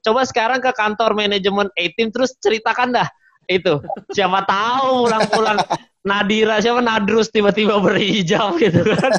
Coba 0.00 0.24
sekarang 0.24 0.64
ke 0.64 0.72
kantor 0.72 1.12
manajemen 1.12 1.68
A-Team 1.76 2.08
terus 2.08 2.32
ceritakan 2.40 2.96
dah 2.96 3.08
itu. 3.50 3.82
Siapa 4.16 4.46
tahu 4.48 5.06
pulang-pulang 5.06 5.58
Nadira 6.02 6.58
siapa 6.58 6.82
Nadrus 6.82 7.30
tiba-tiba 7.30 7.78
berhijab 7.78 8.58
gitu 8.58 8.82
kan. 8.82 9.12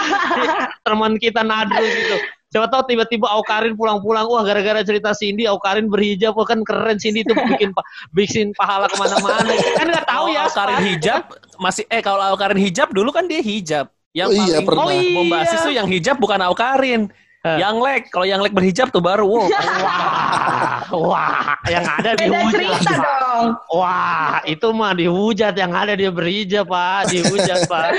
Teman 0.86 1.18
kita 1.18 1.42
Nadrus 1.42 1.90
gitu. 1.90 2.16
Siapa 2.46 2.70
tahu 2.70 2.94
tiba-tiba 2.94 3.26
Aukarin 3.26 3.74
pulang-pulang, 3.74 4.30
wah 4.30 4.46
gara-gara 4.46 4.86
cerita 4.86 5.10
Cindy 5.10 5.50
Aukarin 5.50 5.90
berhijab, 5.90 6.38
wah 6.38 6.46
kan 6.46 6.62
keren 6.62 6.94
Cindy 6.94 7.26
itu 7.26 7.34
bikin 7.34 7.74
pa 7.74 7.82
bikin 8.14 8.54
pahala 8.54 8.86
ke 8.86 8.94
mana-mana. 9.02 9.50
Kan 9.74 9.86
nggak 9.90 10.06
tahu 10.06 10.30
ya. 10.30 10.46
Aukarin 10.46 10.78
hijab 10.94 11.22
masih 11.58 11.84
eh 11.90 11.98
kalau 11.98 12.22
Aukarin 12.22 12.62
hijab 12.62 12.94
dulu 12.94 13.10
kan 13.10 13.26
dia 13.26 13.42
hijab. 13.42 13.90
Yang 14.14 14.28
Oh 14.30 14.32
iya, 14.32 14.40
paling 14.46 14.64
pernah. 14.64 14.86
oh, 14.86 14.90
iya. 14.94 15.12
membahas 15.12 15.50
itu 15.58 15.70
yang 15.74 15.86
hijab 15.90 16.16
bukan 16.22 16.40
Aukarin. 16.46 17.02
Hah. 17.46 17.62
Yang 17.62 17.76
lek, 17.78 18.02
kalau 18.10 18.26
yang 18.26 18.42
lek 18.42 18.50
berhijab 18.50 18.90
tuh 18.90 18.98
baru 18.98 19.22
wow. 19.22 19.46
Wah, 19.86 20.82
wah, 20.90 21.54
yang 21.70 21.86
ada 21.86 22.18
Beda 22.18 22.42
dihujat. 22.42 22.82
cerita 22.82 22.94
dong. 22.98 23.54
Wah, 23.70 24.42
itu 24.42 24.66
mah 24.74 24.98
dihujat 24.98 25.54
yang 25.54 25.70
ada 25.70 25.94
dia 25.94 26.10
berhijab, 26.10 26.66
Pak. 26.66 27.06
Dihujat, 27.14 27.70
Pak. 27.70 27.90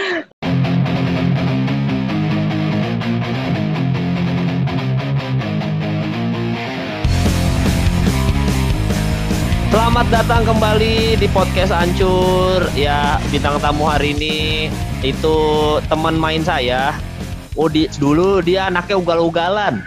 Selamat 9.72 10.08
datang 10.12 10.44
kembali 10.44 11.24
di 11.24 11.28
podcast 11.32 11.72
Ancur. 11.72 12.68
Ya, 12.76 13.16
bintang 13.32 13.64
tamu 13.64 13.88
hari 13.88 14.12
ini 14.12 14.68
itu 15.08 15.40
teman 15.88 16.20
main 16.20 16.44
saya. 16.44 16.92
Oh, 17.58 17.66
di, 17.66 17.90
dulu 17.98 18.38
dia 18.40 18.70
anaknya 18.70 18.96
ugal-ugalan. 18.96 19.82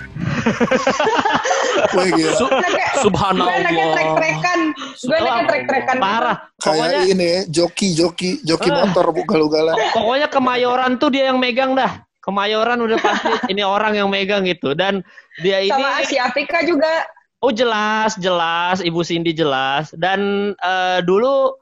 Wih, 1.94 2.10
gila. 2.12 2.32
Su- 2.34 2.50
Subhanallah. 3.06 3.46
Gue 3.46 3.60
anaknya 3.62 3.86
trek-trekan. 3.94 4.60
Gue 4.98 5.16
anaknya 5.16 5.44
trek-trekan. 5.46 5.96
Parah. 5.96 6.36
Kayak 6.58 6.66
Pokoknya 6.66 7.00
ini 7.06 7.26
ya, 7.26 7.40
joki, 7.48 7.88
joki, 7.94 8.30
joki 8.42 8.68
Ah. 8.68 8.84
motor 8.84 9.14
ugal-ugalan. 9.14 9.74
pokoknya 9.92 10.28
kemayoran 10.28 10.98
tuh 10.98 11.08
dia 11.08 11.30
yang 11.30 11.38
megang 11.38 11.72
dah. 11.72 12.02
Kemayoran 12.20 12.78
udah 12.80 12.98
pasti 12.98 13.30
ini 13.52 13.62
orang 13.62 13.96
yang 13.96 14.10
megang 14.10 14.44
gitu 14.44 14.74
dan 14.74 15.00
dia 15.38 15.62
ini 15.62 15.72
Sama 15.72 15.96
Asia 15.96 16.26
Afrika 16.26 16.60
juga. 16.62 17.06
oh 17.40 17.48
jelas 17.48 18.20
jelas 18.20 18.84
Ibu 18.84 19.00
Cindy 19.00 19.32
jelas 19.32 19.88
dan 19.96 20.20
eh, 20.54 21.00
dulu 21.00 21.56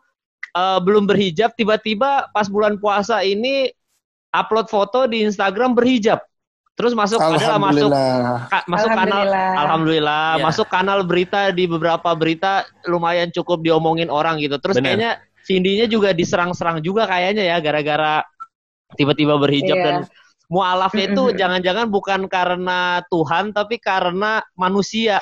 eh, 0.50 0.78
belum 0.82 1.06
berhijab 1.06 1.54
tiba-tiba 1.54 2.27
pas 2.28 2.50
bulan 2.50 2.75
puasa 2.77 3.22
ini 3.22 3.70
upload 4.30 4.66
foto 4.68 5.04
di 5.04 5.24
Instagram 5.24 5.72
berhijab. 5.72 6.20
Terus 6.78 6.94
masuk 6.94 7.18
adalah 7.18 7.58
masuk 7.58 7.90
Alhamdulillah. 7.90 8.46
ka- 8.46 8.66
masuk 8.70 8.88
kanal 8.94 9.02
Alhamdulillah. 9.26 9.50
alhamdulillah 9.58 10.26
Iya. 10.38 10.42
masuk 10.46 10.66
kanal 10.70 10.98
berita 11.02 11.40
di 11.50 11.64
beberapa 11.66 12.10
berita 12.14 12.62
lumayan 12.86 13.34
cukup 13.34 13.66
diomongin 13.66 14.06
orang 14.06 14.38
gitu. 14.38 14.62
Terus 14.62 14.78
Bener. 14.78 14.94
kayaknya 14.94 15.12
Cindy-nya 15.42 15.88
juga 15.88 16.12
diserang-serang 16.14 16.78
juga 16.78 17.08
kayaknya 17.08 17.50
ya 17.50 17.56
gara-gara 17.58 18.22
tiba-tiba 18.94 19.34
berhijab 19.40 19.74
Iya. 19.74 19.84
dan 19.84 19.96
mualafnya 20.46 21.10
itu 21.10 21.24
jangan-jangan 21.40 21.90
bukan 21.90 22.30
karena 22.30 23.02
Tuhan 23.10 23.50
tapi 23.50 23.82
karena 23.82 24.38
manusia. 24.54 25.18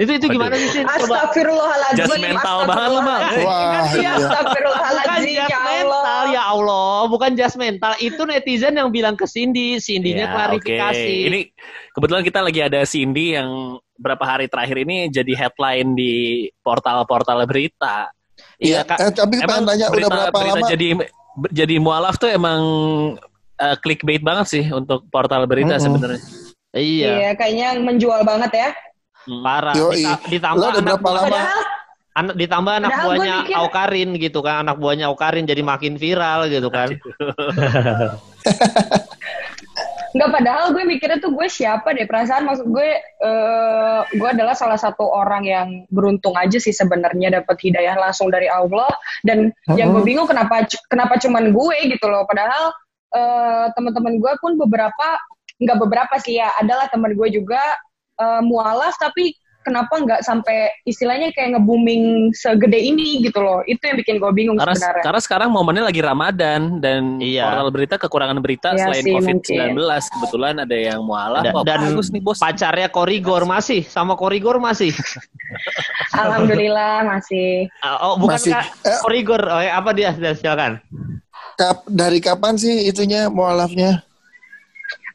Itu 0.00 0.16
itu 0.16 0.26
gimana 0.26 0.56
sih? 0.56 0.80
Coba 0.80 0.96
Astagfirullahaladzim. 0.96 1.98
Judgmental 2.00 2.56
banget 2.64 2.88
lu, 2.88 3.00
Bang. 3.02 3.20
Wah, 3.20 3.28
Iya, 3.28 3.80
iya. 3.92 4.12
bukan 4.16 4.16
Astagfirullahaladzim. 4.16 5.28
just 5.28 5.50
Ya 5.50 5.58
mental 5.60 6.00
Allah. 6.00 6.24
ya 6.26 6.42
Allah, 6.46 6.96
bukan 7.06 7.30
just 7.36 7.56
mental. 7.56 7.92
Itu 8.00 8.22
netizen 8.24 8.74
yang 8.74 8.88
bilang 8.88 9.12
ke 9.12 9.28
Cindy, 9.28 9.76
Cindy-nya 9.76 10.24
Ya, 10.24 10.32
klarifikasi. 10.32 11.04
oke. 11.04 11.28
Ini 11.28 11.38
kebetulan 11.92 12.22
kita 12.24 12.40
lagi 12.40 12.60
ada 12.60 12.80
Cindy 12.82 13.36
yang 13.36 13.48
berapa 13.94 14.24
hari 14.24 14.48
terakhir 14.48 14.80
ini 14.80 15.12
jadi 15.12 15.32
headline 15.36 15.92
di 15.92 16.14
portal-portal 16.58 17.44
berita. 17.44 18.08
Iya, 18.56 18.80
Kak. 18.82 18.98
eh, 18.98 19.12
tapi 19.12 19.36
pengen 19.36 19.68
tanya 19.68 19.86
udah 19.90 20.08
berapa 20.08 20.38
lama? 20.38 20.64
jadi 20.66 20.88
jadi 21.52 21.76
mualaf 21.76 22.16
tuh 22.16 22.32
emang 22.32 22.60
eh, 23.54 23.76
clickbait 23.76 24.24
banget 24.24 24.46
sih 24.48 24.64
untuk 24.66 25.04
portal 25.12 25.44
berita 25.44 25.76
Mm-mm. 25.76 25.84
sebenarnya. 25.84 26.20
Iya, 26.72 27.10
Iya, 27.20 27.30
kayaknya 27.36 27.68
menjual 27.78 28.24
banget 28.24 28.52
ya. 28.54 28.68
Hmm. 29.30 29.40
parah. 29.40 29.74
Yoi. 29.78 30.02
Dita- 30.02 30.22
ditambah 30.26 30.58
Lo 30.58 30.66
udah 30.66 30.74
anak 30.74 30.86
berapa 30.90 31.06
buah- 31.06 31.14
lama? 31.16 31.30
Padahal 31.30 31.60
anak 32.10 32.34
ditambah 32.36 32.72
anak 32.74 32.90
buahnya 33.00 33.34
mikir- 33.46 33.56
Aukarin 33.56 34.10
gitu 34.18 34.40
kan, 34.42 34.56
anak 34.66 34.76
buahnya 34.76 35.06
Aukarin 35.06 35.46
jadi 35.46 35.62
makin 35.62 35.94
viral 35.94 36.50
gitu 36.50 36.66
kan. 36.68 36.90
Enggak 40.10 40.30
padahal 40.34 40.64
gue 40.74 40.82
mikirnya 40.82 41.22
tuh 41.22 41.30
gue 41.30 41.46
siapa 41.46 41.94
deh 41.94 42.04
perasaan 42.04 42.42
maksud 42.44 42.66
gue 42.66 42.88
eh 42.98 44.00
gue 44.10 44.28
adalah 44.28 44.58
salah 44.58 44.74
satu 44.74 45.06
orang 45.06 45.46
yang 45.46 45.68
beruntung 45.86 46.34
aja 46.34 46.58
sih 46.58 46.74
sebenarnya 46.74 47.30
dapat 47.40 47.56
hidayah 47.62 47.94
langsung 47.94 48.26
dari 48.26 48.50
Allah 48.50 48.90
dan 49.22 49.54
yang 49.70 49.94
gue 49.94 50.02
bingung 50.02 50.26
kenapa 50.26 50.66
kenapa 50.90 51.14
cuman 51.14 51.54
gue 51.54 51.76
gitu 51.94 52.10
loh 52.10 52.26
padahal 52.26 52.74
eh 53.14 53.66
teman-teman 53.78 54.18
gue 54.18 54.32
pun 54.42 54.58
beberapa 54.58 55.06
nggak 55.60 55.78
beberapa 55.78 56.14
sih 56.18 56.40
ya 56.40 56.50
adalah 56.58 56.90
teman 56.90 57.14
gue 57.14 57.28
juga 57.30 57.60
eh, 58.20 58.42
mualaf 58.42 58.94
tapi 58.96 59.32
kenapa 59.60 59.92
nggak 59.92 60.24
sampai 60.24 60.72
istilahnya 60.88 61.36
kayak 61.36 61.52
nge-booming 61.52 62.32
segede 62.32 62.80
ini 62.80 63.20
gitu 63.20 63.44
loh 63.44 63.60
itu 63.62 63.76
yang 63.84 64.00
bikin 64.00 64.16
gue 64.16 64.32
bingung 64.32 64.56
Karena 64.56 64.72
sebenarnya 64.72 65.04
karena 65.04 65.20
sekarang 65.20 65.48
momennya 65.52 65.84
lagi 65.84 66.00
Ramadan 66.00 66.80
dan 66.80 67.20
Iya. 67.20 67.44
portal 67.44 67.68
berita 67.68 67.94
kekurangan 68.00 68.40
berita 68.40 68.68
Iya 68.72 68.88
selain 68.88 69.04
sih, 69.04 69.12
COVID-19 69.12 69.76
kebetulan 70.08 70.54
ada 70.64 70.72
yang 70.72 71.04
mualaf. 71.04 71.44
Da- 71.44 71.52
Wah, 71.52 71.64
dan 71.68 71.92
bagus 71.92 72.08
nih 72.08 72.24
bos. 72.24 72.40
Pacarnya 72.40 72.88
Korigor 72.88 73.44
masih 73.44 73.84
sama 73.84 74.16
Korigor 74.16 74.56
masih. 74.56 74.96
alhamdulillah 76.16 77.04
masih 77.06 77.68
Ah, 77.80 78.00
oh, 78.02 78.14
bukan 78.16 78.40
Masih. 78.40 78.52
Kak. 78.52 78.64
Eh. 78.80 78.98
Korigor. 79.04 79.42
Oh, 79.44 79.60
ya, 79.60 79.76
apa 79.76 79.90
dia? 79.92 80.10
Dia, 80.14 80.32
Silakan. 80.32 80.80
Kap, 81.54 81.84
dari 81.84 82.18
kapan 82.18 82.56
sih 82.56 82.88
itunya 82.88 83.28
mualafnya? 83.28 84.00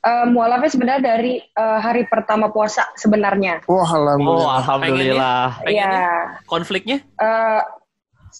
Eh, 0.05 0.25
mualafnya 0.29 0.69
sebenarnya 0.69 1.01
dari 1.01 1.41
eh, 1.41 1.79
hari 1.81 2.05
pertama 2.05 2.53
puasa 2.53 2.85
sebenarnya. 2.93 3.65
Wah, 3.65 3.89
Oh, 3.89 3.89
alhamdulillah. 3.89 4.53
alhamdulillah. 4.61 5.45
Pengennya? 5.65 5.89
Iya. 5.89 6.05
Konfliknya? 6.45 6.97
Eh, 7.01 7.61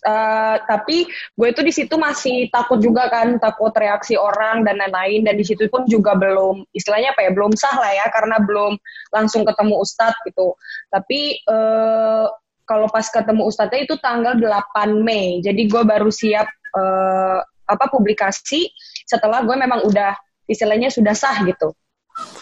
eh, 0.05 0.55
tapi 0.69 1.09
gue 1.09 1.47
itu 1.49 1.61
di 1.65 1.73
situ 1.73 1.97
masih 1.97 2.53
takut 2.53 2.77
juga 2.77 3.09
kan, 3.09 3.41
takut 3.41 3.73
reaksi 3.73 4.13
orang 4.13 4.61
dan 4.61 4.77
lain-lain. 4.77 5.25
Dan 5.25 5.41
di 5.41 5.45
situ 5.45 5.65
pun 5.73 5.89
juga 5.89 6.13
belum, 6.13 6.69
istilahnya 6.69 7.17
apa 7.17 7.25
ya, 7.25 7.31
belum 7.33 7.57
sah 7.57 7.73
lah 7.81 7.97
ya, 7.97 8.05
karena 8.13 8.37
belum 8.45 8.77
langsung 9.09 9.41
ketemu 9.41 9.81
ustadz 9.81 10.21
gitu. 10.29 10.53
Tapi 10.93 11.41
eh, 11.49 12.25
kalau 12.69 12.85
pas 12.93 13.09
ketemu 13.09 13.41
ustadznya 13.49 13.89
itu 13.89 13.97
tanggal 14.05 14.37
8 14.37 15.01
Mei. 15.01 15.41
Jadi 15.41 15.65
gue 15.65 15.81
baru 15.81 16.13
siap 16.13 16.45
eh, 16.77 17.39
apa 17.65 17.85
publikasi 17.89 18.69
setelah 19.09 19.41
gue 19.41 19.57
memang 19.57 19.81
udah 19.89 20.13
istilahnya 20.45 20.89
sudah 20.89 21.13
sah 21.13 21.41
gitu. 21.44 21.73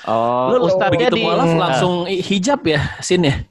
Oh, 0.05 0.53
Lu 0.53 0.69
ustadznya 0.69 1.09
begitu 1.09 1.15
di 1.17 1.23
mualaf 1.25 1.49
langsung 1.49 2.05
i- 2.05 2.21
hijab 2.21 2.61
ya, 2.61 2.81
Sin 3.01 3.25
ya? 3.25 3.41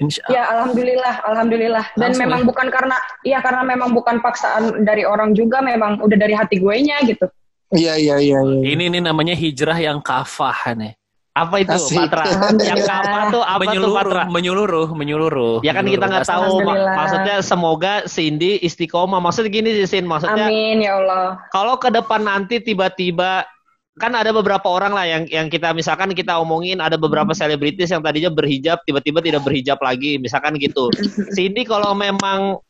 Insya 0.00 0.24
Ya 0.32 0.48
alhamdulillah, 0.48 1.20
alhamdulillah. 1.28 1.84
Dan 1.92 2.16
Langsung 2.16 2.24
memang 2.24 2.40
ya? 2.40 2.46
bukan 2.48 2.66
karena, 2.72 2.96
ya 3.20 3.38
karena 3.44 3.62
memang 3.68 3.92
bukan 3.92 4.24
paksaan 4.24 4.88
dari 4.88 5.04
orang 5.04 5.36
juga, 5.36 5.60
memang 5.60 6.00
udah 6.00 6.16
dari 6.16 6.32
hati 6.32 6.56
gue 6.56 6.72
nya 6.80 6.96
gitu. 7.04 7.28
Iya, 7.70 8.00
iya, 8.00 8.16
iya. 8.16 8.38
iya. 8.40 8.64
Ini 8.72 8.88
nih 8.88 9.02
namanya 9.04 9.36
hijrah 9.36 9.76
yang 9.76 10.00
kafah 10.00 10.74
nih. 10.74 10.94
apa 11.30 11.62
itu 11.62 11.78
Asik. 11.78 11.94
Patra? 11.94 12.26
Yang 12.74 12.90
apa 12.90 13.18
tuh? 13.30 13.38
Apa 13.46 13.62
tuh 13.62 13.66
menyeluruh, 13.70 13.94
Patra? 13.94 14.22
menyeluruh, 14.26 14.88
menyeluruh. 14.90 15.56
Ya 15.62 15.70
kan 15.70 15.86
kita 15.86 16.10
nggak 16.10 16.26
tahu. 16.26 16.42
ma- 16.42 16.74
Alhamdulillah. 16.74 16.94
maksudnya 16.98 17.36
semoga 17.40 17.92
Cindy 18.10 18.58
istiqomah. 18.58 19.22
Maksudnya 19.22 19.48
gini 19.54 19.70
sih, 19.78 19.86
Sin. 19.86 20.10
Maksudnya 20.10 20.50
Amin 20.50 20.82
ya 20.82 20.98
Allah. 20.98 21.38
kalau 21.54 21.78
ke 21.78 21.86
depan 21.86 22.26
nanti 22.26 22.58
tiba-tiba 22.58 23.46
kan 23.98 24.14
ada 24.14 24.30
beberapa 24.30 24.70
orang 24.70 24.94
lah 24.94 25.06
yang 25.08 25.24
yang 25.26 25.46
kita 25.50 25.74
misalkan 25.74 26.14
kita 26.14 26.38
omongin 26.38 26.78
ada 26.78 26.94
beberapa 26.94 27.34
selebritis 27.34 27.90
yang 27.90 28.00
tadinya 28.04 28.30
berhijab 28.30 28.78
tiba-tiba 28.86 29.18
tidak 29.18 29.42
berhijab 29.42 29.78
lagi 29.82 30.20
misalkan 30.20 30.54
gitu. 30.62 30.92
Cindy 31.34 31.66
kalau 31.66 31.96
memang 31.96 32.62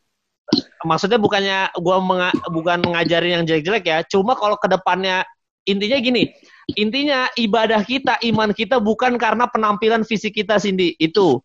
maksudnya 0.83 1.21
bukannya 1.21 1.69
gua 1.79 2.01
menga- 2.01 2.37
bukan 2.49 2.81
ngajarin 2.81 3.41
yang 3.41 3.43
jelek-jelek 3.45 3.85
ya, 3.85 3.97
cuma 4.09 4.33
kalau 4.33 4.57
ke 4.57 4.67
depannya 4.67 5.23
intinya 5.63 5.97
gini, 6.01 6.33
intinya 6.73 7.29
ibadah 7.37 7.85
kita, 7.85 8.17
iman 8.33 8.49
kita 8.51 8.81
bukan 8.81 9.15
karena 9.21 9.45
penampilan 9.45 10.01
fisik 10.01 10.41
kita 10.41 10.57
Cindy 10.57 10.97
itu. 10.97 11.37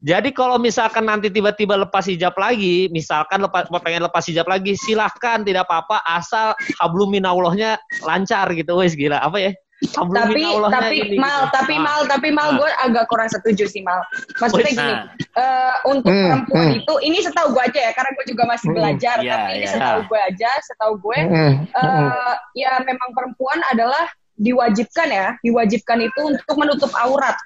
Jadi 0.00 0.32
kalau 0.32 0.56
misalkan 0.56 1.04
nanti 1.04 1.28
tiba-tiba 1.28 1.76
lepas 1.76 2.08
hijab 2.08 2.32
lagi, 2.40 2.88
misalkan 2.88 3.44
lepas 3.44 3.68
pengen 3.84 4.08
lepas 4.08 4.24
hijab 4.24 4.48
lagi, 4.48 4.72
silahkan 4.72 5.44
tidak 5.44 5.68
apa-apa 5.68 6.00
asal 6.08 6.56
hablum 6.80 7.12
minallahnya 7.12 7.76
lancar 8.00 8.48
gitu, 8.56 8.80
wes 8.80 8.96
gila 8.96 9.20
apa 9.20 9.36
ya? 9.36 9.52
Hablum 9.96 10.16
Tapi 10.16 10.40
minallahnya 10.40 10.76
tapi 10.76 10.96
ini 11.04 11.16
mal, 11.20 11.40
gitu. 11.44 11.52
tapi 11.52 11.74
Ah. 11.76 11.80
mal, 11.84 12.00
tapi 12.08 12.28
mal 12.32 12.48
Ah. 12.48 12.56
gue 12.56 12.68
agak 12.88 13.04
kurang 13.12 13.28
setuju 13.28 13.64
sih 13.68 13.84
mal. 13.84 14.00
Maksudnya 14.40 14.72
Wih, 14.72 14.76
gini, 14.76 14.92
nah. 14.92 15.04
eh, 15.36 15.74
untuk 15.84 16.12
Hmm, 16.12 16.24
perempuan 16.32 16.64
hmm. 16.72 16.78
itu, 16.80 16.94
ini 17.04 17.18
setahu 17.20 17.46
gue 17.52 17.62
aja 17.68 17.80
ya, 17.88 17.92
karena 17.92 18.10
gue 18.16 18.24
juga 18.24 18.42
masih 18.48 18.66
Hmm, 18.72 18.76
belajar. 18.80 19.16
iya, 19.20 19.32
tapi 19.36 19.48
ini 19.52 19.60
iya. 19.64 19.72
setahu 19.76 20.00
gue 20.08 20.20
aja, 20.20 20.50
setahu 20.64 20.92
gue, 20.96 21.18
Mm, 21.28 21.32
mm. 21.32 21.56
eh, 21.76 22.34
ya 22.56 22.72
memang 22.88 23.08
perempuan 23.12 23.60
adalah 23.68 24.04
diwajibkan 24.36 25.08
ya, 25.12 25.28
diwajibkan 25.44 26.00
itu 26.00 26.20
untuk 26.24 26.56
menutup 26.56 26.88
aurat. 26.96 27.36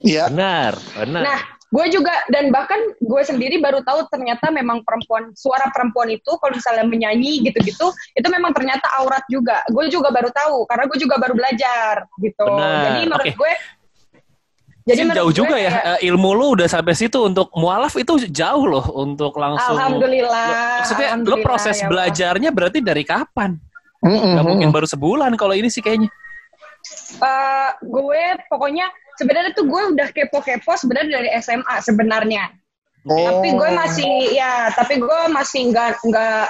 Iya. 0.00 0.28
Benar, 0.32 0.72
benar. 0.92 1.20
Nah, 1.24 1.40
gue 1.76 1.86
juga 1.92 2.14
dan 2.32 2.48
bahkan 2.48 2.80
gue 2.96 3.22
sendiri 3.26 3.60
baru 3.60 3.84
tahu 3.84 4.08
ternyata 4.08 4.48
memang 4.48 4.80
perempuan 4.80 5.36
suara 5.36 5.68
perempuan 5.68 6.08
itu 6.08 6.32
kalau 6.40 6.56
misalnya 6.56 6.88
menyanyi 6.88 7.44
gitu-gitu 7.44 7.92
itu 8.16 8.28
memang 8.32 8.56
ternyata 8.56 8.88
aurat 8.96 9.20
juga. 9.28 9.60
Gue 9.68 9.92
juga 9.92 10.08
baru 10.08 10.32
tahu 10.32 10.64
karena 10.64 10.84
gue 10.88 10.98
juga 10.98 11.16
baru 11.20 11.34
belajar 11.36 12.08
gitu. 12.16 12.46
Benar. 12.48 12.80
Jadi 12.88 13.00
menurut 13.04 13.26
Oke. 13.28 13.36
gue 13.36 13.52
jadi 14.86 15.02
jauh 15.18 15.34
gue 15.34 15.38
juga 15.42 15.56
ya 15.58 15.70
kayak, 15.74 15.84
eh, 15.98 16.08
ilmu 16.14 16.30
lu 16.30 16.46
udah 16.54 16.68
sampai 16.70 16.94
situ 16.94 17.18
untuk 17.18 17.50
mualaf 17.58 17.98
itu 17.98 18.22
jauh 18.30 18.64
loh 18.70 18.86
untuk 18.94 19.34
langsung 19.34 19.74
Alhamdulillah. 19.74 20.78
maksudnya 20.78 21.10
alhamdulillah, 21.10 21.42
proses 21.42 21.74
ya 21.74 21.78
Allah. 21.82 21.90
belajarnya 21.90 22.50
berarti 22.54 22.78
dari 22.80 23.02
kapan 23.02 23.58
Mm-mm. 24.06 24.38
Gak 24.38 24.46
mungkin 24.46 24.68
baru 24.70 24.86
sebulan 24.86 25.34
kalau 25.34 25.58
ini 25.58 25.66
sih 25.66 25.82
kayaknya 25.82 26.06
Eh, 27.18 27.70
gue 27.82 28.22
pokoknya 28.46 28.86
sebenarnya 29.16 29.52
tuh 29.56 29.66
gue 29.68 29.82
udah 29.96 30.08
kepo-kepo 30.12 30.72
sebenarnya 30.76 31.20
dari 31.20 31.28
SMA 31.40 31.76
sebenarnya. 31.82 32.44
Oh. 33.06 33.14
Tapi 33.14 33.48
gue 33.54 33.70
masih 33.70 34.10
ya, 34.34 34.68
tapi 34.74 34.98
gue 34.98 35.20
masih 35.30 35.70
nggak 35.70 36.02
nggak 36.02 36.44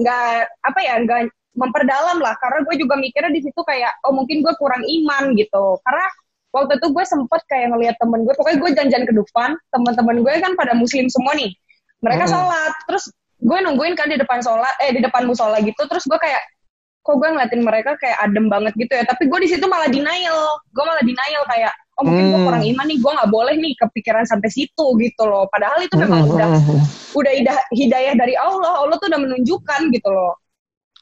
nggak 0.00 0.28
apa 0.64 0.80
ya 0.80 0.94
nggak 1.04 1.20
memperdalam 1.58 2.18
lah. 2.22 2.34
Karena 2.40 2.64
gue 2.64 2.74
juga 2.80 2.94
mikirnya 2.96 3.32
di 3.34 3.44
situ 3.44 3.60
kayak 3.60 3.92
oh 4.08 4.16
mungkin 4.16 4.40
gue 4.40 4.54
kurang 4.56 4.80
iman 4.82 5.36
gitu. 5.36 5.76
Karena 5.84 6.06
waktu 6.54 6.80
itu 6.80 6.86
gue 6.96 7.04
sempet 7.04 7.40
kayak 7.44 7.76
ngelihat 7.76 7.96
temen 8.00 8.24
gue 8.24 8.32
pokoknya 8.32 8.58
gue 8.62 8.70
janjian 8.72 9.04
ke 9.04 9.12
depan 9.12 9.52
teman-teman 9.68 10.16
gue 10.24 10.32
kan 10.40 10.52
pada 10.56 10.72
muslim 10.72 11.12
semua 11.12 11.36
nih. 11.36 11.52
Mereka 12.00 12.24
Hmm. 12.24 12.32
sholat. 12.32 12.72
Terus 12.88 13.04
gue 13.38 13.58
nungguin 13.68 13.94
kan 13.94 14.08
di 14.08 14.16
depan 14.16 14.40
sholat 14.40 14.74
eh 14.80 14.96
di 14.96 15.04
depan 15.04 15.28
musola 15.28 15.60
gitu. 15.60 15.82
Terus 15.84 16.08
gue 16.08 16.16
kayak 16.16 16.40
kok 17.04 17.16
gue 17.20 17.28
ngeliatin 17.28 17.60
mereka 17.64 18.00
kayak 18.00 18.16
adem 18.24 18.48
banget 18.48 18.72
gitu 18.80 18.92
ya. 18.96 19.04
Tapi 19.04 19.28
gue 19.28 19.38
di 19.44 19.48
situ 19.52 19.64
malah 19.68 19.92
denial. 19.92 20.56
Gue 20.72 20.84
malah 20.88 21.04
denial 21.04 21.44
kayak 21.52 21.74
oh 21.98 22.02
mungkin 22.06 22.24
gue 22.30 22.38
Hmm. 22.38 22.46
kurang 22.46 22.64
iman 22.64 22.86
nih 22.86 22.98
gue 23.02 23.12
nggak 23.12 23.30
boleh 23.30 23.54
nih 23.58 23.72
kepikiran 23.74 24.24
sampai 24.24 24.48
situ 24.48 24.86
gitu 25.02 25.22
loh 25.26 25.50
padahal 25.50 25.82
itu 25.82 25.98
memang 25.98 26.24
Mm-mm. 26.24 26.34
udah 26.38 26.48
udah 27.12 27.32
hidayah, 27.34 27.64
hidayah 27.74 28.14
dari 28.14 28.38
Allah 28.38 28.86
Allah 28.86 28.96
tuh 28.96 29.10
udah 29.10 29.20
menunjukkan 29.20 29.80
gitu 29.90 30.08
loh 30.08 30.38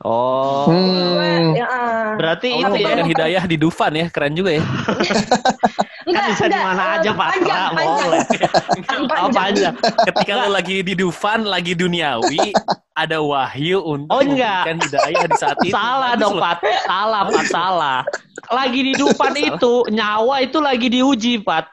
Oh. 0.04 0.68
Hmm. 0.68 1.16
Gue, 1.16 1.56
ya, 1.56 1.64
ah. 1.64 2.12
Berarti 2.20 2.52
Allah 2.52 2.76
itu 2.76 2.84
ya. 2.84 3.04
hidayah 3.08 3.42
di 3.48 3.56
Dufan 3.56 3.96
ya 3.96 4.12
keren 4.12 4.36
juga 4.36 4.52
ya 4.52 4.60
Kan 6.06 6.22
bisa 6.30 6.46
di 6.46 6.54
mana 6.54 6.78
eh, 6.78 6.94
aja, 7.02 7.10
Pak. 7.10 7.28
panjang, 7.34 7.50
Pak, 7.50 7.70
panjang. 7.74 7.98
boleh. 7.98 8.20
Panjang. 8.86 9.26
Apa 9.26 9.40
aja? 9.50 9.68
ketika 10.06 10.32
lu 10.38 10.48
lagi 10.54 10.76
di 10.80 10.94
Dufan 10.94 11.40
lagi 11.42 11.72
duniawi 11.74 12.54
ada 12.94 13.18
wahyu 13.18 13.82
untuk 13.82 14.14
Oh, 14.14 14.22
enggak. 14.22 14.70
memberikan 14.70 14.78
hidayah 14.86 15.24
di 15.26 15.36
saat 15.36 15.58
itu 15.60 15.74
Salah 15.74 16.14
Bagus 16.14 16.22
dong, 16.22 16.34
loh. 16.38 16.42
Pat. 16.46 16.58
Salah, 16.86 17.20
Pat. 17.26 17.46
Salah. 17.50 17.98
Lagi 18.48 18.80
di 18.80 18.92
depan 18.94 19.32
itu, 19.34 19.72
nyawa 19.90 20.34
itu 20.40 20.58
lagi 20.62 20.86
diuji, 20.86 21.32
Pat. 21.42 21.66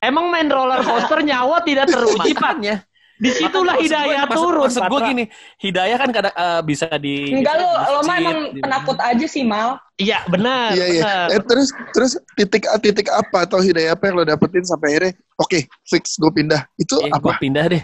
Emang 0.00 0.32
main 0.32 0.48
roller 0.48 0.80
coaster 0.80 1.20
nyawa 1.20 1.60
tidak 1.60 1.92
teruji, 1.92 2.32
Pat. 2.32 2.56
Makanya. 2.56 2.80
Di 3.14 3.30
situlah 3.30 3.72
Maksud 3.72 3.86
gue- 3.86 3.86
hidayah 3.86 4.22
maksud- 4.24 4.42
turun, 4.44 4.62
Maksud 4.66 4.82
gue 4.84 5.00
gini, 5.06 5.24
hidayah 5.56 5.96
kan 5.96 6.10
kadang 6.10 6.34
eh, 6.34 6.60
bisa 6.62 6.86
di 6.96 7.14
enggak 7.32 7.54
lo 7.56 7.70
lo 7.88 8.00
mah 8.02 8.16
emang 8.16 8.38
di- 8.48 8.58
penakut 8.60 8.98
aja 8.98 9.26
sih 9.26 9.42
mal 9.42 9.78
Iya, 9.94 10.26
benar. 10.26 10.74
Iya 10.74 10.86
iya. 10.88 11.02
Eh 11.28 11.38
terus 11.40 11.70
terus 11.88 12.12
titik 12.34 12.66
titik 12.80 13.06
apa 13.06 13.46
atau 13.46 13.58
hidayah 13.58 13.94
apa 13.94 14.02
yang 14.04 14.16
lo 14.16 14.24
dapetin 14.24 14.62
sampai 14.62 14.90
akhirnya 14.90 15.12
oke 15.36 15.54
fix 15.84 16.16
gue 16.16 16.32
pindah 16.32 16.66
itu 16.74 16.98
Eh, 16.98 17.08
gue 17.08 17.22
apa? 17.24 17.38
pindah 17.38 17.64
deh. 17.68 17.82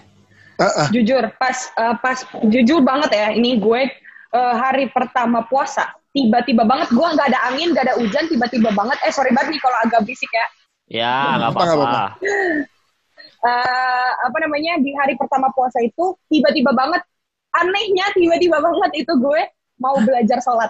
Ah. 0.57 0.91
jujur 0.91 1.25
pas 1.35 1.57
eh, 1.71 1.95
pas 1.97 2.19
jujur 2.45 2.83
banget 2.83 3.11
ya 3.11 3.27
ini 3.31 3.57
gue 3.57 3.81
eh, 4.29 4.55
hari 4.55 4.87
pertama 4.89 5.41
puasa 5.43 5.89
tiba-tiba 6.11 6.63
banget 6.63 6.91
gue 6.91 7.07
nggak 7.07 7.29
ada 7.29 7.41
angin 7.47 7.71
nggak 7.71 7.87
ada 7.87 7.95
hujan 7.97 8.27
tiba-tiba 8.27 8.69
banget 8.71 8.99
eh 9.01 9.09
sorry 9.09 9.31
banget 9.31 9.55
nih 9.55 9.61
kalau 9.61 9.79
agak 9.81 10.03
berisik 10.03 10.29
ya 10.29 10.47
Ya, 10.91 11.39
nggak 11.39 11.55
apa-apa. 11.55 12.19
Eh, 13.41 14.11
apa 14.21 14.37
namanya 14.37 14.77
di 14.77 14.93
hari 14.93 15.17
pertama 15.17 15.49
puasa 15.51 15.81
itu 15.81 16.13
tiba-tiba 16.29 16.71
banget 16.71 17.01
anehnya 17.51 18.13
tiba-tiba 18.13 18.61
banget 18.61 19.01
itu 19.01 19.13
gue 19.17 19.41
mau 19.77 19.97
belajar 19.99 20.39
sholat 20.41 20.69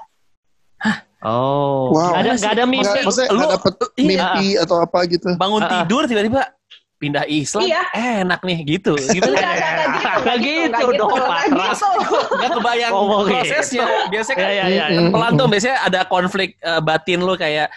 Oh, 1.20 1.92
Wow. 1.92 2.16
nggak 2.16 2.16
ada 2.16 2.30
nggak 2.32 2.52
ada 2.54 2.64
mimpi. 2.64 2.86
Nggak, 2.86 3.04
maksudnya 3.04 3.28
Lu- 3.28 3.38
nggak 3.42 3.52
dapet 3.52 3.74
iya. 3.92 4.08
mimpi 4.08 4.46
atau 4.56 4.76
apa 4.80 4.98
gitu? 5.04 5.28
Bangun 5.36 5.62
tidur 5.68 6.02
tiba-tiba 6.08 6.40
pindah 6.96 7.24
Islam, 7.26 7.60
Iya. 7.60 7.82
enak 8.24 8.40
nih 8.40 8.58
gitu. 8.64 8.92
Enggak, 8.96 9.20
enggak 9.20 10.36
gitu, 10.40 10.68
Nggak 10.72 10.80
gitu 10.80 10.92
nggak 10.96 10.96
dong, 10.96 11.10
nggak 11.12 11.28
Patra. 11.28 11.66
gitu. 11.68 11.88
Gak 12.38 12.50
kebayang 12.54 12.92
gitu. 12.92 13.28
prosesnya. 13.28 13.86
Biasanya 14.08 14.36
kan 14.36 14.46
Ya, 14.46 14.64
ya, 14.64 14.84
ya. 14.88 15.00
Pelan 15.10 15.32
tuh 15.34 15.46
biasanya 15.48 15.76
ada 15.84 16.00
konflik 16.04 16.50
eh, 16.56 16.80
batin 16.80 17.20
lu 17.20 17.34
kayak 17.34 17.68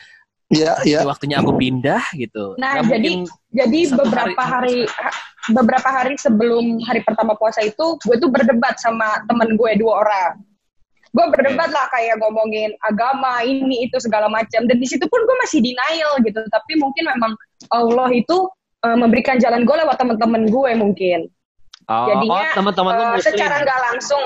Iya 0.53 0.71
iya. 0.85 0.99
"Ini 1.01 1.09
waktunya 1.09 1.37
aku 1.41 1.51
pindah 1.57 2.03
gitu. 2.13 2.53
Nah, 2.55 2.77
Nggak 2.77 2.89
jadi 2.93 3.09
jadi 3.51 3.79
beberapa 3.91 4.37
hari. 4.37 4.85
hari, 4.85 5.01
ha- 5.01 5.17
beberapa 5.49 5.89
hari 5.89 6.13
sebelum 6.15 6.79
hari 6.81 7.01
pertama 7.01 7.33
puasa 7.33 7.59
itu 7.61 7.97
gue 7.99 8.15
tuh 8.15 8.29
berdebat 8.29 8.77
sama 8.77 9.19
temen 9.25 9.57
gue 9.57 9.71
dua 9.75 10.05
orang. 10.05 10.33
Gue 11.09 11.25
berdebat 11.29 11.69
lah 11.69 11.85
kayak 11.89 12.17
ngomongin 12.17 12.73
agama 12.81 13.41
ini 13.41 13.85
itu 13.85 13.97
segala 13.97 14.25
macam 14.27 14.65
dan 14.65 14.77
di 14.77 14.87
situ 14.87 15.05
pun 15.05 15.21
gue 15.21 15.35
masih 15.41 15.61
denial 15.61 16.21
gitu. 16.21 16.41
Tapi 16.41 16.73
mungkin 16.77 17.05
memang 17.09 17.33
Allah 17.69 18.09
itu 18.09 18.49
eh, 18.81 18.97
memberikan 18.97 19.37
jalan 19.37 19.63
gue 19.63 19.75
lewat 19.75 19.97
teman-teman 19.97 20.45
gue 20.45 20.71
mungkin. 20.73 21.19
Oh, 21.85 22.07
Jadinya 22.07 22.47
oh, 22.47 22.55
teman-teman 22.55 22.91
lu 22.93 23.03
eh, 23.03 23.09
muslim. 23.13 23.25
secara 23.27 23.55
nggak 23.61 23.81
langsung 23.91 24.23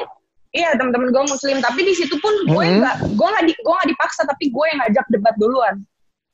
Iya 0.48 0.74
teman-teman 0.80 1.12
gue 1.12 1.24
muslim, 1.28 1.60
tapi 1.60 1.84
di 1.84 1.92
situ 1.92 2.16
pun 2.18 2.32
gue 2.48 2.56
Mhm. 2.66 2.80
nggak, 2.80 2.96
gue 3.14 3.28
nggak 3.28 3.46
di, 3.46 3.54
gue 3.54 3.74
nggak 3.78 3.90
dipaksa, 3.94 4.24
tapi 4.24 4.48
gue 4.48 4.66
yang 4.72 4.80
ngajak 4.80 5.06
debat 5.12 5.36
duluan. 5.36 5.76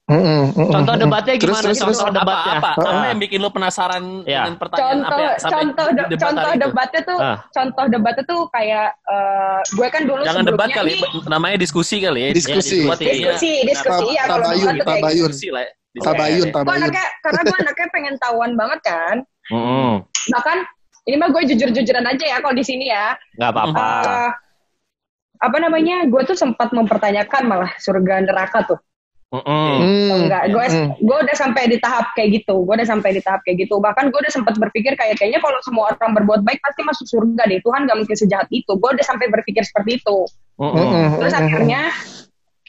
Mm-mm, 0.04 0.52
mm-mm, 0.52 0.68
Contoh 0.70 0.96
debatnya 1.00 1.34
Terus, 1.34 1.48
gimana? 1.48 1.64
terus, 1.64 1.80
terus. 1.80 1.96
Contoh 1.96 2.12
debatnya. 2.14 2.54
apa, 2.54 2.70
apa, 2.70 2.82
Ah. 2.84 2.92
apa 2.92 3.06
yang 3.08 3.20
bikin 3.24 3.40
lu 3.40 3.50
penasaran 3.50 4.04
Ya. 4.22 4.44
dengan 4.44 4.56
pertanyaan 4.58 4.92
contoh 5.00 5.08
apa, 5.10 5.24
ya- 5.24 5.36
sampai 5.38 5.56
contoh 5.56 5.86
de- 5.88 5.96
debat 6.06 6.20
contoh 6.20 6.52
itu? 6.52 6.60
debatnya 6.60 7.02
tuh 7.02 7.18
Ah. 7.18 7.38
contoh 7.50 7.84
debatnya 7.88 8.24
tuh 8.26 8.42
kayak 8.50 8.88
eh, 9.08 9.60
gue 9.72 9.88
kan 9.88 10.02
dulu 10.04 10.22
Jangan 10.22 10.44
debat 10.44 10.68
sebelumnya 10.68 10.76
kali, 10.78 10.92
nih- 11.00 11.26
namanya 11.26 11.58
diskusi 11.58 11.96
kali 11.98 12.20
ya. 12.20 12.30
Diskusi. 12.32 12.76
Ya, 12.76 12.84
debat 12.84 13.00
ya. 13.00 13.08
diskusi 13.08 13.52
diskusi 13.64 14.06
Tab- 14.06 14.12
ya 14.12 14.24
kalau 14.26 14.44
tabayun, 14.44 14.60
tuh 14.60 14.84
kayak 14.84 14.86
tabayun. 15.00 15.30
Diskusi 15.32 15.48
lah 15.50 15.62
ya. 15.62 15.72
Diskusi. 15.90 16.08
Tabayun, 16.10 16.48
tabayun. 16.52 16.76
anaknya 16.76 17.06
karena 17.22 17.42
gue 17.42 17.58
anaknya 17.62 17.88
pengen 17.90 18.16
tahuan 18.18 18.52
banget 18.54 18.80
kan 18.84 19.16
Mm-mm. 19.46 19.92
bahkan 20.30 20.58
ini 21.04 21.16
mah 21.16 21.30
gue 21.30 21.42
jujur-jujuran 21.46 22.06
aja 22.06 22.26
ya 22.28 22.38
kalau 22.40 22.52
di 22.52 22.66
sini 22.66 22.86
ya 22.88 23.16
Nggak 23.34 23.50
apa-apa. 23.52 23.88
Eh, 24.04 24.32
apa 25.40 25.58
namanya 25.60 25.96
gue 26.04 26.22
tuh 26.26 26.36
sempat 26.36 26.72
mempertanyakan 26.72 27.42
malah 27.46 27.72
surga 27.78 28.20
neraka 28.22 28.64
tuh 28.66 28.80
Hmm, 29.34 29.82
Atau 29.82 30.18
enggak 30.30 30.44
gue 30.54 30.66
mm. 30.70 30.90
gue 31.02 31.18
udah 31.26 31.34
sampai 31.34 31.66
di 31.66 31.82
tahap 31.82 32.14
kayak 32.14 32.38
gitu 32.38 32.62
gue 32.62 32.74
udah 32.78 32.86
sampai 32.86 33.18
di 33.18 33.22
tahap 33.26 33.42
kayak 33.42 33.66
gitu. 33.66 33.82
Bahkan 33.82 34.14
gue 34.14 34.20
udah 34.22 34.30
sempat 34.30 34.54
berpikir 34.62 34.94
kayak 34.94 35.18
kayaknya 35.18 35.42
kalau 35.42 35.58
semua 35.66 35.90
orang 35.90 36.14
berbuat 36.22 36.46
baik 36.46 36.62
pasti 36.62 36.86
masuk 36.86 37.10
surga 37.10 37.50
deh. 37.50 37.58
Tuhan 37.66 37.90
gak 37.90 37.98
mungkin 37.98 38.14
sejahat 38.14 38.46
itu. 38.54 38.70
Gue 38.78 38.90
udah 38.94 39.02
sampai 39.02 39.34
berpikir 39.34 39.66
seperti 39.66 39.98
itu. 39.98 40.18
Mm-mm. 40.62 40.78
Mm-mm, 40.78 41.06
terus 41.18 41.34
akhirnya 41.34 41.90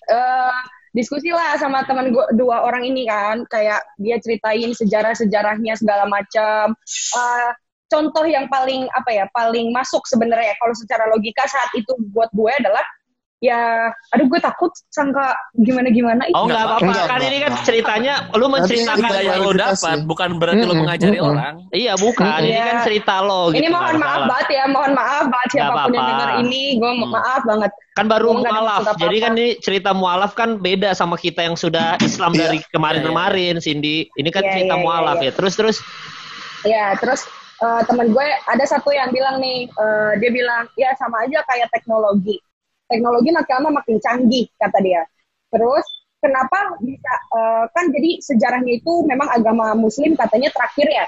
eh 0.09 0.57
diskusi 0.97 1.29
lah 1.37 1.61
sama 1.61 1.85
teman 1.85 2.09
gue 2.17 2.25
dua 2.33 2.65
orang 2.65 2.89
ini 2.89 3.05
kan. 3.05 3.45
Kayak 3.53 3.85
dia 4.01 4.17
ceritain 4.25 4.73
sejarah 4.73 5.13
sejarahnya 5.13 5.77
segala 5.77 6.09
macam. 6.09 6.73
Eh, 7.13 7.51
contoh 7.93 8.25
yang 8.25 8.49
paling 8.49 8.89
apa 8.97 9.11
ya 9.13 9.29
paling 9.37 9.69
masuk 9.69 10.01
sebenarnya 10.09 10.57
kalau 10.57 10.73
secara 10.73 11.13
logika 11.13 11.45
saat 11.45 11.69
itu 11.77 11.93
buat 12.11 12.33
gue 12.33 12.53
adalah 12.57 12.83
ya 13.39 13.91
aduh 14.09 14.25
gue 14.25 14.41
takut 14.41 14.73
sangka 14.89 15.35
gimana 15.55 15.89
gimana 15.89 16.23
Oh 16.33 16.47
nggak 16.47 16.65
apa-apa. 16.65 16.81
Enggak, 16.81 17.05
Kan 17.05 17.19
enggak, 17.19 17.29
ini 17.29 17.39
kan 17.39 17.53
enggak. 17.53 17.65
ceritanya 17.67 18.15
lu 18.33 18.41
Nanti 18.41 18.53
menceritakan 18.55 19.05
Hidayah 19.05 19.25
yang 19.27 19.43
lu 19.43 19.53
dapat 19.53 19.97
bukan 20.03 20.29
berarti 20.39 20.57
lu 20.57 20.67
Mm-mm, 20.67 20.81
mengajari 20.81 21.19
mm-mm. 21.19 21.31
orang. 21.31 21.55
Iya 21.69 21.93
bukan. 21.95 22.39
Ini 22.41 22.49
Iya. 22.49 22.65
kan 22.65 22.77
cerita 22.83 23.15
lo. 23.21 23.41
Gitu, 23.51 23.59
ini 23.59 23.69
mohon 23.69 23.95
maaf 23.95 24.01
masalah. 24.01 24.27
banget 24.31 24.49
ya 24.49 24.65
mohon 24.67 24.93
maaf 24.93 25.25
banget 25.27 25.49
siapa 25.51 25.73
pun 25.77 25.93
yang 25.93 26.07
denger 26.07 26.31
ini 26.41 26.63
gue 26.75 26.91
Hmm. 26.95 27.11
maaf 27.11 27.43
banget 27.45 27.73
Kan 27.95 28.07
baru 28.09 28.29
Gua 28.33 28.43
mualaf. 28.43 28.83
Jadi 28.97 29.17
kan 29.21 29.33
ini 29.35 29.49
cerita 29.57 29.91
mualaf 29.93 30.33
kan 30.33 30.59
beda 30.59 30.91
sama 30.93 31.15
kita 31.15 31.41
yang 31.43 31.55
sudah 31.55 31.95
Islam 32.03 32.33
Iya. 32.33 32.41
dari 32.41 32.59
kemarin-kemarin, 32.69 33.55
Cindy. 33.59 34.11
Ini 34.11 34.29
kan 34.31 34.43
Iya, 34.43 34.51
cerita 34.53 34.67
iya, 34.69 34.81
iya, 34.81 34.83
mualaf 34.83 35.19
iya. 35.19 35.29
ya. 35.29 35.33
Terus 35.33 35.55
terus. 35.55 35.77
Ya, 36.65 36.85
terus 36.97 37.23
eh, 37.57 37.83
temen 37.85 38.09
gue 38.09 38.25
ada 38.25 38.65
satu 38.65 38.89
yang 38.89 39.11
bilang 39.11 39.39
nih, 39.39 39.69
eh, 39.69 40.13
dia 40.19 40.31
bilang 40.33 40.67
ya 40.75 40.91
sama 40.97 41.23
aja 41.23 41.45
kayak 41.45 41.71
teknologi. 41.71 42.41
Teknologi 42.85 43.31
makin 43.33 43.55
lama 43.61 43.81
makin 43.81 43.97
canggih 44.01 44.47
kata 44.61 44.79
dia. 44.85 45.03
Terus 45.49 45.87
kenapa 46.25 46.81
bisa 46.81 47.13
eh, 47.37 47.65
kan 47.69 47.85
jadi 47.93 48.11
sejarahnya 48.25 48.81
itu 48.81 48.93
memang 49.05 49.29
agama 49.29 49.77
Muslim 49.77 50.17
katanya 50.17 50.49
terakhir 50.53 50.89
ya, 50.89 51.07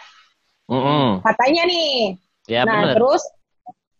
Mm-mm. 0.68 1.24
katanya 1.24 1.62
nih. 1.64 2.20
Ya 2.46 2.62
nah 2.62 2.86
benar. 2.86 2.94
terus 2.94 3.22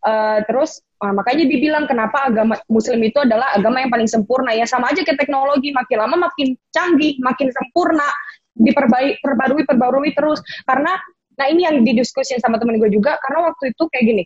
eh, 0.06 0.38
terus 0.46 0.70
eh, 0.80 1.12
makanya 1.16 1.44
dibilang 1.48 1.84
kenapa 1.88 2.28
agama 2.28 2.54
Muslim 2.68 3.00
itu 3.02 3.18
adalah 3.24 3.56
agama 3.56 3.82
yang 3.82 3.90
paling 3.90 4.06
sempurna 4.06 4.54
ya 4.54 4.68
sama 4.68 4.92
aja 4.92 5.02
kayak 5.02 5.18
teknologi 5.18 5.72
makin 5.72 5.98
lama 6.04 6.16
makin 6.30 6.54
canggih, 6.70 7.18
makin 7.18 7.48
sempurna, 7.50 8.06
diperbaiki, 8.54 9.20
perbarui, 9.24 9.62
perbarui 9.64 10.10
terus. 10.12 10.40
Karena 10.64 10.94
nah 11.36 11.46
ini 11.52 11.68
yang 11.68 11.84
didiskusin 11.84 12.40
sama 12.40 12.56
temen 12.56 12.80
gue 12.80 12.88
juga 12.88 13.20
karena 13.20 13.52
waktu 13.52 13.72
itu 13.76 13.84
kayak 13.92 14.04
gini, 14.04 14.22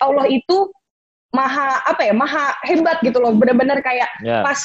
Allah 0.00 0.24
itu 0.28 0.72
maha 1.34 1.82
apa 1.84 2.02
ya 2.06 2.14
maha 2.14 2.54
hebat 2.64 3.02
gitu 3.02 3.18
loh, 3.18 3.34
bener-bener 3.34 3.82
kayak 3.82 4.08
Ya. 4.22 4.40
pas 4.46 4.58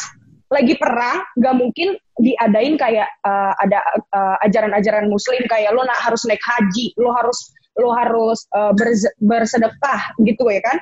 lagi 0.51 0.75
perang 0.75 1.23
nggak 1.39 1.55
mungkin 1.55 1.95
diadain 2.19 2.75
kayak 2.75 3.07
uh, 3.23 3.55
ada 3.63 3.79
uh, 4.11 4.35
ajaran-ajaran 4.43 5.07
muslim 5.07 5.39
kayak 5.47 5.71
lo 5.71 5.87
nak 5.87 5.97
harus 6.03 6.27
naik 6.27 6.43
haji 6.43 6.91
lo 6.99 7.15
harus 7.15 7.55
lo 7.79 7.95
harus 7.95 8.43
uh, 8.51 8.75
berz- 8.75 9.15
bersedekah 9.23 10.11
gitu 10.21 10.43
ya 10.51 10.59
kan. 10.61 10.77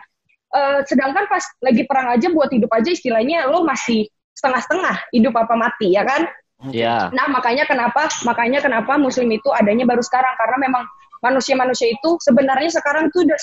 Uh, 0.49 0.81
sedangkan 0.89 1.29
pas 1.29 1.45
lagi 1.61 1.85
perang 1.85 2.09
aja 2.17 2.33
buat 2.33 2.49
hidup 2.49 2.73
aja 2.73 2.89
istilahnya 2.89 3.45
lo 3.45 3.61
masih 3.61 4.09
setengah-setengah 4.33 5.13
hidup 5.13 5.37
apa 5.37 5.53
mati 5.53 5.93
ya 5.93 6.01
kan? 6.01 6.25
Iya. 6.73 7.13
Nah, 7.15 7.29
makanya 7.29 7.69
kenapa 7.69 8.09
makanya 8.27 8.59
kenapa 8.59 8.97
muslim 8.97 9.29
itu 9.31 9.47
adanya 9.53 9.85
baru 9.85 10.01
sekarang. 10.01 10.33
Karena 10.35 10.57
memang 10.59 10.83
manusia-manusia 11.21 11.93
itu 11.93 12.17
sebenarnya 12.25 12.73
sekarang 12.73 13.13
tuh 13.13 13.23
udah 13.23 13.39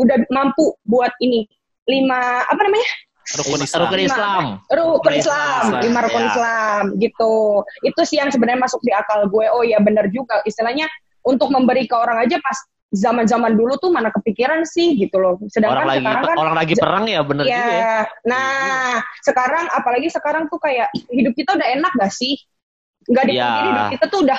udah 0.00 0.16
mampu 0.30 0.72
buat 0.86 1.12
ini 1.18 1.50
lima 1.88 2.44
apa 2.44 2.60
namanya? 2.64 2.90
Rukun 3.40 3.60
Islam. 3.64 3.82
Rukun 3.88 4.00
Islam. 4.04 4.42
Rukun 4.68 5.14
Islam, 5.16 5.62
Islam, 5.64 5.80
lima 5.80 5.98
rukun 6.04 6.22
ya. 6.22 6.28
Islam 6.28 6.82
gitu. 7.00 7.34
Itu 7.80 8.00
sih 8.04 8.16
yang 8.20 8.28
sebenarnya 8.28 8.60
masuk 8.60 8.84
di 8.84 8.92
akal 8.92 9.24
gue. 9.32 9.46
Oh 9.48 9.64
ya 9.64 9.80
benar 9.80 10.12
juga 10.12 10.44
istilahnya 10.44 10.84
untuk 11.24 11.48
memberi 11.48 11.88
ke 11.88 11.96
orang 11.96 12.20
aja 12.20 12.36
pas 12.44 12.58
zaman-zaman 12.94 13.58
dulu 13.58 13.74
tuh 13.80 13.90
mana 13.90 14.12
kepikiran 14.12 14.62
sih 14.68 14.94
gitu 15.00 15.16
loh. 15.18 15.40
Sedangkan 15.48 15.82
Orang 15.82 15.88
lagi 15.88 16.04
sekarang 16.04 16.22
kan 16.22 16.36
orang 16.36 16.54
lagi 16.54 16.74
perang 16.78 17.04
ya 17.08 17.20
bener 17.26 17.44
ya, 17.48 17.56
juga 17.58 17.72
ya. 17.74 17.98
nah 18.28 18.46
sekarang 19.24 19.64
apalagi 19.72 20.08
sekarang 20.12 20.44
tuh 20.46 20.60
kayak 20.62 20.88
hidup 21.10 21.32
kita 21.34 21.56
udah 21.58 21.68
enak 21.80 21.92
gak 21.96 22.12
sih? 22.12 22.38
Nggak 23.08 23.24
dipungkiri 23.34 23.40
Ya. 23.66 23.72
hidup 23.72 23.86
kita 23.98 24.04
tuh 24.12 24.20
udah 24.28 24.38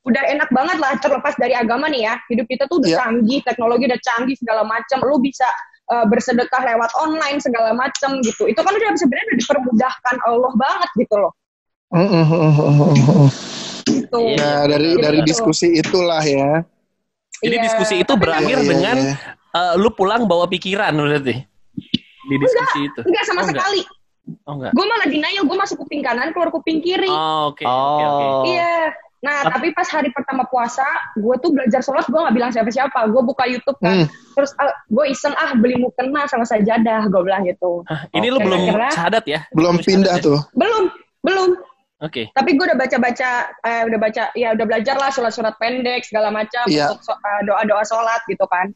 udah 0.00 0.22
enak 0.32 0.48
banget 0.48 0.76
lah 0.80 0.92
terlepas 0.96 1.34
dari 1.36 1.52
agama 1.52 1.90
nih 1.92 2.08
ya. 2.08 2.14
Hidup 2.30 2.46
kita 2.48 2.64
tuh 2.70 2.80
udah 2.80 2.90
Ya. 2.94 2.98
canggih, 3.04 3.40
teknologi 3.44 3.84
udah 3.90 4.00
canggih 4.00 4.36
segala 4.38 4.62
macam. 4.64 4.98
Lu 5.04 5.18
bisa 5.20 5.44
uh, 5.90 6.06
bersedekah 6.06 6.62
lewat 6.64 6.90
online 6.96 7.38
segala 7.42 7.74
macam 7.74 8.22
gitu. 8.22 8.46
Itu 8.46 8.62
kan 8.62 8.72
udah 8.72 8.94
sebenarnya 8.96 9.26
udah 9.30 9.38
dipermudahkan 9.42 10.16
Allah 10.26 10.52
banget 10.56 10.90
gitu 10.96 11.14
loh. 11.18 11.32
Gitu. 13.84 14.18
Iya. 14.36 14.38
Nah, 14.38 14.62
dari 14.70 14.88
Jadi 14.94 15.02
dari 15.02 15.18
diskusi 15.26 15.68
itulah 15.74 16.22
ya. 16.22 16.62
Jadi 17.40 17.56
Iya, 17.56 17.64
diskusi 17.64 17.94
itu 18.04 18.12
berakhir 18.20 18.60
Iya, 18.60 18.64
iya, 18.64 18.70
dengan 18.70 18.96
iya. 19.00 19.14
eh, 19.56 19.74
lu 19.80 19.88
pulang 19.96 20.28
bawa 20.28 20.44
pikiran 20.44 20.92
berarti 20.92 21.40
di 22.30 22.36
diskusi 22.38 22.78
itu. 22.86 23.00
Enggak 23.02 23.24
sama 23.26 23.40
Oh, 23.40 23.44
enggak. 23.48 23.56
sekali. 23.64 23.82
Oh 24.46 24.52
enggak. 24.60 24.72
Gue 24.76 24.84
malah 24.86 25.06
denial, 25.08 25.42
gue 25.48 25.56
masuk 25.58 25.76
kuping 25.82 26.02
kanan, 26.04 26.30
keluar 26.30 26.52
kuping 26.52 26.78
kiri. 26.84 27.08
Oh, 27.10 27.50
oke 27.50 27.64
oke 27.64 28.04
oke. 28.04 28.24
Oh. 28.24 28.42
Iya. 28.46 28.94
Nah, 29.20 29.44
Tapi- 29.44 29.52
tapi 29.52 29.68
pas 29.76 29.88
hari 29.92 30.08
pertama 30.16 30.48
puasa, 30.48 30.84
gue 31.12 31.34
tuh 31.44 31.52
belajar 31.52 31.84
sholat, 31.84 32.08
gue 32.08 32.16
nggak 32.16 32.32
bilang 32.32 32.52
siapa-siapa. 32.56 33.04
Gue 33.12 33.20
buka 33.20 33.44
YouTube 33.44 33.76
kan. 33.76 34.04
Hmm. 34.04 34.06
Terus 34.32 34.50
gue 34.88 35.04
iseng, 35.12 35.36
ah 35.36 35.52
beli 35.52 35.76
mukena 35.76 36.24
sama 36.24 36.48
sajadah, 36.48 37.04
gue 37.04 37.20
bilang 37.20 37.44
gitu. 37.44 37.84
Hah, 37.84 38.08
ini 38.16 38.32
lu 38.32 38.40
Oke. 38.40 38.48
belum 38.48 38.60
syahadat 38.88 39.24
ya? 39.28 39.44
Belum 39.52 39.76
pindah 39.76 40.16
ya? 40.16 40.24
tuh. 40.24 40.40
Belum, 40.56 40.88
belum. 41.20 41.52
Oke. 42.00 42.32
Tapi 42.32 42.56
gue 42.56 42.64
udah 42.64 42.80
baca-baca, 42.80 43.30
eh, 43.60 43.82
udah 43.84 43.98
baca, 44.00 44.22
ya 44.32 44.56
udah 44.56 44.64
belajar 44.64 44.96
lah 44.96 45.12
surat-surat 45.12 45.52
pendek, 45.60 46.00
segala 46.08 46.32
macam, 46.32 46.64
Iya. 46.64 46.96
so- 47.04 47.12
eh, 47.12 47.40
doa-doa 47.44 47.84
sholat 47.84 48.24
gitu 48.24 48.48
kan. 48.48 48.72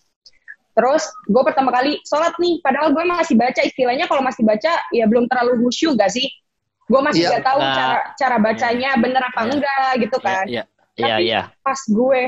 Terus 0.77 1.09
gue 1.25 1.41
pertama 1.41 1.73
kali 1.73 2.05
sholat 2.05 2.37
nih, 2.37 2.61
padahal 2.61 2.93
gue 2.93 3.01
masih 3.09 3.41
baca 3.41 3.65
istilahnya 3.65 4.05
kalau 4.05 4.21
masih 4.21 4.45
baca 4.45 4.77
ya 4.93 5.09
belum 5.09 5.25
terlalu 5.25 5.57
khusyuk 5.65 5.97
gak 5.97 6.13
sih? 6.13 6.29
Gue 6.85 7.01
masih 7.01 7.21
Iya. 7.21 7.29
nggak 7.33 7.45
tahu 7.45 7.59
Nah. 7.59 7.75
cara 7.75 7.99
cara 8.15 8.37
bacanya 8.39 8.91
bener 8.97 9.23
apa 9.23 9.41
Iya. 9.41 9.51
enggak 9.51 9.91
gitu 10.01 10.17
kan. 10.19 10.45
Iya. 10.47 10.63
Iya, 10.95 11.07
Tapi 11.11 11.23
iya. 11.25 11.41
pas 11.61 11.81
gue 11.81 12.21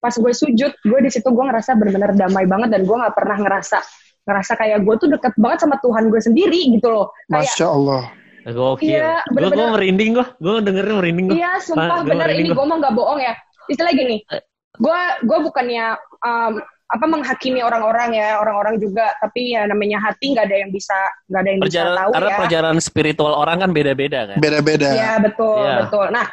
pas 0.00 0.14
gue 0.16 0.32
sujud 0.32 0.72
gue 0.74 0.98
di 0.98 1.10
situ 1.10 1.28
gue 1.28 1.44
ngerasa 1.44 1.76
benar-benar 1.76 2.12
damai 2.14 2.44
banget 2.44 2.68
dan 2.70 2.82
gue 2.82 2.96
nggak 2.96 3.12
pernah 3.12 3.36
ngerasa 3.38 3.78
ngerasa 4.22 4.52
kayak 4.54 4.78
gue 4.80 4.94
tuh 4.96 5.08
deket 5.10 5.34
banget 5.36 5.58
sama 5.60 5.76
Tuhan 5.78 6.08
gue 6.08 6.18
sendiri 6.18 6.60
gitu 6.70 6.88
loh 6.88 7.12
kayak 7.26 7.44
Masya 7.46 7.66
Allah. 7.68 8.02
Gokil. 8.40 8.88
Iya, 8.88 9.20
gue 9.28 9.48
gue 9.48 9.66
merinding 9.70 10.10
gue. 10.16 10.26
Gue 10.38 10.52
dengerin 10.58 10.96
merinding 10.96 11.26
gue. 11.28 11.36
iya 11.36 11.60
sumpah 11.60 12.00
Gue 12.00 12.10
bener 12.10 12.32
ini 12.32 12.48
gua. 12.48 12.56
gue 12.56 12.66
mah 12.66 12.76
nggak 12.80 12.94
bohong 12.94 13.20
ya 13.20 13.34
istilah 13.66 13.92
gini 13.92 14.16
Eh. 14.26 14.40
gue 14.74 15.00
gue 15.22 15.38
bukannya 15.44 15.86
um, 16.20 16.52
apa 16.90 17.06
menghakimi 17.06 17.62
orang-orang 17.62 18.18
ya 18.18 18.42
orang-orang 18.42 18.74
juga 18.82 19.14
tapi 19.22 19.54
ya 19.54 19.62
namanya 19.70 20.02
hati 20.02 20.34
nggak 20.34 20.50
ada 20.50 20.56
yang 20.58 20.70
bisa 20.74 20.98
nggak 21.30 21.40
ada 21.40 21.48
yang 21.54 21.60
bisa 21.62 21.66
Perjalanan 21.70 21.98
tahu 22.02 22.10
karena 22.10 22.30
ya 22.30 22.38
perjalanan 22.42 22.80
spiritual 22.82 23.32
orang 23.38 23.56
kan 23.62 23.70
beda-beda 23.70 24.20
kan. 24.26 24.36
Beda-beda. 24.42 24.88
Iya 24.90 25.12
betul 25.22 25.62
Iya. 25.62 25.76
betul. 25.86 26.06
Nah, 26.10 26.26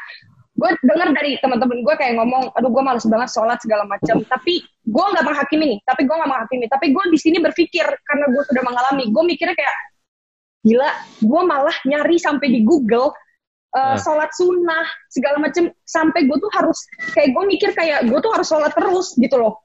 gue 0.57 0.69
dengar 0.81 1.13
dari 1.13 1.37
teman-teman 1.37 1.85
gue 1.85 1.95
kayak 2.01 2.13
ngomong, 2.17 2.49
aduh 2.57 2.73
gue 2.73 2.81
males 2.81 3.05
banget 3.05 3.29
sholat 3.29 3.61
segala 3.61 3.85
macam. 3.85 4.17
Tapi 4.25 4.53
gue 4.65 5.05
nggak 5.13 5.25
menghakimi 5.29 5.65
nih. 5.77 5.79
Tapi 5.85 6.01
gue 6.09 6.15
nggak 6.17 6.31
menghakimi. 6.33 6.65
Tapi 6.65 6.85
gue 6.89 7.03
di 7.13 7.19
sini 7.21 7.37
berpikir 7.37 7.85
karena 7.85 8.25
gue 8.33 8.43
sudah 8.49 8.63
mengalami. 8.65 9.03
Gue 9.13 9.23
mikirnya 9.29 9.53
kayak 9.53 9.75
gila. 10.65 10.89
Gue 11.21 11.41
malah 11.45 11.77
nyari 11.85 12.17
sampai 12.17 12.49
di 12.49 12.65
Google. 12.65 13.13
uh, 13.77 13.93
Nah. 13.93 13.99
sholat 14.01 14.31
sunnah 14.33 14.87
segala 15.11 15.37
macam 15.37 15.69
sampai 15.85 16.25
gue 16.25 16.37
tuh 16.39 16.49
harus 16.57 16.81
kayak 17.13 17.29
gue 17.35 17.43
mikir 17.45 17.69
kayak 17.77 18.09
gue 18.09 18.19
tuh 18.23 18.31
harus 18.33 18.47
sholat 18.49 18.73
terus 18.73 19.13
gitu 19.13 19.37
loh. 19.37 19.61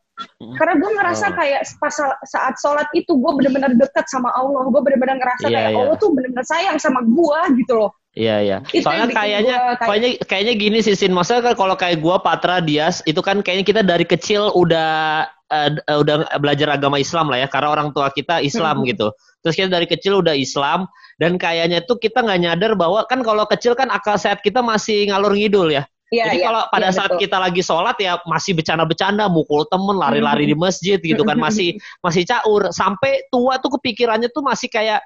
Karena 0.55 0.75
gue 0.77 0.91
ngerasa 0.93 1.27
Oh. 1.29 1.35
kayak 1.35 1.61
pas 1.77 1.89
sa- 1.91 2.21
saat 2.23 2.55
sholat 2.57 2.89
itu 2.93 3.11
gue 3.11 3.33
benar-benar 3.33 3.73
dekat 3.73 4.07
sama 4.07 4.29
Allah 4.33 4.69
gue 4.69 4.81
benar-benar 4.81 5.17
ngerasa 5.19 5.49
Iya, 5.49 5.57
kayak 5.57 5.71
iya. 5.73 5.79
Allah 5.81 5.97
tuh 5.97 6.11
benar-benar 6.13 6.47
sayang 6.47 6.77
sama 6.77 7.01
gue 7.03 7.39
gitu 7.59 7.75
loh 7.77 7.91
Iya 8.13 8.37
iya. 8.45 8.57
Soalnya 8.77 9.09
kayaknya 9.09 9.57
gua 9.57 9.65
kayak- 9.73 9.81
kayaknya 9.89 10.11
kayaknya 10.29 10.55
gini 10.61 10.79
sih 10.85 10.93
Sin. 10.93 11.17
Maksudnya 11.17 11.49
kan 11.49 11.55
kalau 11.57 11.81
kayak 11.81 11.97
gua 11.97 12.21
Patra 12.21 12.61
Dias 12.61 13.01
itu 13.09 13.25
kan 13.25 13.41
kayaknya 13.41 13.65
kita 13.65 13.81
dari 13.81 14.05
kecil 14.05 14.53
udah 14.53 15.25
eh, 15.49 15.73
udah 15.89 16.29
belajar 16.37 16.77
agama 16.77 17.01
Islam 17.01 17.33
lah 17.33 17.41
ya 17.41 17.49
karena 17.49 17.73
orang 17.73 17.89
tua 17.93 18.13
kita 18.13 18.45
Islam 18.45 18.85
Hmm. 18.85 18.89
gitu. 18.89 19.17
Terus 19.41 19.57
kita 19.57 19.73
dari 19.73 19.89
kecil 19.89 20.21
udah 20.21 20.37
Islam 20.37 20.93
dan 21.17 21.41
kayaknya 21.41 21.81
tuh 21.83 21.97
kita 21.97 22.21
nggak 22.21 22.41
nyadar 22.43 22.73
bahwa 22.77 23.01
kan 23.05 23.25
kalau 23.25 23.49
kecil 23.49 23.73
kan 23.73 23.89
akal 23.89 24.21
sehat 24.21 24.45
kita 24.45 24.61
masih 24.61 25.09
ngalur 25.09 25.33
ngidul 25.33 25.73
ya. 25.73 25.89
Iya, 26.13 26.29
Jadi 26.29 26.39
iya, 26.45 26.47
kalau 26.53 26.63
pada 26.69 26.89
iya, 26.93 26.93
saat 26.93 27.11
betul. 27.17 27.23
kita 27.25 27.37
lagi 27.41 27.63
sholat 27.65 27.97
ya 27.97 28.21
masih 28.29 28.53
bercanda-bercanda, 28.53 29.33
mukul 29.33 29.65
temen, 29.65 29.97
lari-lari 29.97 30.45
di 30.45 30.53
masjid 30.53 31.01
gitu 31.01 31.25
kan 31.25 31.41
masih 31.41 31.81
masih 32.05 32.29
caur. 32.29 32.69
Sampai 32.69 33.25
tua 33.33 33.57
tuh 33.57 33.81
kepikirannya 33.81 34.29
tuh 34.29 34.45
masih 34.45 34.69
kayak 34.69 35.01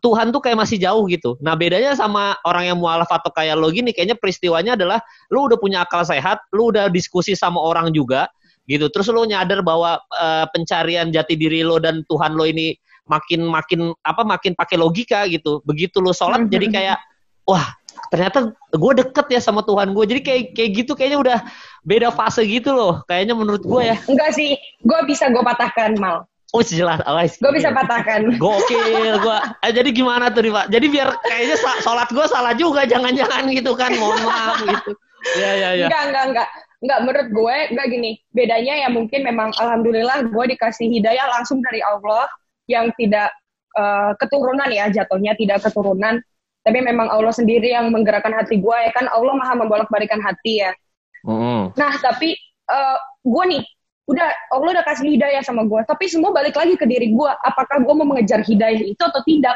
Tuhan 0.00 0.32
tuh 0.32 0.40
kayak 0.40 0.56
masih 0.56 0.80
jauh 0.80 1.04
gitu. 1.12 1.36
Nah 1.44 1.60
bedanya 1.60 1.92
sama 1.92 2.40
orang 2.48 2.72
yang 2.72 2.78
mualaf 2.80 3.08
atau 3.12 3.28
kayak 3.36 3.52
lo 3.60 3.68
gini, 3.68 3.92
kayaknya 3.92 4.16
peristiwanya 4.16 4.80
adalah 4.80 5.04
lu 5.28 5.44
udah 5.44 5.60
punya 5.60 5.84
akal 5.84 6.08
sehat, 6.08 6.40
lu 6.56 6.72
udah 6.72 6.88
diskusi 6.88 7.36
sama 7.36 7.60
orang 7.60 7.92
juga 7.92 8.24
gitu. 8.64 8.88
Terus 8.88 9.12
lu 9.12 9.28
nyadar 9.28 9.60
bahwa 9.60 10.00
eh, 10.00 10.46
pencarian 10.56 11.12
jati 11.12 11.36
diri 11.36 11.60
lo 11.68 11.76
dan 11.76 12.00
Tuhan 12.08 12.32
lo 12.32 12.48
ini 12.48 12.72
makin 13.12 13.44
makin 13.44 13.92
apa 14.00 14.24
makin 14.24 14.56
pakai 14.56 14.80
logika 14.80 15.28
gitu. 15.28 15.60
Begitu 15.68 16.00
lo 16.00 16.16
sholat 16.16 16.48
jadi 16.48 16.66
kayak 16.72 16.98
wah 17.44 17.76
ternyata 18.12 18.52
gue 18.54 18.92
deket 19.02 19.26
ya 19.32 19.40
sama 19.42 19.64
Tuhan 19.66 19.92
gue. 19.92 20.04
Jadi 20.06 20.20
kayak 20.22 20.42
kayak 20.54 20.70
gitu 20.84 20.92
kayaknya 20.94 21.18
udah 21.20 21.38
beda 21.82 22.08
fase 22.12 22.42
gitu 22.46 22.72
loh. 22.72 23.04
Kayaknya 23.08 23.34
menurut 23.34 23.62
gue 23.62 23.82
ya. 23.82 23.96
Enggak 24.06 24.36
sih, 24.36 24.56
gue 24.82 25.00
bisa 25.08 25.28
gue 25.32 25.42
patahkan 25.42 25.98
mal. 25.98 26.24
Oh 26.54 26.62
jelas, 26.62 27.02
guys. 27.02 27.34
Gue 27.42 27.52
bisa 27.58 27.74
patahkan. 27.74 28.32
Gokil 28.42 29.18
gua. 29.18 29.58
Eh, 29.66 29.74
jadi 29.74 29.90
gimana 29.90 30.30
tuh 30.30 30.46
nih 30.46 30.52
Pak? 30.54 30.66
Jadi 30.70 30.86
biar 30.88 31.08
kayaknya 31.26 31.56
sholat 31.82 32.08
gua 32.14 32.26
salah 32.30 32.54
juga 32.54 32.86
jangan-jangan 32.86 33.50
gitu 33.50 33.74
kan. 33.74 33.90
Mohon 33.98 34.24
maaf 34.24 34.56
gitu. 34.62 34.90
Iya 35.36 35.50
iya 35.58 35.70
iya. 35.74 35.86
Enggak, 35.90 36.02
enggak, 36.06 36.24
enggak. 36.30 36.48
Enggak, 36.76 36.98
menurut 37.02 37.28
gue, 37.34 37.56
enggak 37.74 37.86
gini. 37.90 38.10
Bedanya 38.30 38.74
ya 38.86 38.88
mungkin 38.88 39.20
memang 39.26 39.50
Alhamdulillah 39.58 40.30
gue 40.30 40.44
dikasih 40.54 40.86
hidayah 40.86 41.26
langsung 41.34 41.58
dari 41.60 41.82
Allah 41.82 42.30
yang 42.70 42.94
tidak 42.94 43.34
eh, 43.74 44.12
keturunan 44.22 44.70
ya 44.70 44.86
jatuhnya, 44.88 45.34
tidak 45.34 45.66
keturunan. 45.66 46.22
Tapi 46.66 46.82
memang 46.82 47.06
Allah 47.06 47.30
sendiri 47.30 47.70
yang 47.70 47.94
menggerakkan 47.94 48.34
hati 48.34 48.58
gue 48.58 48.76
ya 48.82 48.90
kan 48.90 49.06
Allah 49.06 49.38
maha 49.38 49.54
membolak-balikan 49.54 50.18
hati 50.18 50.66
ya. 50.66 50.74
Mm-mm. 51.22 51.70
Nah, 51.78 51.92
tapi 52.02 52.34
eh, 52.66 52.96
gue 53.22 53.44
nih, 53.54 53.62
udah 54.10 54.26
Allah 54.50 54.70
udah 54.74 54.84
kasih 54.86 55.14
hidayah 55.14 55.46
sama 55.46 55.62
gue. 55.62 55.78
Tapi 55.86 56.10
semua 56.10 56.34
balik 56.34 56.58
lagi 56.58 56.74
ke 56.74 56.82
diri 56.82 57.14
gue. 57.14 57.30
Apakah 57.46 57.86
gue 57.86 57.94
mau 57.94 58.02
mengejar 58.02 58.42
hidayah 58.42 58.82
itu 58.82 58.98
atau 58.98 59.22
tidak? 59.22 59.54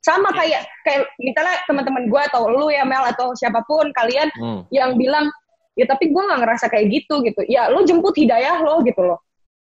Sama 0.00 0.32
kayak 0.32 0.64
kayak 0.84 1.08
misalnya 1.16 1.60
teman-teman 1.64 2.08
gue 2.08 2.20
atau 2.28 2.48
lu 2.48 2.68
ya 2.68 2.84
Mel 2.84 3.04
atau 3.08 3.32
siapa 3.36 3.60
pun 3.64 3.88
kalian 3.92 4.28
Hmm. 4.36 4.60
yang 4.68 4.96
bilang 5.00 5.28
ya 5.76 5.88
tapi 5.88 6.12
gue 6.12 6.22
nggak 6.24 6.40
ngerasa 6.44 6.68
kayak 6.72 6.88
gitu 6.92 7.20
gitu. 7.24 7.40
Ya 7.48 7.68
lo 7.72 7.84
jemput 7.84 8.12
hidayah 8.16 8.60
lo 8.64 8.80
gitu 8.84 9.00
loh. 9.00 9.20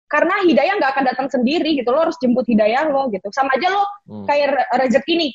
Karena 0.09 0.41
hidayah 0.45 0.77
nggak 0.81 0.91
akan 0.97 1.05
datang 1.05 1.27
sendiri 1.29 1.77
gitu. 1.77 1.89
Lo 1.93 2.09
harus 2.09 2.17
jemput 2.17 2.45
hidayah 2.49 2.89
lo 2.89 3.09
gitu. 3.13 3.29
Sama 3.29 3.53
aja 3.53 3.69
lo 3.69 3.85
Hmm. 4.09 4.25
kayak 4.25 4.47
re- 4.53 4.69
rezeki 4.85 5.13
nih. 5.21 5.33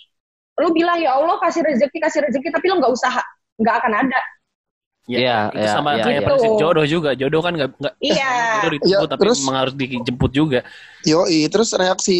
Lo 0.58 0.68
bilang 0.74 0.98
ya 0.98 1.14
Allah 1.14 1.38
kasih 1.38 1.62
rezeki 1.62 1.98
kasih 2.02 2.20
rezeki 2.26 2.48
tapi 2.50 2.66
lo 2.70 2.82
nggak 2.82 2.92
usaha 2.92 3.22
nggak 3.58 3.74
akan 3.82 3.92
ada. 4.06 4.20
Iya, 5.08 5.48
itu 5.56 5.64
iya, 5.64 5.72
sama 5.72 5.96
iya, 5.96 6.04
kayak 6.04 6.20
iya. 6.20 6.26
prinsip 6.28 6.50
jodoh 6.60 6.84
juga. 6.84 7.10
Jodoh 7.16 7.40
kan 7.40 7.52
nggak 7.56 7.70
nggak 7.80 7.94
Iya. 8.04 8.28
jodoh 8.60 8.70
ditunggu 8.76 8.92
Iya, 8.92 9.08
tapi 9.08 9.20
terus- 9.24 9.40
memang 9.40 9.56
harus 9.64 9.74
dijemput 9.78 10.30
juga. 10.36 10.60
Yoi, 11.08 11.40
terus 11.48 11.72
reaksi 11.72 12.18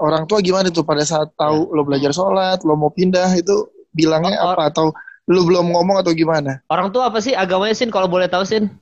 orang 0.00 0.24
tua 0.24 0.40
gimana 0.40 0.72
tuh 0.72 0.80
pada 0.80 1.04
saat 1.04 1.28
tahu 1.36 1.68
lo 1.76 1.84
belajar 1.84 2.16
sholat, 2.16 2.64
lo 2.64 2.72
mau 2.72 2.88
pindah 2.88 3.36
itu 3.36 3.68
bilangnya 3.92 4.40
Oh, 4.40 4.56
apa 4.56 4.72
atau 4.72 4.96
lo 5.28 5.40
belum 5.44 5.76
ngomong 5.76 6.00
atau 6.00 6.16
gimana? 6.16 6.62
Orang 6.72 6.88
tua 6.88 7.12
apa 7.12 7.20
sih 7.20 7.36
agamanya 7.36 7.76
Sin 7.76 7.92
kalau 7.92 8.08
boleh 8.08 8.30
tahu 8.32 8.48
Sin? 8.48 8.72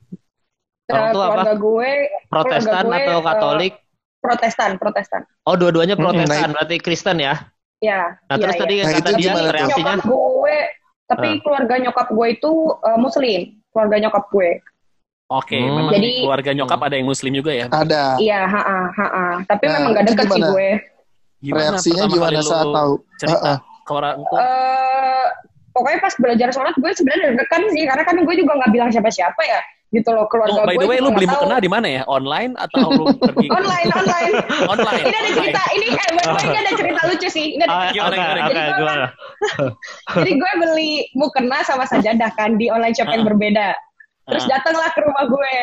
Orang 0.87 1.09
Eh, 1.09 1.13
tua 1.17 1.23
apa? 1.33 1.51
gue 1.57 1.91
Protestan 2.31 2.83
gue, 2.87 2.95
atau 3.03 3.17
eh, 3.19 3.23
Katolik? 3.25 3.73
Protestan, 4.21 4.71
Protestan. 4.79 5.21
Oh, 5.43 5.57
dua-duanya 5.59 5.97
Mm-mm, 5.97 6.05
Protestan, 6.23 6.53
nah, 6.53 6.61
berarti 6.61 6.75
Kristen 6.79 7.17
ya? 7.19 7.35
Ya. 7.85 8.01
Nah, 8.23 8.35
iya, 8.35 8.41
terus 8.41 8.55
iya. 8.55 8.61
tadi 8.61 8.73
yang 8.73 8.87
Nah, 8.87 8.95
kata 8.95 9.01
itu 9.05 9.11
dia 9.13 9.25
gimana 9.27 9.49
reaksinya 9.51 9.93
nyokap 9.93 10.07
gue 10.07 10.57
tapi 11.05 11.27
Ah. 11.27 11.37
keluarga 11.39 11.75
nyokap 11.79 12.07
gue 12.09 12.27
itu 12.31 12.51
eh, 12.81 12.97
muslim 12.97 13.39
keluarga 13.69 13.95
nyokap 13.99 14.25
gue 14.27 14.51
Oke, 15.27 15.57
Hmm. 15.57 15.73
memang 15.75 15.89
Jadi- 15.91 16.21
keluarga 16.21 16.51
nyokap 16.53 16.79
ada 16.79 16.95
yang 16.95 17.07
muslim 17.07 17.33
juga 17.33 17.49
ya. 17.49 17.65
Ada. 17.67 18.03
iya 18.19 18.41
ha 18.43 18.61
ha 18.87 19.05
tapi 19.43 19.63
Nah, 19.65 19.73
memang 19.75 19.91
gak 19.91 20.03
itu 20.03 20.11
deket 20.11 20.25
sih 20.27 20.37
gimana? 20.37 20.51
gue 20.51 20.69
Reaksinya 21.45 22.05
gimana 22.07 22.29
kali 22.31 22.37
lu 22.37 22.45
saat 22.47 22.67
tahu? 22.67 22.91
Cerita 23.15 23.37
Ah, 23.39 23.49
ah. 23.51 23.57
ke 23.79 23.91
orang 23.91 24.17
tua. 24.23 24.37
eh 24.39 25.25
pokoknya 25.71 25.99
pas 25.99 26.13
belajar 26.15 26.49
sholat 26.51 26.73
gue 26.73 26.91
sebenarnya 26.91 27.23
deg-degan 27.27 27.63
sih 27.69 27.83
karena 27.83 28.03
kan 28.03 28.15
gue 28.17 28.35
juga 28.35 28.51
nggak 28.55 28.71
bilang 28.71 28.89
siapa-siapa 28.89 29.41
ya 29.43 29.59
gitu 29.95 30.11
loh 30.11 30.27
keluarga 30.27 30.59
Oh, 30.59 30.67
by 30.67 30.75
the 30.75 30.83
gue 30.83 30.91
way, 30.91 30.99
lu 30.99 31.09
beli 31.09 31.23
mukena 31.25 31.57
di 31.57 31.71
mana 31.71 31.87
ya? 31.87 32.01
Online 32.05 32.51
atau 32.59 32.91
lu 32.91 33.05
pergi 33.15 33.47
online 33.47 33.89
online 33.95 34.33
online? 34.75 35.03
ini 35.03 35.15
ada 35.15 35.31
cerita 35.31 35.61
ini 35.71 35.87
eh 35.87 36.09
ini 36.43 36.57
ada 36.59 36.73
cerita 36.75 37.01
lucu 37.07 37.27
sih 37.31 37.45
ini 37.55 37.61
ada 37.63 37.71
Ah, 37.71 37.89
gimana, 37.89 38.11
oke, 38.11 38.51
gimana? 38.51 38.71
gimana? 38.75 39.05
Jadi 40.13 40.31
gue 40.35 40.51
beli 40.59 40.91
mukena 41.13 41.63
sama 41.63 41.85
sajadah 41.85 42.29
kan 42.35 42.59
di 42.59 42.67
online 42.67 42.91
shop 42.91 43.07
yang 43.07 43.23
Ah. 43.23 43.27
berbeda. 43.27 43.67
Terus 44.25 44.43
Ah. 44.43 44.49
datanglah 44.57 44.89
ke 44.91 44.99
rumah 44.99 45.25
gue. 45.25 45.55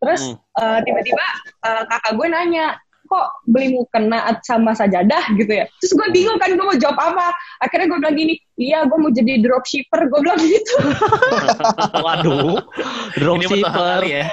Terus 0.00 0.22
Hmm. 0.32 0.36
eh, 0.62 0.78
tiba-tiba 0.84 1.26
eh, 1.60 1.82
kakak 1.84 2.12
gue 2.14 2.26
nanya, 2.26 2.66
kok 3.10 3.26
beli 3.42 3.74
mukena 3.74 4.22
sama 4.40 4.70
sajadah 4.70 5.34
gitu 5.34 5.50
ya? 5.50 5.66
Terus 5.82 5.92
gue 5.92 6.06
bingung 6.08 6.38
kan 6.38 6.54
gue 6.54 6.62
mau 6.62 6.78
jawab 6.78 6.94
apa. 6.96 7.34
Akhirnya 7.58 7.90
gue 7.90 7.98
bilang 7.98 8.14
gini, 8.14 8.34
iya 8.54 8.86
gue 8.86 8.94
mau 8.94 9.10
jadi 9.10 9.42
dropshipper. 9.42 10.06
Gue 10.06 10.20
bilang 10.22 10.38
gitu. 10.38 10.74
Waduh, 12.06 12.62
dropshipper. 13.18 14.00
ya. 14.06 14.30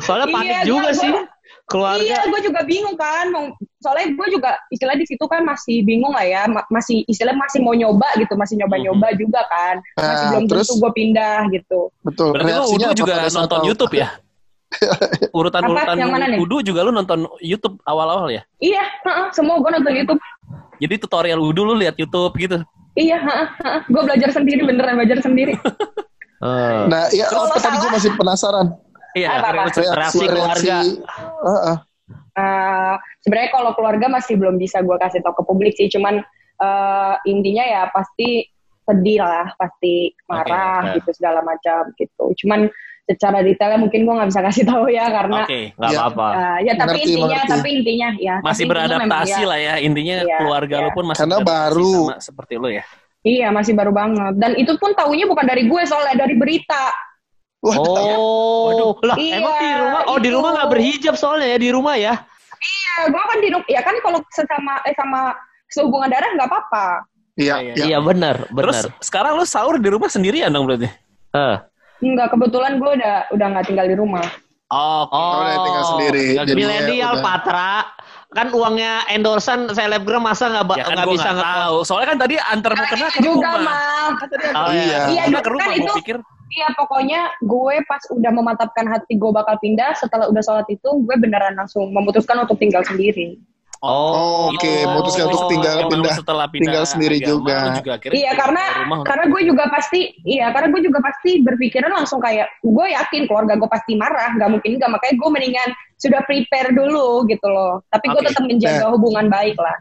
Soalnya 0.00 0.26
panik 0.30 0.50
Iya, 0.54 0.60
juga 0.62 0.88
gua- 0.88 0.94
sih 0.94 1.10
gua- 1.10 1.26
keluarga. 1.66 2.06
Iya, 2.06 2.20
gue 2.30 2.40
juga 2.46 2.60
bingung 2.62 2.94
kan. 2.94 3.26
Mau, 3.28 3.50
soalnya 3.82 4.14
gue 4.14 4.26
juga 4.30 4.54
istilah 4.70 4.94
di 4.94 5.02
situ 5.02 5.24
kan 5.26 5.42
masih 5.42 5.82
bingung 5.82 6.14
lah 6.14 6.22
ya. 6.22 6.46
Ma- 6.46 6.62
masih 6.70 7.02
istilah 7.04 7.34
masih 7.34 7.58
mau 7.58 7.74
nyoba 7.74 8.06
gitu, 8.14 8.38
masih 8.38 8.54
nyoba-nyoba 8.62 9.18
juga 9.18 9.42
kan. 9.50 9.82
Masih 9.98 10.14
Nah, 10.14 10.30
belum 10.30 10.44
terus? 10.46 10.70
tentu 10.70 10.78
gue 10.78 10.92
pindah 10.94 11.38
gitu. 11.50 11.80
Betul. 12.06 12.38
Berarti 12.38 12.52
lu 12.54 12.94
juga 12.94 13.14
nonton 13.26 13.58
tahu? 13.60 13.66
YouTube 13.66 13.94
ya? 13.98 14.14
Urutan-urutan 15.38 15.94
Apa? 15.94 16.00
Yang 16.00 16.10
mana 16.12 16.26
nih? 16.28 16.38
Udu 16.38 16.56
juga 16.60 16.80
lu 16.82 16.90
nonton 16.90 17.26
YouTube 17.40 17.76
awal-awal 17.84 18.28
ya? 18.30 18.42
Iya, 18.58 18.84
heeh, 19.04 19.26
semua 19.32 19.58
gue 19.58 19.70
nonton 19.70 19.92
YouTube. 19.92 20.20
Jadi 20.76 20.94
tutorial 20.98 21.40
Udu 21.40 21.62
lu 21.64 21.74
lihat 21.74 21.96
YouTube 21.96 22.32
gitu. 22.36 22.60
Iya, 22.96 23.20
gue 23.88 24.02
belajar 24.02 24.30
sendiri 24.32 24.64
beneran 24.64 24.96
belajar 24.96 25.20
sendiri. 25.20 25.56
Eh, 26.36 26.84
Nah, 26.92 27.08
ya 27.16 27.32
Kalau 27.32 27.48
apa 27.48 27.56
tadi 27.56 27.80
gue 27.80 27.92
masih 27.96 28.10
penasaran. 28.12 28.68
Iya, 29.16 29.40
Apa, 29.40 29.48
apa? 29.48 29.72
reaksi- 29.72 29.88
Reaksi 29.88 30.24
keluarga. 30.28 30.76
Ah, 31.40 31.48
ah. 31.48 31.76
Eh, 32.36 32.94
Sebenarnya 33.24 33.50
kalau 33.50 33.72
keluarga 33.72 34.06
masih 34.12 34.36
belum 34.36 34.60
bisa 34.60 34.84
gue 34.84 34.96
kasih 35.00 35.24
tau 35.24 35.32
ke 35.32 35.40
publik 35.42 35.72
sih, 35.80 35.88
cuman 35.88 36.20
eh, 36.60 37.14
intinya 37.24 37.64
ya 37.64 37.82
pasti 37.88 38.44
sedih 38.84 39.24
lah, 39.24 39.48
pasti 39.56 40.12
marah 40.28 40.92
oke. 40.92 41.00
gitu 41.00 41.10
segala 41.16 41.40
macam 41.40 41.88
gitu. 41.96 42.24
Cuman 42.44 42.68
secara 43.06 43.38
detailnya 43.38 43.78
mungkin 43.78 44.02
gue 44.02 44.14
nggak 44.14 44.28
bisa 44.28 44.42
kasih 44.42 44.64
tahu 44.66 44.90
ya 44.90 45.06
karena 45.06 45.46
Oke. 45.46 45.60
nggak 45.72 45.90
Ya. 45.90 45.98
apa-apa. 46.02 46.26
eh, 46.28 46.56
ya 46.60 46.72
tapi 46.74 46.88
Mengerti, 46.90 47.06
intinya 47.08 47.22
mengerti. 47.30 47.52
tapi 47.54 47.68
intinya 47.72 48.08
ya 48.18 48.34
Masih 48.42 48.64
tapi 48.64 48.70
beradaptasi 48.74 49.30
ya- 49.38 49.46
lah 49.46 49.58
ya. 49.58 49.74
Intinya 49.78 50.16
Iya, 50.20 50.36
keluarga 50.36 50.74
iya. 50.74 50.84
lu 50.84 50.90
pun 50.90 51.04
masih 51.06 51.20
Karena 51.22 51.38
baru. 51.40 51.94
sama 52.04 52.16
seperti 52.18 52.54
lu 52.56 52.68
ya. 52.68 52.84
Iya 53.22 53.48
masih 53.50 53.72
baru 53.72 53.90
banget 53.90 54.34
dan 54.36 54.54
itu 54.54 54.72
pun 54.76 54.90
taunya 54.92 55.24
bukan 55.24 55.42
dari 55.42 55.62
gue 55.64 55.82
soalnya 55.82 56.14
dari 56.16 56.34
berita. 56.34 56.84
Wah, 57.58 57.74
Oh, 57.74 58.94
lah 59.00 59.16
Iya, 59.16 59.40
emang 59.40 59.54
di 59.56 59.70
rumah? 59.72 60.02
Oh 60.06 60.16
di 60.16 60.22
itu. 60.24 60.36
rumah 60.36 60.50
nggak 60.52 60.68
berhijab 60.68 61.14
soalnya 61.14 61.48
ya 61.48 61.58
di 61.58 61.70
rumah 61.70 61.94
ya? 61.96 62.14
Ya 62.56 62.94
gue 63.06 63.18
kan 63.20 63.38
di 63.38 63.48
ru- 63.50 63.68
ya 63.68 63.80
kan 63.80 63.94
kalau 64.00 64.18
sesama 64.28 64.78
eh 64.82 64.94
sama 64.94 65.34
sehubungan 65.66 66.06
darah 66.06 66.30
nggak 66.32 66.46
apa-apa. 66.46 66.86
Iya, 67.34 67.54
Iya, 67.60 67.72
iya. 67.72 67.84
Iya 67.86 67.98
benar, 68.00 68.36
Terus 68.46 68.78
benar. 68.80 68.98
sekarang 68.98 69.32
lu 69.34 69.44
sahur 69.44 69.76
di 69.76 69.88
rumah 69.88 70.06
sendirian 70.06 70.48
dong 70.48 70.64
berarti? 70.64 70.88
Enggak 71.98 72.28
kebetulan 72.30 72.76
gue 72.76 72.90
udah 72.96 73.14
udah 73.30 73.46
nggak 73.52 73.66
tinggal 73.66 73.86
di 73.88 73.96
rumah. 73.96 74.26
Oh, 74.66 75.06
Oh, 75.06 75.40
udah 75.40 75.58
tinggal 75.62 75.84
sendiri, 75.94 76.24
jadinya 76.34 76.56
milenial. 76.58 77.14
Patra 77.22 77.86
kan 78.34 78.50
uangnya 78.50 79.06
endorsan 79.08 79.70
selebgram 79.70 80.20
masa 80.20 80.50
nggak 80.50 80.74
ya 80.74 80.84
kan 80.84 80.92
nggak 80.92 81.06
gua 81.06 81.14
bisa 81.14 81.28
nggak 81.30 81.52
tahu. 81.54 81.76
Soalnya 81.86 82.08
kan 82.10 82.18
tadi 82.18 82.34
antar 82.36 82.72
mau 82.74 82.84
kena 82.84 83.06
ke 83.08 83.20
juga 83.22 83.48
rumah. 83.54 83.62
mal. 83.62 84.08
Kan 84.18 84.28
tadi 84.28 84.44
Oh, 84.50 84.70
iya. 84.70 84.98
Iya, 85.06 85.22
Kena 85.24 85.38
ke 85.38 85.42
kan 85.42 85.52
rumah, 85.54 85.72
itu- 85.72 85.86
gua 85.86 86.00
pikir. 86.02 86.16
Iya 86.46 86.68
pokoknya 86.72 87.20
gue 87.42 87.74
pas 87.84 87.98
udah 88.06 88.30
memantapkan 88.30 88.86
hati 88.86 89.18
gue 89.18 89.30
bakal 89.34 89.58
pindah 89.58 89.98
setelah 89.98 90.30
udah 90.30 90.38
sholat 90.40 90.62
itu 90.70 90.86
gue 91.02 91.16
beneran 91.18 91.58
langsung 91.58 91.90
memutuskan 91.90 92.38
untuk 92.38 92.54
tinggal 92.56 92.86
sendiri. 92.86 93.34
Oh, 93.86 94.50
oke, 94.50 94.72
memutuskan 94.84 95.24
untuk 95.26 95.46
tinggal 95.48 95.74
emang 95.78 95.90
pindah- 95.94 96.16
setelah 96.16 96.46
pindah 96.46 96.62
tinggal 96.66 96.84
sendiri 96.84 97.16
agama, 97.18 97.30
juga. 97.30 97.58
juga 97.78 97.92
Iya 98.10 98.32
karena 98.34 98.62
rumah 98.82 98.98
karena 99.02 99.24
gue 99.26 99.42
juga 99.44 99.64
pasti 99.66 100.00
iya 100.22 100.46
karena 100.50 100.68
gue 100.68 100.82
juga 100.82 100.98
pasti 100.98 101.30
berpikiran 101.40 101.90
langsung 101.92 102.18
kayak 102.18 102.50
gue 102.60 102.86
yakin 102.90 103.22
keluarga 103.24 103.54
gue 103.54 103.68
pasti 103.68 103.92
marah 103.94 104.34
nggak 104.34 104.50
mungkin 104.50 104.70
nggak 104.76 104.90
makanya 104.90 105.14
gue 105.14 105.28
mendingan 105.30 105.68
sudah 105.96 106.20
prepare 106.22 106.70
dulu 106.70 107.24
gitu 107.24 107.46
loh 107.46 107.80
tapi 107.88 108.08
gue 108.08 108.18
Oke. 108.18 108.28
tetap 108.28 108.42
menjaga 108.42 108.86
hubungan 108.90 109.26
baik 109.26 109.56
lah 109.56 109.76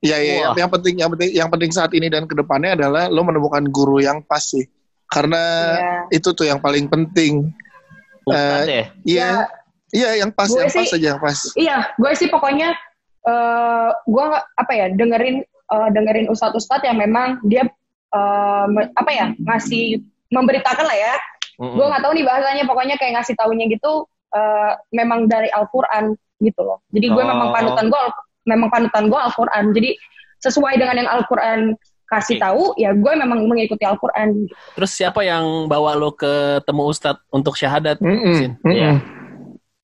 Iya, 0.00 0.16
iya. 0.16 0.32
Wah. 0.32 0.40
Yang, 0.40 0.56
yang 0.56 0.70
penting, 0.70 0.94
yang 0.96 1.10
penting, 1.12 1.30
yang 1.36 1.48
penting 1.52 1.70
saat 1.70 1.92
ini 1.92 2.08
dan 2.08 2.24
ke 2.24 2.32
depannya 2.32 2.72
adalah 2.72 3.06
lo 3.06 3.20
menemukan 3.20 3.60
guru 3.66 4.00
yang 4.00 4.24
pas 4.24 4.40
sih. 4.40 4.64
Karena 5.04 5.36
Iya. 6.08 6.16
itu 6.16 6.28
tuh 6.32 6.48
yang 6.48 6.56
paling 6.56 6.88
penting. 6.88 7.52
Eh, 8.24 8.64
ya. 8.64 8.84
Iya, 9.04 9.28
iya 9.92 10.10
yang 10.16 10.30
pas, 10.30 10.48
Gue 10.48 10.56
yang 10.58 10.72
pas 10.72 10.80
sih- 10.82 10.96
aja 10.96 11.06
yang 11.06 11.20
pas. 11.20 11.38
iya 11.52 11.76
gue 11.92 12.12
sih 12.14 12.28
pokoknya 12.28 12.72
eh 13.30 13.88
gue 14.04 14.24
apa 14.34 14.72
ya 14.74 14.86
dengerin 14.90 15.36
eh, 15.46 15.88
dengerin 15.94 16.26
ustadz-ustadz 16.28 16.82
yang 16.82 16.98
memang 16.98 17.38
dia 17.42 17.62
eh, 18.10 18.64
me- 18.66 18.90
apa 18.90 19.10
ya 19.10 19.26
ngasih 19.38 20.02
memberitakan 20.28 20.82
lah 20.82 20.98
ya 20.98 21.14
Mm-mm. 21.56 21.76
gue 21.76 21.86
nggak 21.86 22.02
tahu 22.02 22.12
nih 22.14 22.26
bahasanya 22.26 22.64
pokoknya 22.64 22.96
kayak 22.96 23.20
ngasih 23.20 23.34
taunya 23.34 23.66
gitu 23.66 24.04
eh, 24.30 24.72
memang 24.90 25.26
dari 25.26 25.46
Al-Quran 25.48 26.14
gitu 26.40 26.60
loh 26.60 26.82
jadi 26.90 27.06
gue 27.08 27.22
Oh. 27.22 27.28
memang 27.28 27.48
panutan 27.50 27.86
gue 27.86 28.00
memang 28.42 28.68
panutan 28.68 29.04
gue 29.06 29.20
Al-Quran 29.20 29.64
jadi 29.70 29.90
sesuai 30.40 30.74
dengan 30.74 30.96
yang 30.96 31.10
Al-Quran 31.12 31.76
kasih 32.08 32.40
tahu 32.40 32.74
ya 32.74 32.90
gue 32.90 33.12
memang 33.14 33.46
mengikuti 33.46 33.84
Al-Quran 33.84 34.50
Terus 34.74 34.90
siapa 34.90 35.22
yang 35.22 35.68
bawa 35.68 35.94
lo 35.94 36.10
ke 36.10 36.58
temu 36.64 36.88
Ustadz 36.88 37.22
untuk 37.30 37.54
syahadat? 37.54 38.00
Mm-mm, 38.00 38.34
Sin? 38.34 38.52
mm-mm. 38.58 38.72
Iya. 38.72 38.92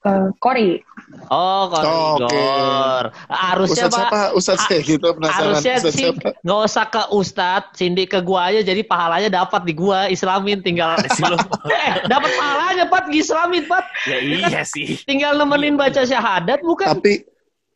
ke 0.01 0.13
Kori 0.39 0.81
Oh, 1.27 1.63
koridor. 1.67 3.05
Oke. 3.07 3.27
Harusnya 3.27 3.85
Ustadz 3.85 3.93
Pak, 3.93 4.01
siapa? 4.03 4.21
Ustadz 4.33 4.59
Ah, 4.59 4.67
saya 4.67 4.81
gitu 4.81 5.07
penasaran. 5.11 5.43
harusnya 5.51 5.75
Ustadz 5.77 5.95
sih 5.95 6.09
nggak 6.41 6.59
usah 6.63 6.85
ke 6.87 7.03
Ustadz, 7.11 7.69
Cindy 7.73 8.05
ke 8.05 8.19
gua 8.21 8.49
aja 8.49 8.61
jadi 8.63 8.83
pahalanya 8.83 9.31
dapat 9.35 9.63
di 9.63 9.73
gua 9.73 10.07
Islamin 10.07 10.61
tinggal 10.61 10.95
eh 11.73 12.05
dapat 12.05 12.31
pahalanya 12.33 12.85
Pat 12.87 13.09
Islamin 13.09 13.65
Pat 13.65 13.85
ya 14.05 14.19
iya 14.19 14.63
sih. 14.63 14.97
tinggal 15.03 15.35
nemenin 15.35 15.75
baca 15.75 16.03
syahadat 16.03 16.61
bukan 16.61 16.87
Tapi 16.91 17.27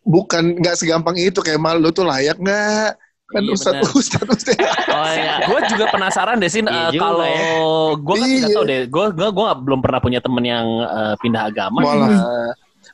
bukan 0.03 0.57
nggak 0.57 0.76
segampang 0.76 1.14
itu 1.14 1.38
kayak 1.38 1.59
mal 1.59 1.76
lo 1.76 1.90
tuh 1.90 2.05
layak 2.05 2.37
nggak? 2.37 2.96
Kan 3.26 3.42
Iya, 3.42 3.53
Ustadz, 3.53 3.79
benar. 3.81 3.94
Ustadz, 3.94 4.31
Ustadz. 4.33 4.59
oh 4.90 5.07
iya 5.09 5.35
gue 5.40 5.61
juga 5.68 5.85
penasaran 5.88 6.37
deh 6.37 6.48
Sin 6.48 6.66
Iya 6.66 6.74
eh, 6.88 6.90
juga 6.90 7.03
kalau 7.05 7.22
ya. 7.22 7.38
gue 7.96 8.14
kan 8.16 8.26
nggak 8.26 8.42
Iya. 8.42 8.48
tahu 8.50 8.64
deh 8.64 8.81
gue 8.87 9.07
gue 9.12 9.29
gue 9.31 9.46
belum 9.61 9.81
pernah 9.81 10.00
punya 10.00 10.18
temen 10.18 10.42
yang 10.42 10.66
eh, 10.83 11.14
pindah 11.16 11.42
agama 11.46 11.79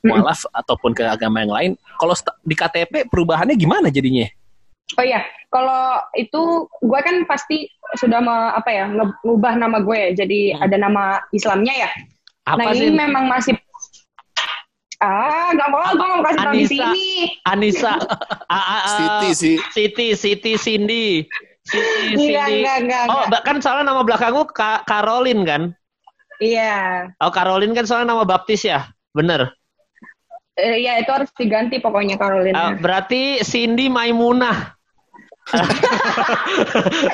Mualaf. 0.07 0.14
eh, 0.14 0.23
mualaf 0.23 0.40
ataupun 0.55 0.90
ke 0.92 1.03
agama 1.03 1.42
yang 1.42 1.51
lain 1.51 1.71
kalau 1.97 2.14
di 2.40 2.55
KTP 2.55 3.11
perubahannya 3.11 3.55
gimana 3.55 3.90
jadinya? 3.90 4.27
Oh 4.95 5.03
iya 5.03 5.19
kalau 5.49 5.99
itu 6.14 6.42
gue 6.79 7.01
kan 7.03 7.27
pasti 7.27 7.66
sudah 7.95 8.23
me- 8.23 8.55
apa 8.55 8.71
ya 8.71 8.85
ngubah 9.21 9.59
nama 9.59 9.83
gue 9.83 10.14
jadi 10.14 10.55
Hmm. 10.55 10.62
ada 10.62 10.77
nama 10.79 11.05
Islamnya 11.31 11.75
ya? 11.77 11.90
Apa 12.47 12.62
nah 12.62 12.71
sih? 12.71 12.87
ini 12.87 12.95
memang 12.95 13.27
masih 13.27 13.59
ah 14.97 15.53
nggak 15.53 15.69
mau 15.69 15.83
gue 15.92 16.07
mau 16.09 16.23
kasih 16.23 16.38
tahu 16.40 16.47
di 16.47 16.57
Anissa. 16.57 16.71
sini. 16.73 17.09
Anissa. 17.45 17.92
A- 18.47 18.57
a- 18.57 18.64
a- 18.81 18.88
Siti 18.88 19.29
sih. 19.35 19.57
Siti 19.69 20.07
Siti 20.14 20.53
Cindy. 20.57 21.27
Siti 21.66 22.14
Enggak, 22.14 22.47
Cindy. 22.47 22.62
enggak, 22.62 22.77
enggak, 22.81 23.03
oh 23.03 23.12
enggak. 23.12 23.29
bahkan 23.29 23.57
soalnya 23.59 23.90
nama 23.90 24.07
belakangmu 24.07 24.47
Ka 24.49 24.87
Caroline 24.87 25.42
kan? 25.42 25.62
Iya, 26.38 27.11
oh 27.19 27.33
Caroline 27.33 27.75
kan 27.75 27.85
soalnya 27.85 28.14
nama 28.14 28.23
baptis 28.23 28.62
ya? 28.62 28.87
Bener 29.11 29.51
Eh, 30.57 30.88
iya 30.88 30.97
itu 31.05 31.11
harus 31.12 31.29
diganti 31.37 31.77
pokoknya 31.85 32.16
Caroline. 32.16 32.57
Ah, 32.57 32.73
berarti 32.73 33.45
Cindy 33.45 33.92
Maimunah. 33.92 34.73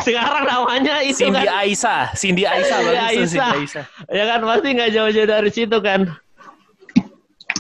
Sekarang 0.07 0.49
namanya 0.49 1.05
itu 1.05 1.29
Cindy 1.29 1.45
kan. 1.45 1.61
Aisyah 1.61 2.03
Cindy 2.17 2.49
Aisyah 2.49 2.79
Cindy 2.81 2.97
Aisyah. 2.97 3.29
Cindy 3.29 3.59
Aisyah 3.61 3.85
Ya 4.09 4.25
kan 4.25 4.41
pasti 4.41 4.69
nggak 4.73 4.91
jauh-jauh 4.95 5.29
dari 5.29 5.51
situ 5.53 5.77
kan. 5.85 6.01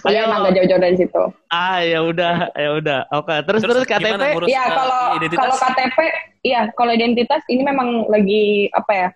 Iya 0.03 0.27
emang 0.27 0.43
gak 0.51 0.55
jauh-jauh 0.59 0.83
dari 0.83 0.97
situ. 0.99 1.23
Ah 1.47 1.79
ya 1.79 2.03
udah, 2.03 2.51
ya 2.59 2.71
udah. 2.75 3.01
Oke, 3.15 3.39
terus 3.47 3.63
terus, 3.63 3.87
KTP. 3.87 4.03
gimana 4.03 4.35
ngurus, 4.35 4.49
Iya 4.51 4.63
eh, 4.67 4.71
kalau 4.75 5.01
kalau 5.31 5.57
KTP, 5.63 5.99
iya 6.43 6.61
kalau 6.75 6.91
identitas 6.91 7.43
ini 7.47 7.63
memang 7.63 8.11
lagi 8.11 8.67
apa 8.75 8.91
ya? 8.91 9.09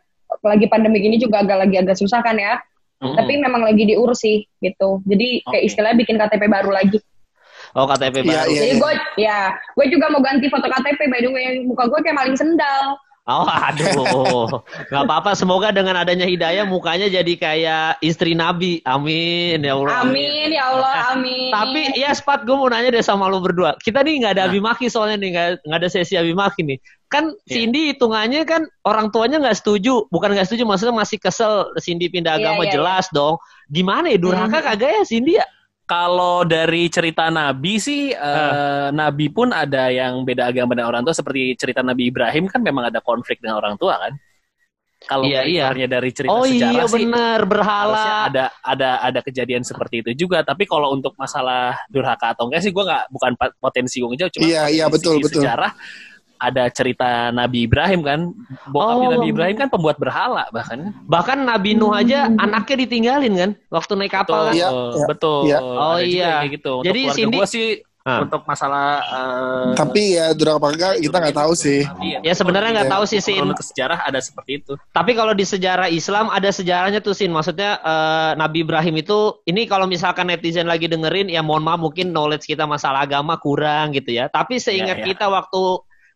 Lagi 0.47 0.67
pandemi 0.71 1.03
gini 1.03 1.19
juga 1.19 1.43
agak 1.43 1.67
lagi 1.67 1.77
agak 1.83 1.99
susah 1.99 2.23
kan 2.23 2.39
ya. 2.39 2.63
Mm-mm. 2.97 3.13
Tapi 3.13 3.33
memang 3.37 3.61
lagi 3.61 3.85
diurus 3.85 4.25
sih 4.25 4.49
gitu. 4.59 5.05
Jadi 5.05 5.45
kayak 5.45 5.63
Oke. 5.63 5.69
istilahnya 5.69 5.97
bikin 6.01 6.17
KTP 6.17 6.43
baru 6.49 6.71
lagi. 6.73 6.99
Oh 7.77 7.85
KTP 7.85 8.25
Iya, 8.25 8.45
baru. 8.45 8.49
iya. 8.49 8.61
Jadi 8.65 8.75
gue 8.81 8.93
ya, 9.21 9.39
gue 9.77 9.87
juga 9.93 10.07
mau 10.09 10.25
ganti 10.25 10.49
foto 10.49 10.65
KTP 10.65 11.01
by 11.13 11.21
the 11.21 11.29
way. 11.29 11.61
Muka 11.61 11.93
gue 11.93 12.01
kayak 12.01 12.17
maling 12.17 12.39
sendal. 12.41 12.97
Oh 13.27 13.43
aduh, 13.43 14.47
nggak 14.87 15.03
apa-apa. 15.03 15.35
Semoga 15.35 15.75
dengan 15.75 15.99
adanya 15.99 16.23
hidayah 16.23 16.63
mukanya 16.63 17.11
jadi 17.11 17.35
kayak 17.35 17.99
istri 17.99 18.39
Nabi. 18.39 18.79
Amin 18.87 19.67
ya 19.67 19.75
Allah. 19.75 20.07
Amin 20.07 20.55
ya 20.55 20.71
Allah, 20.71 20.95
amin. 21.11 21.51
Tapi 21.51 21.81
ya 21.99 22.15
Spat 22.15 22.47
gue 22.47 22.55
mau 22.55 22.71
nanya 22.71 22.95
deh 22.95 23.03
sama 23.03 23.27
lu 23.27 23.43
berdua. 23.43 23.75
Kita 23.83 24.07
nih 24.07 24.23
nggak 24.23 24.33
ada 24.39 24.43
Nah. 24.47 24.55
abimaki 24.55 24.87
soalnya 24.87 25.19
nih 25.19 25.31
nggak 25.59 25.79
ada 25.83 25.89
sesi 25.91 26.15
abimaki 26.15 26.63
nih. 26.63 26.79
Kan 27.11 27.35
Iya. 27.47 27.51
Cindy 27.51 27.81
hitungannya 27.91 28.47
kan 28.47 28.63
orang 28.87 29.11
tuanya 29.11 29.43
nggak 29.43 29.59
setuju, 29.59 30.07
bukan 30.07 30.31
nggak 30.31 30.47
setuju, 30.47 30.63
maksudnya 30.63 30.95
masih 30.95 31.19
kesel 31.19 31.75
Cindy 31.83 32.07
pindah 32.07 32.39
Iya, 32.39 32.47
agama 32.47 32.63
iya, 32.63 32.79
jelas 32.79 33.11
dong. 33.11 33.43
Gimana 33.67 34.07
ya 34.07 34.23
durhaka 34.23 34.63
Hmm. 34.63 34.67
kagak 34.71 34.91
ya 34.91 35.03
Cindy 35.03 35.35
ya? 35.35 35.47
Kalau 35.87 36.43
dari 36.43 36.91
cerita 36.91 37.31
Nabi 37.31 37.79
sih, 37.79 38.11
eh, 38.11 38.89
Nabi 38.91 39.31
pun 39.31 39.55
ada 39.55 39.87
yang 39.87 40.27
beda 40.27 40.51
agama 40.51 40.75
dengan 40.75 40.91
orang 40.91 41.03
tua. 41.07 41.15
Seperti 41.15 41.55
cerita 41.55 41.79
Nabi 41.87 42.11
Ibrahim 42.11 42.51
kan 42.51 42.59
memang 42.59 42.91
ada 42.91 42.99
konflik 42.99 43.39
dengan 43.39 43.63
orang 43.63 43.79
tua 43.79 43.95
kan. 44.03 44.19
Kalau 45.07 45.23
Iya, 45.29 45.47
iya. 45.47 45.87
dari 45.87 46.11
cerita 46.11 46.33
Oh 46.35 46.43
sejarah 46.43 46.83
iya 46.83 46.85
sih, 46.89 47.05
bener 47.07 47.41
berhala. 47.47 48.27
ada 48.27 48.51
ada 48.65 48.91
ada 49.05 49.21
kejadian 49.23 49.63
seperti 49.63 50.03
itu 50.03 50.27
juga. 50.27 50.43
Tapi 50.43 50.67
kalau 50.67 50.91
untuk 50.91 51.15
masalah 51.15 51.79
durhaka 51.87 52.35
atau 52.35 52.51
enggak 52.51 52.65
sih, 52.67 52.73
gue 52.75 52.83
nggak 52.83 53.05
bukan 53.15 53.33
potensi 53.63 54.03
gue 54.03 54.09
ngejauh. 54.11 54.33
Cuma 54.35 54.43
Iya, 54.43 54.63
iya, 54.73 54.85
dari 54.89 54.95
betul, 54.99 55.15
segi 55.23 55.25
betul. 55.31 55.43
Ada 56.39 56.69
cerita 56.69 57.29
Nabi 57.31 57.65
Ibrahim 57.65 58.01
kan. 58.01 58.21
Bokapnya 58.67 59.07
Oh. 59.07 59.13
Nabi 59.17 59.27
Ibrahim 59.29 59.57
kan 59.57 59.69
pembuat 59.69 59.97
berhala 59.97 60.47
bahkan. 60.51 60.93
Bahkan 61.05 61.39
Nabi 61.43 61.73
Nuh 61.73 61.91
aja 61.91 62.27
Hmm. 62.27 62.39
anaknya 62.39 62.77
ditinggalin 62.83 63.35
kan 63.35 63.51
waktu 63.69 63.93
naik 63.95 64.13
kapal. 64.13 64.49
kan? 64.49 64.55
Iya, 64.55 64.69
betul, 64.69 64.91
iya, 64.93 65.07
betul. 65.07 65.41
iya. 65.43 65.59
Oh, 65.59 65.99
iya. 65.99 66.33
kayak 66.39 66.53
gitu. 66.55 66.73
Untuk 66.77 66.87
Jadi 66.87 67.01
Cindy- 67.11 67.37
gue 67.37 67.47
sih 67.47 67.69
Ah. 68.07 68.23
untuk 68.23 68.47
masalah 68.47 69.03
eh, 69.03 69.75
Tapi 69.75 70.15
ya 70.15 70.31
durhaka 70.31 70.63
apa 70.63 70.69
enggak 70.71 70.93
kita 71.01 71.17
nggak 71.19 71.37
tahu 71.37 71.53
sih. 71.53 71.83
Iya, 71.99 72.19
Ya, 72.23 72.33
sebenarnya 72.33 72.71
nggak 72.73 72.87
Iya. 72.87 72.95
tahu 72.95 73.05
sih 73.05 73.19
Sin. 73.19 73.43
Kalau 73.43 73.51
ke 73.53 73.67
sejarah 73.67 73.99
ada 74.01 74.21
seperti 74.23 74.63
itu. 74.63 74.73
Tapi 74.95 75.11
kalau 75.13 75.35
di 75.35 75.43
sejarah 75.43 75.91
Islam 75.91 76.31
ada 76.31 76.47
sejarahnya 76.49 77.03
tuh 77.03 77.19
Sin. 77.19 77.35
Maksudnya 77.35 77.83
eh, 77.83 78.31
Nabi 78.39 78.63
Ibrahim 78.63 78.95
itu 78.97 79.19
ini 79.45 79.67
kalau 79.67 79.91
misalkan 79.91 80.31
netizen 80.31 80.71
lagi 80.71 80.87
dengerin 80.87 81.27
ya 81.27 81.43
mohon 81.43 81.67
maaf 81.67 81.83
mungkin 81.83 82.15
knowledge 82.15 82.47
kita 82.47 82.63
masalah 82.63 83.03
agama 83.03 83.35
kurang 83.37 83.91
gitu 83.91 84.15
ya. 84.15 84.31
Tapi 84.31 84.63
seingat 84.63 84.99
Ya, 84.99 85.03
ya. 85.03 85.07
kita 85.11 85.27
waktu 85.27 85.63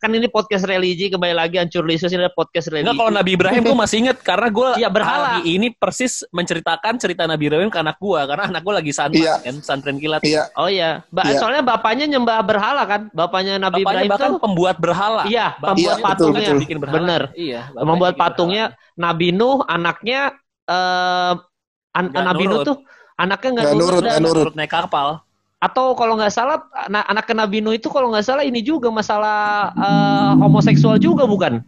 kan 0.01 0.11
ini 0.11 0.27
podcast 0.27 0.65
religi 0.65 1.07
kembali 1.07 1.37
lagi 1.37 1.61
hancur 1.61 1.85
lisus 1.85 2.09
ini 2.09 2.25
ada 2.25 2.33
podcast 2.33 2.73
religi. 2.73 2.89
Enggak 2.89 2.97
kalau 2.99 3.13
Nabi 3.13 3.31
Ibrahim 3.37 3.61
gue 3.63 3.77
masih 3.77 3.97
inget 4.01 4.17
karena 4.19 4.49
gue 4.49 4.69
Iya, 4.81 4.89
berhala. 4.89 5.27
hari 5.37 5.55
ini 5.55 5.69
persis 5.71 6.25
menceritakan 6.31 6.97
cerita 6.97 7.29
Nabi 7.29 7.47
Ibrahim 7.47 7.69
ke 7.69 7.77
anak 7.77 8.01
gue 8.01 8.21
karena 8.25 8.49
anak 8.49 8.63
gue 8.65 8.75
lagi 8.75 8.91
santren 8.91 9.21
Iya. 9.21 9.35
kan 9.45 9.55
santren 9.61 9.97
kilat. 10.01 10.25
Iya, 10.25 10.49
Oh 10.57 10.67
iya, 10.67 11.05
Ba- 11.13 11.29
Iya. 11.29 11.37
soalnya 11.37 11.61
bapaknya 11.61 12.09
nyembah 12.09 12.41
berhala 12.41 12.83
kan? 12.85 13.13
Bapaknya 13.13 13.61
Nabi 13.61 13.85
Bapaknya 13.85 13.93
Ibrahim 14.01 14.11
bahkan 14.11 14.31
tuh 14.33 14.41
pembuat 14.41 14.77
berhala. 14.77 15.23
iya, 15.29 15.47
pembuat 15.55 15.77
Iya, 15.77 15.93
betul, 15.93 16.07
patungnya. 16.09 16.41
betul. 16.41 16.61
bikin 16.65 16.79
berhala. 16.81 16.97
Bener. 16.97 17.23
Iya. 17.37 17.61
Membuat 17.77 18.15
patungnya 18.17 18.65
Nabi 18.97 19.29
Nuh, 19.31 19.61
anaknya 19.65 20.21
eh 20.65 21.33
an- 21.93 22.09
Nggak 22.09 22.25
Nabi 22.25 22.45
Nuh 22.47 22.61
tuh 22.65 22.77
anaknya 23.15 23.51
nggak 23.53 23.65
Nggak 23.69 23.77
nurut, 23.77 23.91
nurut, 23.93 24.03
berhala. 24.09 24.25
nurut. 24.25 24.53
Naik 24.57 24.73
kapal. 24.73 25.09
Atau 25.61 25.93
kalau 25.93 26.17
nggak 26.17 26.33
salah 26.33 26.65
anak 26.89 27.05
anak 27.05 27.27
Nabi 27.37 27.61
Nuh 27.61 27.77
itu 27.77 27.93
kalau 27.93 28.09
nggak 28.09 28.25
salah 28.25 28.45
ini 28.49 28.65
juga 28.65 28.89
masalah 28.89 29.71
eh, 29.77 30.33
homoseksual 30.41 30.97
juga 30.97 31.29
bukan? 31.29 31.61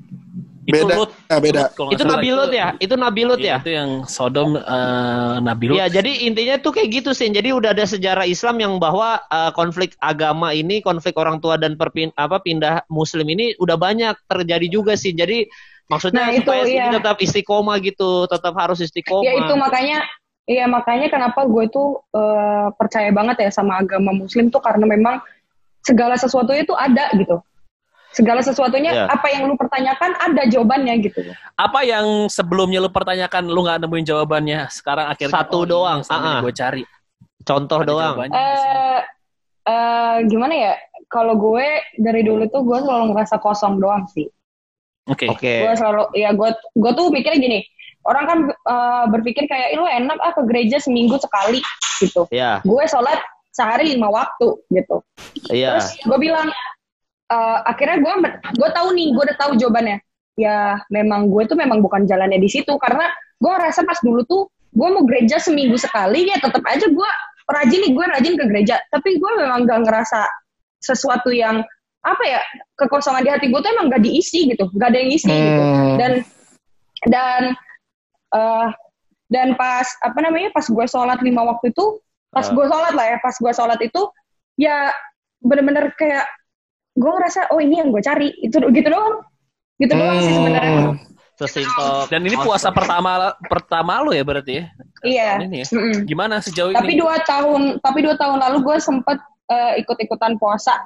Itu 0.62 0.86
Beda. 0.86 0.94
Lut. 0.94 1.10
Nah, 1.26 1.38
beda. 1.42 1.62
Lut, 1.74 1.90
Itu. 1.90 2.04
Nabi 2.06 2.28
Lut 2.30 2.52
ya? 2.54 2.68
Itu 2.78 2.94
Nabi 2.94 3.22
Lut 3.26 3.42
Iya, 3.42 3.58
ya? 3.58 3.66
Itu 3.66 3.72
yang 3.74 3.90
Sodom 4.06 4.54
eh, 4.54 5.34
Nabi 5.42 5.64
Lut. 5.74 5.76
Ya, 5.82 5.90
jadi 5.90 6.22
intinya 6.22 6.54
tuh 6.62 6.70
kayak 6.70 7.02
gitu 7.02 7.10
sih. 7.10 7.26
Jadi 7.26 7.50
udah 7.50 7.74
ada 7.74 7.82
sejarah 7.82 8.22
Islam 8.22 8.62
yang 8.62 8.78
bahwa 8.78 9.18
eh, 9.26 9.50
konflik 9.58 9.98
agama 9.98 10.54
ini, 10.54 10.78
konflik 10.78 11.18
orang 11.18 11.42
tua 11.42 11.58
dan 11.58 11.74
perpin 11.74 12.14
apa 12.14 12.38
pindah 12.38 12.86
Muslim 12.86 13.26
ini 13.26 13.58
udah 13.58 13.74
banyak 13.74 14.14
terjadi 14.30 14.66
juga 14.70 14.94
sih. 14.94 15.10
Jadi 15.10 15.50
maksudnya 15.90 16.30
Nah, 16.30 16.38
itu, 16.38 16.46
supaya 16.46 16.62
iya. 16.62 16.94
Tetap 16.94 17.18
istiqomah 17.18 17.76
gitu, 17.82 18.30
tetap 18.30 18.54
harus 18.54 18.78
istiqomah. 18.78 19.26
Ya 19.26 19.34
itu 19.42 19.54
makanya 19.58 19.98
Iya 20.42 20.66
makanya 20.66 21.06
kenapa 21.06 21.46
gue 21.46 21.70
tuh 21.70 22.02
eh, 22.10 22.68
percaya 22.74 23.10
banget 23.14 23.46
ya 23.46 23.50
sama 23.54 23.78
agama 23.78 24.10
Muslim 24.10 24.50
tuh 24.50 24.58
karena 24.58 24.82
memang 24.86 25.22
segala 25.82 26.18
sesuatunya 26.18 26.66
tuh 26.66 26.78
ada 26.78 27.10
gitu. 27.14 27.38
Segala 28.12 28.44
sesuatunya 28.44 28.92
Iya. 28.92 29.04
apa 29.08 29.26
yang 29.32 29.48
lu 29.48 29.56
pertanyakan 29.56 30.12
ada 30.20 30.42
jawabannya 30.44 30.94
gitu. 31.00 31.24
Apa 31.56 31.80
yang 31.80 32.28
sebelumnya 32.28 32.84
lu 32.84 32.92
pertanyakan 32.92 33.48
lu 33.48 33.64
nggak 33.64 33.80
nemuin 33.80 34.04
jawabannya? 34.04 34.68
Sekarang 34.68 35.08
akhirnya 35.08 35.32
Satu 35.32 35.64
doang, 35.64 36.04
ah, 36.12 36.12
ah. 36.12 36.38
gue 36.44 36.52
cari. 36.52 36.84
Contoh 37.42 37.80
Ada 37.80 37.88
doang. 37.88 38.14
Eh 38.28 39.00
eh, 39.64 40.16
gimana 40.28 40.54
ya? 40.54 40.72
Kalau 41.08 41.40
gue 41.40 41.66
dari 41.96 42.20
dulu 42.24 42.44
tuh 42.52 42.62
gue 42.64 42.78
selalu 42.84 43.16
ngerasa 43.16 43.40
kosong 43.40 43.80
doang 43.80 44.04
sih. 44.12 44.28
Oke. 45.08 45.32
Oke. 45.32 45.64
Gue 45.64 45.72
selalu 45.72 46.04
ya 46.12 46.36
gue 46.36 46.50
gue 46.52 46.92
tuh 46.92 47.06
mikirnya 47.08 47.40
gini. 47.40 47.60
Orang 48.02 48.24
kan 48.26 48.38
eh, 48.50 49.04
berpikir 49.10 49.46
kayak 49.46 49.74
"Ih, 49.74 49.78
lu 49.78 49.86
enak 49.86 50.18
ah 50.18 50.32
ke 50.34 50.42
gereja 50.46 50.82
seminggu 50.82 51.18
sekali 51.22 51.62
gitu. 52.02 52.26
Ya, 52.34 52.58
Gue 52.66 52.82
sholat 52.90 53.18
sehari 53.52 53.94
lima 53.94 54.08
waktu 54.10 54.58
gitu. 54.72 55.04
iya. 55.52 55.76
Terus 55.76 55.88
gue 56.02 56.18
bilang, 56.18 56.48
eh, 57.30 57.58
akhirnya 57.68 58.02
gue 58.02 58.14
gue 58.58 58.68
tahu 58.74 58.88
nih, 58.96 59.08
gue 59.14 59.22
udah 59.22 59.38
tahu 59.38 59.52
jawabannya. 59.60 59.98
Ya 60.40 60.80
memang 60.88 61.28
gue 61.28 61.44
tuh 61.44 61.54
memang 61.60 61.84
bukan 61.84 62.08
jalannya 62.08 62.40
di 62.40 62.48
situ 62.48 62.72
karena 62.80 63.06
gue 63.36 63.52
rasa 63.52 63.84
pas 63.84 64.00
dulu 64.00 64.24
tuh 64.24 64.42
gue 64.72 64.88
mau 64.88 65.04
gereja 65.04 65.36
seminggu 65.36 65.76
sekali 65.76 66.24
ya 66.32 66.40
tetap 66.40 66.64
aja 66.64 66.88
gue 66.88 67.10
rajin 67.52 67.80
nih 67.84 67.92
gue 67.92 68.04
rajin 68.08 68.34
ke 68.40 68.44
gereja. 68.48 68.80
Tapi 68.88 69.20
gue 69.20 69.30
memang 69.38 69.68
gak 69.68 69.84
ngerasa 69.84 70.24
sesuatu 70.82 71.30
yang 71.30 71.60
apa 72.02 72.24
ya 72.26 72.40
kekosongan 72.74 73.22
di 73.22 73.30
hati 73.30 73.46
gue 73.52 73.60
tuh 73.62 73.70
emang 73.78 73.86
gak 73.92 74.02
diisi 74.02 74.50
gitu, 74.50 74.66
gak 74.74 74.90
ada 74.90 74.98
yang 74.98 75.10
isi 75.12 75.30
gitu. 75.30 75.62
Hmm. 75.62 75.94
Dan 76.00 76.12
dan 77.10 77.42
eh 78.32 78.68
dan 79.28 79.56
pas 79.56 79.88
apa 80.00 80.18
namanya 80.20 80.52
pas 80.52 80.64
gue 80.64 80.86
sholat 80.86 81.18
lima 81.20 81.40
waktu 81.42 81.70
itu 81.70 82.00
pas 82.28 82.44
Ah. 82.44 82.52
gue 82.52 82.64
sholat 82.64 82.92
lah 82.92 83.06
ya 83.06 83.16
pas 83.18 83.32
gue 83.32 83.52
sholat 83.52 83.80
itu 83.80 84.02
ya 84.56 84.92
bener-bener 85.40 85.92
kayak 85.94 86.28
gue 86.92 87.08
ngerasa 87.08 87.48
oh 87.48 87.58
ini 87.58 87.80
yang 87.80 87.88
gue 87.88 88.00
cari 88.00 88.28
itu 88.38 88.56
gitu 88.58 88.88
doang 88.88 89.24
gitu 89.76 89.92
doang 89.92 90.18
sih 90.18 90.32
sebenarnya 90.32 90.72
Hmm. 90.72 90.96
Sesimpel. 91.32 92.06
Dan 92.06 92.22
ini 92.22 92.36
puasa 92.36 92.70
pertama 92.70 93.32
pertama 93.42 93.98
lu 93.98 94.12
ya 94.12 94.22
berarti 94.22 94.62
ya? 94.62 94.64
iya 95.02 95.28
Ini 95.40 95.64
ya. 95.64 95.66
Gimana 96.04 96.38
sejauh 96.38 96.70
tapi 96.70 96.92
ini? 96.94 97.00
dua 97.02 97.18
tahun 97.24 97.80
tapi 97.80 97.98
dua 98.04 98.14
tahun 98.14 98.38
lalu 98.38 98.58
gue 98.62 98.76
sempet 98.78 99.18
eh, 99.48 99.80
ikut-ikutan 99.80 100.36
puasa 100.36 100.76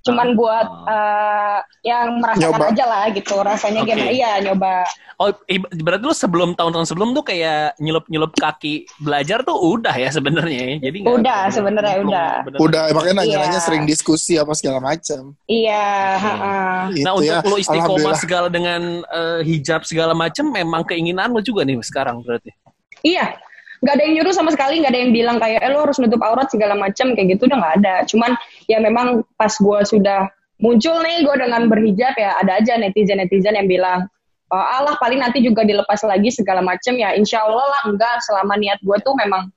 cuman 0.00 0.32
buat 0.32 0.66
eh, 0.86 1.58
yang 1.82 2.18
merasakan 2.18 2.54
Nyoba. 2.54 2.70
aja 2.70 2.84
lah 2.84 3.04
gitu 3.10 3.34
rasanya 3.38 3.80
Oke. 3.82 3.88
gimana 3.88 4.10
iya 4.10 4.30
nyoba 4.40 4.86
Oh, 5.18 5.34
berarti 5.74 6.04
lu 6.04 6.14
sebelum 6.14 6.54
tahun-tahun 6.54 6.86
sebelum 6.86 7.10
tuh 7.10 7.26
kayak 7.26 7.74
nyelup-nyelup 7.82 8.38
kaki 8.38 8.86
belajar 9.02 9.42
tuh 9.42 9.58
udah 9.58 9.90
ya 9.90 10.14
sebenarnya 10.14 10.54
ya. 10.62 10.74
Jadi 10.78 10.96
nggak- 11.02 11.16
Udah, 11.18 11.40
sebenarnya 11.50 11.96
udah. 11.98 12.28
bener-bener. 12.46 12.58
Udah 12.62 12.82
makanya 12.94 13.14
nanya-nanya 13.18 13.50
Iya. 13.52 13.66
sering 13.66 13.82
diskusi 13.82 14.38
apa 14.38 14.54
segala 14.54 14.78
macam. 14.78 15.34
iya 15.50 16.14
ha-ha. 16.14 16.94
Itu 16.94 17.02
Nah, 17.02 17.12
untuk 17.18 17.34
ya. 17.34 17.42
lu 17.42 17.58
istiqomah 17.58 18.14
segala 18.14 18.46
dengan 18.46 19.02
eh, 19.02 19.40
hijab 19.42 19.82
segala 19.82 20.14
macam 20.14 20.54
memang 20.54 20.86
keinginan 20.86 21.34
lu 21.34 21.42
juga 21.42 21.66
nih 21.66 21.82
sekarang 21.82 22.22
berarti. 22.22 22.54
Iya, 23.02 23.34
nggak 23.78 23.94
ada 23.94 24.02
yang 24.02 24.14
nyuruh 24.20 24.34
sama 24.34 24.50
sekali, 24.50 24.82
nggak 24.82 24.92
ada 24.92 25.00
yang 25.00 25.12
bilang 25.14 25.36
kayak, 25.38 25.60
eh 25.62 25.70
lo 25.70 25.86
harus 25.86 25.98
nutup 26.02 26.18
aurat 26.22 26.50
segala 26.50 26.74
macam 26.74 27.14
kayak 27.14 27.38
gitu 27.38 27.46
udah 27.46 27.58
nggak 27.58 27.74
ada. 27.82 27.94
Cuman 28.10 28.34
ya 28.66 28.78
memang 28.82 29.22
pas 29.38 29.54
gue 29.54 29.80
sudah 29.86 30.26
muncul 30.58 30.98
nih 31.06 31.22
gue 31.22 31.34
dengan 31.38 31.70
berhijab 31.70 32.18
ya 32.18 32.34
ada 32.42 32.58
aja 32.58 32.74
netizen 32.74 33.22
netizen 33.22 33.54
yang 33.54 33.70
bilang, 33.70 34.10
oh, 34.50 34.58
Allah 34.58 34.98
paling 34.98 35.22
nanti 35.22 35.38
juga 35.44 35.62
dilepas 35.62 36.02
lagi 36.02 36.34
segala 36.34 36.58
macam 36.58 36.98
ya. 36.98 37.14
Insya 37.14 37.46
Allah 37.46 37.66
lah 37.66 37.80
enggak 37.86 38.18
selama 38.26 38.58
niat 38.58 38.82
gue 38.82 38.96
tuh 39.06 39.14
memang 39.14 39.50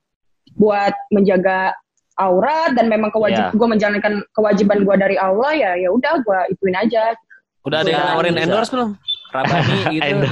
buat 0.60 0.93
menjaga 1.10 1.73
aurat 2.19 2.77
dan 2.77 2.91
memang 2.91 3.10
kewajib 3.10 3.49
Iya. 3.49 3.57
gue 3.57 3.67
menjalankan 3.71 4.13
kewajiban 4.38 4.86
gue 4.86 4.95
dari 4.99 5.17
Allah 5.17 5.51
ya 5.57 5.71
ya 5.79 5.89
udah 5.89 6.21
gue 6.21 6.39
ituin 6.53 6.77
aja. 6.77 7.17
Udah 7.65 7.81
ada 7.81 7.89
yang 7.89 8.05
nawarin 8.13 8.38
endorse 8.38 8.69
belum? 8.69 8.93
Rabani 9.31 9.77
gitu. 9.95 10.27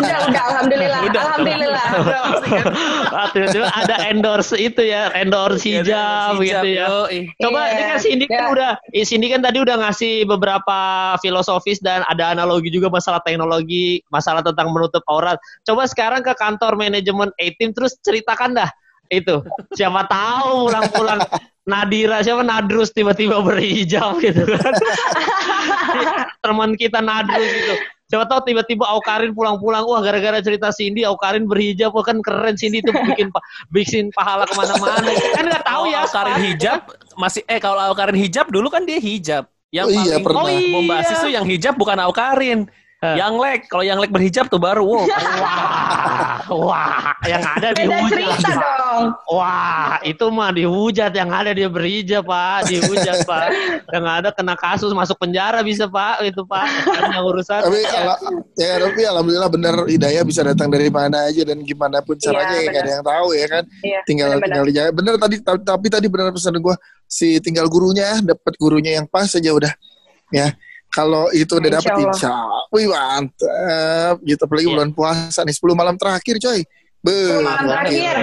Udah 0.00 0.16
udah 0.24 0.42
alhamdulillah 0.52 1.00
Udah, 1.04 1.20
alhamdulillah. 1.28 1.86
Ah, 3.16 3.28
tiba-tiba 3.32 3.68
ada 3.68 3.96
endorse 4.08 4.56
itu 4.56 4.82
ya, 4.82 5.08
endorse 5.16 5.64
hijab, 5.64 6.36
gitu 6.40 6.68
ya. 6.68 6.84
yoi. 6.88 7.28
Coba 7.40 7.60
Iya. 7.64 7.72
ini 7.72 7.82
kan 7.82 7.98
Cindy 8.00 8.24
kan 8.26 8.36
Ya. 8.36 8.46
udah, 8.52 8.70
eh, 8.92 9.04
Cindy 9.04 9.26
kan 9.32 9.40
tadi 9.40 9.58
udah 9.60 9.76
ngasih 9.80 10.24
beberapa 10.24 10.78
filosofis 11.20 11.80
dan 11.80 12.04
ada 12.08 12.32
analogi 12.32 12.68
juga 12.68 12.88
masalah 12.88 13.20
teknologi, 13.20 14.00
masalah 14.08 14.40
tentang 14.40 14.72
menutup 14.72 15.00
aurat. 15.08 15.36
Coba 15.64 15.84
sekarang 15.84 16.20
ke 16.20 16.32
kantor 16.34 16.76
manajemen 16.76 17.32
A-Team 17.36 17.72
terus 17.72 17.96
ceritakan 18.00 18.56
dah 18.56 18.70
itu. 19.08 19.38
Siapa 19.72 20.04
tahu 20.06 20.68
pulang-pulang 20.68 21.20
Nadira 21.66 22.22
siapa 22.22 22.46
Nadrus 22.46 22.94
tiba-tiba 22.94 23.42
berhijab 23.42 24.22
gitu 24.22 24.46
kan. 24.46 24.74
Teman 26.42 26.78
kita 26.78 27.02
Nadrus 27.02 27.42
gitu. 27.44 27.74
Siapa 28.06 28.22
tahu 28.30 28.38
tiba-tiba 28.46 28.86
Aukarin 28.86 29.34
pulang-pulang, 29.34 29.82
wah 29.82 29.98
gara-gara 29.98 30.38
cerita 30.38 30.70
Cindy 30.70 31.02
Aukarin 31.02 31.50
berhijab, 31.50 31.90
wah 31.90 32.06
kan 32.06 32.22
keren 32.22 32.54
Cindy 32.54 32.78
itu 32.78 32.94
bikin 32.94 33.34
pa- 33.34 33.42
bikin 33.74 34.14
pahala 34.14 34.46
ke 34.46 34.54
mana-mana. 34.54 35.10
Kan 35.34 35.44
nggak 35.50 35.66
tahu 35.66 35.90
ya. 35.90 36.06
Kalau 36.06 36.14
Karin 36.14 36.34
Span. 36.38 36.46
hijab 36.46 36.80
masih 37.18 37.42
eh 37.50 37.58
kalau 37.58 37.82
Aukarin 37.82 38.14
hijab 38.14 38.46
dulu 38.46 38.70
kan 38.70 38.86
dia 38.86 39.02
hijab. 39.02 39.50
Yang 39.74 39.86
Oh 39.86 39.90
iya, 39.90 39.98
paling 39.98 40.22
pernah. 40.22 40.38
oh, 40.38 40.48
iya. 40.48 40.70
bombastis 40.70 41.18
tuh 41.18 41.32
yang 41.34 41.42
hijab 41.42 41.74
bukan 41.74 41.98
Aukarin. 41.98 42.70
Yang 42.96 43.34
lek, 43.36 43.60
kalau 43.68 43.84
yang 43.84 44.00
lek 44.00 44.08
berhijab 44.08 44.48
tuh 44.48 44.56
baru 44.56 44.80
wow. 44.80 45.04
Wah, 45.36 46.40
wah, 46.48 47.12
yang 47.26 47.44
ada 47.44 47.74
dihujat. 47.74 48.38
cerita 48.40 48.54
dong. 48.78 49.12
Wah, 49.28 50.00
itu 50.00 50.24
mah 50.30 50.48
dihujat 50.48 51.12
yang 51.12 51.28
ada 51.28 51.52
dia 51.52 51.68
berhijab, 51.68 52.24
Pak. 52.24 52.70
Dihujat, 52.70 53.26
Pak. 53.26 53.46
Yang 53.90 54.04
ada 54.06 54.28
kena 54.32 54.54
kasus 54.54 54.88
masuk 54.90 55.18
penjara 55.18 55.60
bisa, 55.60 55.84
Pak. 55.84 56.24
Itu, 56.24 56.42
Pak. 56.42 56.64
Hanya 56.88 57.20
urusan. 57.20 57.66
Tapi 57.66 57.82
ala, 57.84 58.14
ya 58.54 58.78
tapi 58.78 59.00
alhamdulillah 59.02 59.50
benar 59.50 59.74
hidayah 59.84 60.22
bisa 60.22 60.40
datang 60.40 60.72
dari 60.72 60.88
mana 60.88 61.28
aja 61.28 61.42
dan 61.44 61.60
gimana 61.60 62.00
pun 62.00 62.16
caranya 62.16 62.56
Iya, 62.56 62.62
ya 62.62 62.70
nggak 62.70 62.82
ada 62.82 62.92
yang 62.94 63.04
tahu 63.04 63.28
ya 63.34 63.46
kan. 63.50 63.64
Iya, 63.84 64.00
Tinggal 64.08 64.26
benar-benar. 64.30 64.46
tinggal 64.48 64.64
dijaga. 64.64 64.90
Bener 64.94 65.14
tadi 65.20 65.36
ta- 65.44 65.64
tapi 65.66 65.86
tadi 65.92 66.06
benar 66.08 66.30
pesan 66.32 66.56
gua 66.62 66.74
si 67.04 67.36
tinggal 67.44 67.66
gurunya 67.68 68.18
dapat 68.24 68.54
gurunya 68.56 68.96
yang 68.96 69.06
pas 69.06 69.28
aja 69.28 69.50
udah. 69.52 69.72
Ya. 70.32 70.56
Kalau 70.88 71.28
itu 71.30 71.52
udah 71.52 71.70
dapat 71.72 71.92
insya 72.00 72.28
Allah. 72.28 72.62
Wih 72.68 72.86
mantap. 72.86 74.16
Gitu 74.22 74.40
apalagi 74.40 74.64
Iya. 74.64 74.74
bulan 74.74 74.90
puasa 74.90 75.40
nih 75.42 75.52
10 75.52 75.74
malam 75.74 75.94
terakhir 75.94 76.36
coy. 76.36 76.60
Be. 76.98 77.16
Malam 77.38 77.64
terakhir. 77.66 78.16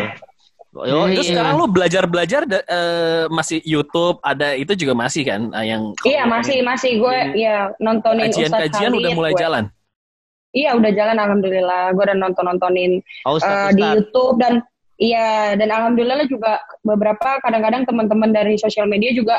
Yo, 0.73 1.05
Terus 1.07 1.29
sekarang 1.29 1.53
lu 1.53 1.69
belajar-belajar 1.69 2.41
eh, 2.49 3.29
masih 3.29 3.61
YouTube 3.61 4.17
ada 4.19 4.53
itu 4.53 4.73
juga 4.73 4.97
masih 4.97 5.21
kan 5.21 5.53
eh, 5.53 5.69
yang 5.69 5.93
Iya 6.01 6.25
masih 6.25 6.65
masih 6.65 6.97
gue 6.97 7.17
ya 7.37 7.69
nontonin 7.77 8.27
Ustadz 8.27 8.49
kajian-kajian 8.49 8.89
Khalid, 8.89 8.99
udah 8.99 9.11
mulai 9.13 9.31
gue- 9.31 9.41
jalan. 9.41 9.63
Iya 10.49 10.69
udah 10.73 10.91
jalan 10.91 11.17
alhamdulillah. 11.19 11.93
Gue 11.93 12.03
udah 12.03 12.17
nonton 12.19 12.43
nontonin 12.43 12.91
Oh, 13.21 13.37
Ustaz, 13.37 13.69
di 13.71 13.81
Ustaz. 13.81 13.93
YouTube 13.95 14.35
dan 14.37 14.53
iya 14.97 15.53
dan 15.53 15.69
alhamdulillah 15.69 16.25
juga 16.25 16.57
beberapa 16.81 17.37
kadang-kadang 17.39 17.85
teman-teman 17.85 18.29
dari 18.29 18.57
sosial 18.57 18.85
media 18.85 19.13
juga 19.13 19.37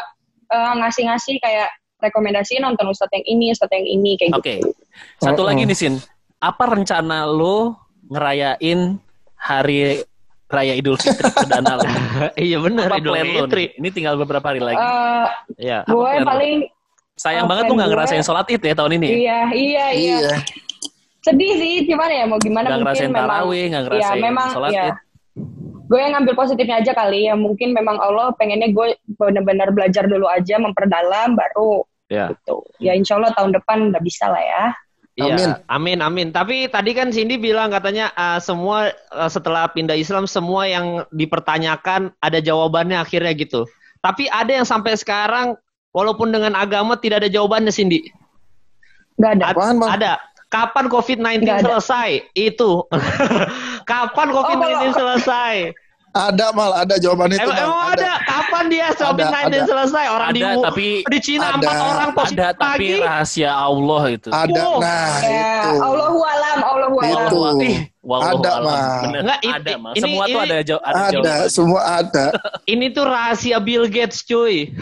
ngasih-ngasih 0.55 1.39
kayak 1.39 1.67
rekomendasi 1.99 2.59
nonton 2.59 2.87
Ustadz 2.87 3.13
yang 3.13 3.27
ini, 3.29 3.47
Ustadz 3.51 3.73
yang 3.73 3.87
ini 3.87 4.11
kayak 4.15 4.33
Oke. 4.35 4.55
gitu. 4.59 4.69
Satu 5.19 5.43
Oh, 5.43 5.47
lagi 5.47 5.63
oh. 5.63 5.69
nih 5.69 5.77
Sin. 5.77 5.95
Apa 6.39 6.69
rencana 6.69 7.25
lu 7.25 7.73
ngerayain 8.07 9.01
hari 9.35 10.05
raya 10.47 10.73
Idul 10.73 10.97
Fitri 10.97 11.25
perdana 11.27 11.77
lu? 11.77 11.85
Iya 12.37 12.59
benar, 12.59 12.89
Apa 12.89 13.01
Idul? 13.01 13.15
Fitri. 13.47 13.65
Ini 13.75 13.89
tinggal 13.91 14.15
beberapa 14.17 14.45
hari 14.45 14.61
lagi. 14.61 14.77
Eh, 14.77 15.27
Iya. 15.63 15.79
Apa 15.83 15.93
gue 15.93 16.13
paling 16.23 16.57
Sayang 17.15 17.47
banget 17.47 17.71
tuh 17.71 17.79
nggak 17.79 17.87
gue- 17.87 17.95
ngerasain 17.95 18.23
sholat 18.23 18.43
id 18.49 18.59
ya 18.61 18.75
tahun 18.75 18.99
ini. 18.99 19.09
iya 19.23 19.39
iya 19.49 19.87
iya 19.95 20.17
Iya. 20.19 20.35
sedih 21.23 21.53
sih 21.55 21.75
cuman 21.87 22.11
ya 22.11 22.25
mau 22.27 22.37
gimana 22.37 22.67
Nggak 22.67 22.75
mungkin 22.75 22.85
ngerasain 22.85 23.09
memang 23.09 23.23
tarawih, 23.23 23.63
nggak 23.65 23.79
ya 23.79 23.87
ngerasain 23.87 24.19
memang 24.21 24.49
sholat 24.51 24.71
ya 24.71 24.83
id. 24.83 24.95
Gue 25.95 26.01
yang 26.03 26.19
ngambil 26.19 26.35
positifnya 26.35 26.83
aja 26.83 26.91
kali 26.91 27.31
ya 27.31 27.39
mungkin 27.39 27.71
memang 27.71 27.95
Allah 27.97 28.35
pengennya 28.35 28.75
gue 28.75 28.99
benar-benar 29.15 29.71
belajar 29.71 30.05
dulu 30.05 30.27
aja 30.27 30.59
memperdalam 30.59 31.39
baru 31.39 31.87
Ya. 32.05 32.35
gitu 32.35 32.67
ya 32.79 32.93
insya 32.93 33.15
Allah 33.17 33.31
tahun 33.33 33.55
depan 33.55 33.95
udah 33.95 34.03
bisa 34.03 34.27
lah 34.27 34.43
ya 34.43 34.65
Iya, 35.15 35.31
Amin. 35.31 35.51
amin, 35.71 35.99
amin. 36.03 36.29
Tapi 36.35 36.67
tadi 36.67 36.91
kan 36.91 37.15
Cindy 37.15 37.39
bilang 37.39 37.71
katanya 37.71 38.11
uh, 38.13 38.43
semua 38.43 38.91
uh, 39.15 39.31
setelah 39.31 39.71
pindah 39.71 39.95
Islam 39.95 40.27
semua 40.27 40.67
yang 40.67 41.07
dipertanyakan 41.15 42.11
ada 42.19 42.43
jawabannya 42.43 42.99
akhirnya 42.99 43.31
gitu. 43.33 43.63
Tapi 44.03 44.27
ada 44.27 44.51
yang 44.51 44.67
sampai 44.67 44.99
sekarang 44.99 45.55
walaupun 45.95 46.35
dengan 46.35 46.59
agama 46.59 46.99
tidak 46.99 47.23
ada 47.23 47.31
jawabannya 47.31 47.71
Cindy. 47.71 48.11
nggak 49.15 49.33
ada 49.39 49.45
Ad- 49.47 49.55
Apaan, 49.55 49.75
Bang? 49.79 49.91
Ada. 49.95 50.13
Kapan 50.51 50.85
COVID-19 50.91 51.47
Nggak 51.47 51.59
ada. 51.63 51.67
selesai? 51.79 52.11
Itu. 52.35 52.71
Kapan 53.87 54.29
COVID-19 54.29 54.67
kalau- 54.67 54.95
selesai? 54.99 55.55
Ada 56.15 56.47
mal, 56.51 56.71
ada 56.73 56.95
jawaban 56.95 57.27
itu. 57.29 57.43
Emang, 57.43 57.59
emang 57.59 57.81
ada. 57.91 58.13
Kapan 58.25 58.65
dia 58.67 58.87
COVID-19 58.91 59.35
ada. 59.51 59.59
selesai? 59.67 60.05
Orang 60.09 60.31
di 60.31 60.41
Ada 60.41 60.63
tapi 60.63 60.87
di 61.03 61.19
Cina 61.19 61.47
Ada. 61.49 61.59
empat 61.59 61.75
orang 61.77 62.11
positif 62.15 62.39
ada 62.39 62.49
tapi 62.55 62.87
lagi. 62.89 63.03
rahasia 63.03 63.51
Allah 63.53 64.03
itu. 64.09 64.29
Ada. 64.31 64.61
Oh, 64.63 64.79
Nah, 64.79 65.11
ya 65.19 65.51
itu. 65.67 65.79
Allahu 65.81 66.19
alam 66.23 66.59
Allahu 66.63 66.97
alam 66.97 67.27
Itu. 67.27 67.39
Ih, 67.61 67.79
wallahu 68.01 68.39
Ada, 68.39 68.51
alam. 68.53 68.71
Bang. 68.71 69.03
Bener. 69.03 69.21
Nggak, 69.25 69.39
ini- 69.41 69.53
ada, 69.53 69.71
ini- 69.73 70.01
Semua 70.01 70.23
tuh 70.25 70.31
ini- 70.31 70.47
ada 70.47 70.57
jawab 70.63 70.83
ada, 70.85 70.95
Ada, 70.95 71.11
jawaban. 71.11 71.49
semua 71.51 71.81
ada. 71.83 72.25
Ini 72.73 72.87
tuh 72.91 73.05
rahasia 73.05 73.59
Bill 73.59 73.85
Gates, 73.87 74.23
cuy. 74.23 74.71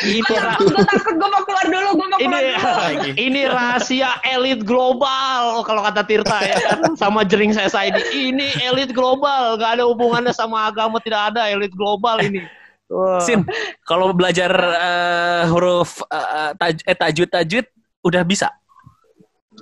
Ini 0.00 0.20
ra- 0.22 0.54
takut 0.54 0.66
gue 0.70 0.84
takut 0.86 1.14
gue 1.18 1.28
mau 1.28 1.42
keluar 1.42 1.66
dulu 1.66 1.88
gue 1.98 2.06
mau 2.06 2.18
ini 2.18 2.28
keluar 2.28 2.90
dulu. 2.94 3.12
ini 3.26 3.40
rahasia 3.46 4.10
elit 4.22 4.60
global 4.62 5.60
oh, 5.60 5.64
kalau 5.66 5.82
kata 5.82 6.06
Tirta 6.06 6.38
ya. 6.46 6.56
Kan 6.58 6.94
sama 6.94 7.26
jering 7.26 7.50
saya 7.50 7.68
ini 7.90 8.02
ini 8.30 8.46
elit 8.70 8.94
global 8.94 9.58
nggak 9.58 9.80
ada 9.80 9.84
hubungannya 9.86 10.30
sama 10.30 10.70
agama 10.70 11.02
tidak 11.02 11.34
ada 11.34 11.50
elit 11.50 11.74
global 11.74 12.18
ini. 12.22 12.46
Wah. 12.90 13.22
Sin, 13.22 13.46
kalau 13.86 14.10
belajar 14.10 14.50
eh, 14.58 15.42
huruf 15.46 16.02
eh, 16.10 16.50
taj- 16.58 16.82
eh, 16.82 16.96
tajwid 16.98 17.30
tajwid 17.30 17.66
udah 18.02 18.22
bisa? 18.26 18.50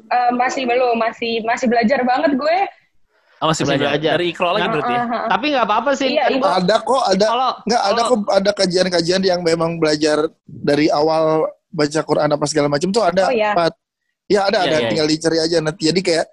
Eh, 0.08 0.32
masih 0.32 0.64
belum 0.64 0.96
masih 0.96 1.44
masih 1.44 1.68
belajar 1.68 2.00
banget 2.08 2.32
gue 2.40 2.58
Oh, 3.38 3.46
masih, 3.46 3.62
Masih 3.62 3.78
belajar. 3.78 3.88
belajar. 3.94 4.12
Dari 4.18 4.26
ikro 4.34 4.48
lagi 4.50 4.62
Nah, 4.66 4.72
berarti 4.74 4.92
ya? 4.92 4.98
Ah, 4.98 5.06
ah, 5.06 5.14
ah. 5.14 5.28
tapi 5.30 5.44
nggak 5.54 5.66
apa-apa 5.70 5.90
sih 5.94 6.08
Iya, 6.10 6.24
iya. 6.26 6.50
Ada 6.58 6.76
kok, 6.82 7.02
ada. 7.06 7.26
Nggak, 7.62 7.82
ada 7.86 8.00
kok, 8.02 8.18
ada 8.34 8.50
kajian-kajian 8.50 9.22
yang 9.22 9.40
memang 9.46 9.70
belajar 9.78 10.18
dari 10.44 10.90
awal 10.90 11.46
baca 11.70 12.00
Quran 12.02 12.28
apa 12.34 12.44
segala 12.50 12.66
macam 12.66 12.88
tuh 12.90 13.02
ada. 13.06 13.30
Oh, 13.30 13.34
iya. 13.34 13.54
Pat. 13.54 13.74
Ya 14.26 14.44
ada, 14.44 14.66
Iya, 14.66 14.68
ada. 14.68 14.76
iya, 14.82 14.88
Tinggal 14.90 15.08
dicari 15.08 15.38
aja 15.38 15.56
nanti. 15.62 15.86
Jadi 15.86 16.00
kayak 16.02 16.26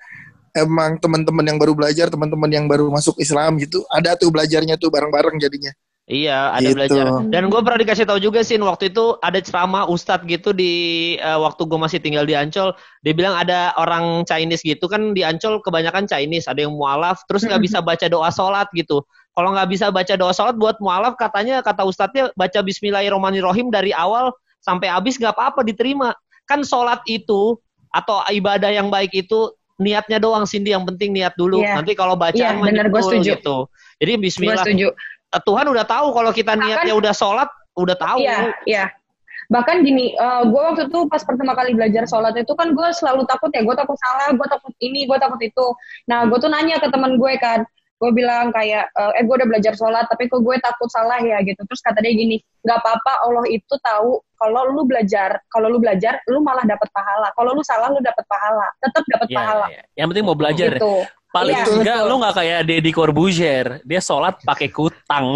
emang 0.56 0.98
teman-teman 0.98 1.46
yang 1.46 1.58
baru 1.62 1.78
belajar, 1.78 2.08
teman-teman 2.10 2.50
yang 2.50 2.66
baru 2.66 2.88
masuk 2.90 3.20
Islam 3.20 3.60
gitu, 3.60 3.84
ada 3.92 4.16
tuh 4.18 4.32
belajarnya 4.32 4.80
tuh 4.80 4.88
bareng-bareng 4.90 5.36
jadinya. 5.38 5.70
Iya, 6.06 6.54
ada 6.54 6.62
Gitu. 6.62 6.78
belajar. 6.78 7.06
Dan 7.34 7.50
gue 7.50 7.62
pernah 7.66 7.80
dikasih 7.82 8.06
tahu 8.06 8.22
juga 8.22 8.46
sih 8.46 8.62
waktu 8.62 8.94
itu 8.94 9.18
ada 9.26 9.42
ceramah 9.42 9.90
ustadz 9.90 10.22
gitu 10.30 10.54
di 10.54 10.74
eh, 11.18 11.40
waktu 11.42 11.66
gue 11.66 11.80
masih 11.82 11.98
tinggal 11.98 12.30
di 12.30 12.38
Ancol. 12.38 12.78
Dia 13.02 13.14
bilang 13.18 13.34
ada 13.34 13.74
orang 13.74 14.22
Chinese 14.30 14.62
gitu 14.62 14.86
kan 14.86 15.18
di 15.18 15.26
Ancol 15.26 15.66
kebanyakan 15.66 16.06
Chinese, 16.06 16.46
ada 16.46 16.62
yang 16.62 16.78
mualaf, 16.78 17.26
terus 17.26 17.42
nggak 17.42 17.58
bisa 17.58 17.82
baca 17.82 18.06
doa 18.06 18.30
sholat 18.30 18.70
gitu. 18.78 19.02
Kalau 19.34 19.50
nggak 19.58 19.66
bisa 19.66 19.90
baca 19.90 20.14
doa 20.14 20.30
sholat 20.30 20.54
buat 20.62 20.78
mualaf 20.78 21.18
katanya 21.18 21.66
kata 21.66 21.82
ustadznya 21.82 22.30
baca 22.38 22.62
Bismillahirrahmanirrahim 22.62 23.74
dari 23.74 23.90
awal 23.90 24.30
sampai 24.62 24.94
habis 24.94 25.18
nggak 25.18 25.34
apa-apa 25.34 25.66
diterima. 25.66 26.14
Kan 26.46 26.62
sholat 26.62 27.02
itu 27.10 27.58
atau 27.90 28.22
ibadah 28.30 28.70
yang 28.70 28.94
baik 28.94 29.10
itu 29.18 29.58
niatnya 29.82 30.22
doang 30.22 30.46
Cindy 30.46 30.70
yang 30.72 30.86
penting 30.86 31.18
niat 31.18 31.34
dulu. 31.34 31.66
Iya. 31.66 31.82
Nanti 31.82 31.98
kalau 31.98 32.14
bacaan 32.14 32.62
Iya, 32.62 32.94
setuju. 33.02 33.42
gitu. 33.42 33.58
Jadi 34.00 34.12
gue 34.14 34.22
Bismillah 34.22 34.62
setuju 34.62 34.88
Tuhan 35.32 35.66
udah 35.68 35.86
tahu 35.88 36.14
kalau 36.14 36.32
kita 36.32 36.54
niatnya 36.60 36.94
udah 36.96 37.14
sholat, 37.16 37.50
udah 37.76 37.96
tahu. 37.98 38.20
Iya, 38.24 38.54
iya. 38.70 38.86
Bahkan 39.46 39.86
gini, 39.86 40.18
gue 40.50 40.62
waktu 40.62 40.90
itu 40.90 41.00
pas 41.06 41.22
pertama 41.22 41.54
kali 41.54 41.78
belajar 41.78 42.10
sholat 42.10 42.34
itu 42.34 42.50
kan 42.58 42.74
gue 42.74 42.88
selalu 42.98 43.30
takut 43.30 43.54
ya, 43.54 43.62
gue 43.62 43.76
takut 43.78 43.98
salah, 44.00 44.34
gue 44.34 44.48
takut 44.50 44.74
ini, 44.82 45.06
gue 45.06 45.18
takut 45.22 45.38
itu. 45.38 45.66
Nah, 46.10 46.26
gue 46.26 46.38
tuh 46.42 46.50
nanya 46.50 46.82
ke 46.82 46.90
teman 46.90 47.22
gue 47.22 47.34
kan, 47.38 47.62
gue 48.02 48.10
bilang 48.10 48.50
kayak, 48.50 48.90
eh 48.96 49.22
gue 49.22 49.36
udah 49.38 49.46
belajar 49.46 49.78
sholat, 49.78 50.10
tapi 50.10 50.26
kok 50.34 50.42
gue 50.42 50.56
takut 50.58 50.90
salah 50.90 51.22
ya 51.22 51.46
gitu. 51.46 51.62
Terus 51.62 51.82
kata 51.86 52.02
dia 52.02 52.18
gini, 52.18 52.42
nggak 52.66 52.80
apa-apa, 52.82 53.12
Allah 53.22 53.46
itu 53.54 53.76
tahu 53.86 54.18
kalau 54.36 54.66
lu 54.74 54.82
belajar, 54.90 55.38
kalau 55.54 55.70
lu 55.70 55.78
belajar, 55.78 56.18
lu 56.26 56.42
malah 56.42 56.66
dapat 56.66 56.90
pahala. 56.90 57.30
Kalau 57.38 57.54
lu 57.54 57.62
salah, 57.62 57.94
lu 57.94 58.02
dapat 58.02 58.26
pahala, 58.26 58.66
tetap 58.82 59.04
dapat 59.06 59.28
Iya, 59.30 59.38
pahala. 59.38 59.66
iya. 59.70 59.82
Yang 59.94 60.08
penting 60.10 60.26
mau 60.26 60.38
belajar. 60.38 60.70
Gitu. 60.74 60.96
Paling 61.36 61.52
Iya, 61.54 61.66
enggak 61.70 61.98
betul. 62.00 62.08
lu 62.08 62.16
nggak 62.18 62.34
kayak 62.34 62.60
Deddy 62.64 62.92
Corbuzier, 62.92 63.68
dia 63.84 64.00
sholat 64.00 64.40
pakai 64.42 64.72
kutang. 64.72 65.36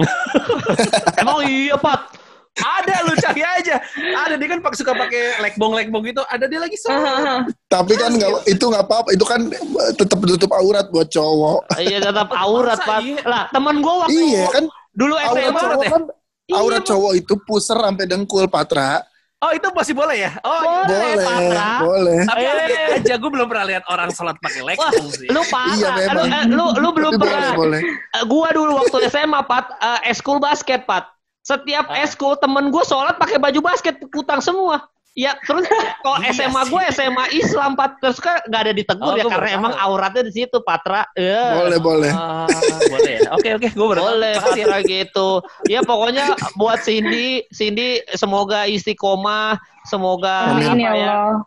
Emang 1.21 1.43
iya, 1.43 1.75
Pat. 1.75 2.15
ada 2.57 3.03
lu 3.03 3.15
cari 3.15 3.39
aja. 3.39 3.79
Ada 4.17 4.35
dia 4.35 4.47
kan 4.49 4.59
pak- 4.59 4.75
suka 4.75 4.91
pakai 4.91 5.39
lekbong 5.39 5.71
lekbong 5.73 6.03
gitu. 6.03 6.19
Ada 6.25 6.43
dia 6.43 6.59
lagi 6.59 6.75
sholat. 6.75 7.47
Tapi 7.65 7.93
kan 7.93 8.11
nggak 8.11 8.47
itu 8.47 8.63
nggak 8.63 8.83
apa-apa. 8.83 9.09
Itu 9.11 9.23
kan 9.23 9.47
tetap 9.93 10.19
tutup 10.19 10.51
aurat 10.51 10.87
buat 10.87 11.07
cowok. 11.07 11.67
Iya 11.77 11.99
tetap 12.01 12.27
aurat, 12.29 12.79
Pat. 12.79 12.99
iya? 13.01 13.19
Lah, 13.23 13.43
teman 13.49 13.79
gua 13.79 14.03
waktu 14.03 14.15
Iya 14.17 14.43
kan 14.49 14.63
dulu 14.91 15.15
aurat 15.15 15.39
SMA 15.41 15.61
cowok 15.61 15.83
ya? 15.83 15.89
kan 15.89 16.03
Iya, 16.49 16.53
aurat 16.57 16.81
Bang. 16.81 16.89
cowok 16.89 17.11
itu 17.13 17.33
pusar 17.41 17.77
sampai 17.77 18.05
dengkul 18.05 18.45
Patra. 18.47 19.03
Oh 19.39 19.51
itu 19.51 19.67
masih 19.71 19.95
boleh 19.95 20.17
ya? 20.19 20.31
Oh 20.41 20.51
iya. 20.59 20.83
Boleh, 20.83 20.99
Boleh, 21.09 21.23
Patra. 21.23 21.69
boleh. 21.79 22.19
Tapi 22.27 22.43
Eh. 22.43 22.97
aja 22.99 23.13
gue 23.15 23.31
belum 23.31 23.47
pernah 23.47 23.65
lihat 23.65 23.83
orang 23.87 24.11
sholat 24.11 24.35
pakai 24.35 24.59
Wah, 24.59 24.75
lekbong 24.91 25.09
sih. 25.09 25.27
lu 25.27 25.41
parah. 25.47 25.71
Iya, 25.71 25.87
lu, 25.87 25.99
memang. 26.01 26.27
eh, 26.29 26.43
lu, 26.49 26.65
lu 26.75 26.89
belum 26.91 27.11
Tapi 27.13 27.23
pernah. 27.23 27.51
boleh, 27.55 27.79
boleh. 27.79 27.81
Eh, 28.11 28.23
gua 28.25 28.47
dulu 28.51 28.71
waktu 28.77 28.97
SMA, 29.09 29.39
Pat, 29.41 29.65
eh, 29.73 30.11
eskul 30.11 30.37
basket, 30.37 30.83
Pat. 30.83 31.07
Setiap 31.39 31.87
Ah. 31.87 32.03
eskul 32.03 32.35
temen 32.35 32.67
gua 32.67 32.83
sholat 32.83 33.15
pakai 33.15 33.39
baju 33.39 33.59
basket 33.63 33.95
kutang 34.11 34.39
semua. 34.39 34.83
Ya, 35.19 35.35
terus 35.43 35.67
kalau 35.99 36.15
Iya 36.23 36.31
SMA 36.31 36.61
gue 36.71 36.81
SMA 36.95 37.25
Islam, 37.35 37.75
Pat. 37.75 37.99
Terus 37.99 38.23
kan 38.23 38.39
nggak 38.47 38.61
ada 38.63 38.71
ditegur 38.71 39.11
Oh, 39.11 39.19
ya 39.19 39.27
karena 39.27 39.49
emang 39.51 39.73
auratnya 39.75 40.23
di 40.23 40.31
situ, 40.31 40.63
Patra. 40.63 41.03
Eh. 41.11 41.59
Boleh, 41.59 41.79
boleh. 41.83 42.11
Ah, 42.15 42.47
boleh 42.87 43.19
ya. 43.19 43.29
Oke 43.35 43.49
oke, 43.59 43.67
gue 43.67 43.85
tahu. 43.99 43.99
Boleh 43.99 44.31
ya. 44.31 44.39
Patra 44.39 44.77
gitu. 44.87 45.29
Ya 45.67 45.79
pokoknya 45.83 46.39
buat 46.55 46.79
Cindy, 46.79 47.43
Cindy 47.51 47.99
semoga 48.15 48.63
istiqomah, 48.63 49.59
semoga 49.83 50.55
Amin. 50.55 50.79
Ya 50.79 50.87
apa 50.87 50.95
ya, 50.95 51.11
Allah. 51.11 51.43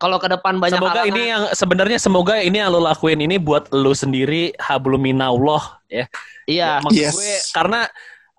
kalau 0.00 0.16
ke 0.16 0.28
depan 0.32 0.56
banyak 0.56 0.80
semoga 0.80 1.04
halangan. 1.04 1.12
ini 1.12 1.22
yang 1.28 1.42
sebenarnya 1.52 1.98
semoga 2.00 2.34
ini 2.40 2.56
yang 2.56 2.72
lo 2.72 2.80
lakuin 2.80 3.20
ini 3.20 3.36
buat 3.36 3.68
lo 3.68 3.92
sendiri 3.92 4.56
habluminallah 4.56 5.76
ya. 5.92 6.08
Iya. 6.48 6.80
Maksud 6.80 6.96
Yes. 7.04 7.14
gue 7.20 7.32
karena 7.52 7.84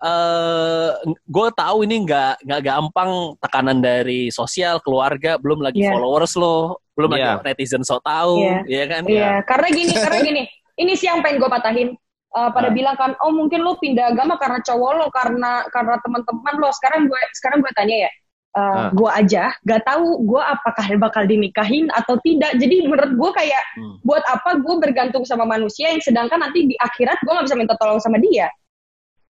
eh 0.02 0.88
gue 1.06 1.48
tahu 1.54 1.86
ini 1.86 2.02
nggak 2.02 2.42
nggak 2.42 2.62
gampang 2.62 3.10
tekanan 3.38 3.78
dari 3.78 4.28
sosial 4.28 4.82
keluarga 4.82 5.38
belum 5.38 5.62
lagi 5.62 5.78
Iya. 5.86 5.94
followers 5.94 6.34
lo 6.34 6.82
belum 6.98 7.14
Iya. 7.14 7.38
lagi 7.38 7.54
netizen 7.54 7.86
so 7.86 8.02
tahu 8.02 8.42
Iya. 8.42 8.58
ya 8.66 8.84
kan 8.90 9.02
Iya, 9.06 9.32
karena 9.46 9.68
gini, 9.70 9.94
karena 9.94 10.18
gini. 10.20 10.42
Ini 10.72 10.92
sih 10.96 11.06
yang 11.06 11.20
pengen 11.22 11.38
gue 11.38 11.48
patahin. 11.48 11.88
Eh, 12.32 12.50
pada 12.56 12.68
Ah. 12.68 12.72
bilang 12.72 12.96
kan, 12.96 13.12
oh 13.20 13.28
mungkin 13.28 13.60
lu 13.60 13.76
pindah 13.76 14.08
agama 14.08 14.40
karena 14.40 14.56
cowok 14.64 14.92
lo, 14.96 15.06
karena 15.12 15.68
karena 15.68 16.00
teman-teman 16.00 16.54
lo. 16.56 16.72
Sekarang 16.72 17.04
gue 17.04 17.20
sekarang 17.36 17.60
gue 17.60 17.72
tanya 17.76 18.08
ya, 18.08 18.10
eh, 18.10 18.58
Ah. 18.58 18.88
gue 18.88 19.10
aja 19.12 19.52
gak 19.62 19.84
tahu 19.84 20.24
gue 20.24 20.40
apakah 20.42 20.86
bakal 20.96 21.28
dinikahin 21.28 21.92
atau 21.92 22.16
tidak. 22.24 22.56
Jadi 22.56 22.88
menurut 22.88 23.12
gue 23.14 23.30
kayak 23.36 23.62
Hmm. 23.76 24.00
buat 24.00 24.24
apa 24.26 24.56
gue 24.58 24.74
bergantung 24.80 25.28
sama 25.28 25.44
manusia 25.44 25.92
yang 25.92 26.00
sedangkan 26.00 26.40
nanti 26.40 26.64
di 26.66 26.74
akhirat 26.74 27.20
gue 27.20 27.30
nggak 27.30 27.46
bisa 27.46 27.56
minta 27.60 27.76
tolong 27.76 28.00
sama 28.00 28.16
dia. 28.16 28.48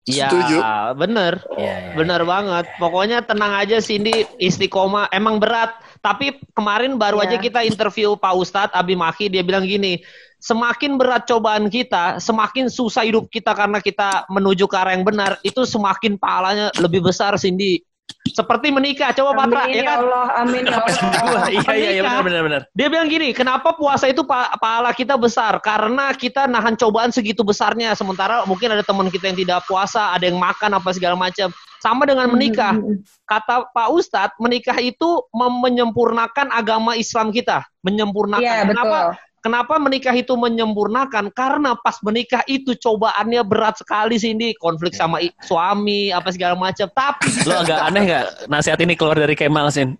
Iya, 0.10 0.98
bener. 0.98 1.34
Iya, 1.54 1.76
iya. 1.78 1.94
Bener 1.94 2.22
banget. 2.26 2.66
Pokoknya 2.82 3.22
tenang 3.22 3.54
aja 3.54 3.78
Cindy, 3.78 4.26
istiqomah. 4.42 5.14
Emang 5.14 5.38
berat. 5.38 5.78
Tapi 6.02 6.42
kemarin 6.58 6.98
baru 6.98 7.22
Iya. 7.22 7.26
aja 7.30 7.38
kita 7.38 7.60
interview 7.62 8.18
Pak 8.18 8.34
Ustadz 8.34 8.74
Abi 8.74 8.98
Maki. 8.98 9.30
Dia 9.30 9.46
bilang 9.46 9.68
gini, 9.70 10.02
semakin 10.40 10.96
berat 10.96 11.28
cobaan 11.28 11.68
kita, 11.68 12.18
semakin 12.18 12.72
susah 12.72 13.04
hidup 13.04 13.28
kita 13.28 13.52
karena 13.52 13.84
kita 13.84 14.26
menuju 14.32 14.66
ke 14.66 14.76
arah 14.80 14.96
yang 14.96 15.04
benar, 15.04 15.36
itu 15.44 15.68
semakin 15.68 16.16
pahalanya 16.16 16.72
lebih 16.80 17.04
besar 17.04 17.36
Cindy. 17.36 17.84
Seperti 18.30 18.70
menikah. 18.70 19.12
Coba 19.12 19.36
Patra, 19.36 19.66
amin 19.68 19.74
ya 19.74 19.82
ya 19.82 19.84
kan? 19.84 19.98
Allah, 20.06 20.26
amin 20.46 20.64
ya 20.64 20.78
Allah. 20.80 21.44
iya 21.50 21.72
iya 21.76 21.90
iya 21.98 22.02
benar 22.06 22.24
benar 22.24 22.42
benar 22.46 22.62
Dia 22.78 22.88
bilang 22.88 23.08
gini, 23.10 23.36
kenapa 23.36 23.74
puasa 23.76 24.06
itu 24.08 24.22
pa- 24.24 24.54
pahala 24.62 24.94
kita 24.94 25.18
besar? 25.20 25.58
Karena 25.60 26.14
kita 26.14 26.46
nahan 26.46 26.78
cobaan 26.78 27.10
segitu 27.12 27.42
besarnya. 27.44 27.92
Sementara 27.98 28.46
mungkin 28.46 28.72
ada 28.72 28.86
teman 28.86 29.10
kita 29.12 29.34
yang 29.34 29.38
tidak 29.40 29.60
puasa, 29.66 30.14
ada 30.14 30.24
yang 30.30 30.38
makan 30.38 30.78
apa 30.78 30.90
segala 30.94 31.18
macam. 31.18 31.50
Sama 31.80 32.04
dengan 32.04 32.28
menikah. 32.28 32.76
Kata 33.24 33.72
Pak 33.72 33.90
Ustadz, 33.96 34.36
menikah 34.40 34.76
itu 34.84 35.24
menyempurnakan 35.32 36.52
agama 36.52 37.00
Islam 37.00 37.32
kita. 37.32 37.64
Menyempurnakan. 37.88 38.44
Iya 38.44 38.68
betul. 38.68 38.72
kenapa? 38.76 39.00
Kenapa 39.40 39.80
menikah 39.80 40.12
itu 40.12 40.36
menyempurnakan? 40.36 41.32
Karena 41.32 41.72
pas 41.80 41.96
menikah 42.04 42.44
itu 42.44 42.76
cobaannya 42.76 43.40
berat 43.48 43.80
sekali 43.80 44.20
Cindy. 44.20 44.52
Konflik 44.60 44.92
sama 44.92 45.24
i- 45.24 45.32
suami, 45.48 46.12
apa 46.12 46.28
segala 46.36 46.60
macam. 46.60 46.92
Tapi, 46.92 47.28
lo 47.48 47.64
agak 47.64 47.80
aneh 47.88 48.02
nggak 48.04 48.26
nasihat 48.52 48.80
ini 48.84 48.94
keluar 49.00 49.16
dari 49.16 49.36
Kemal 49.40 49.72
sin 49.72 49.96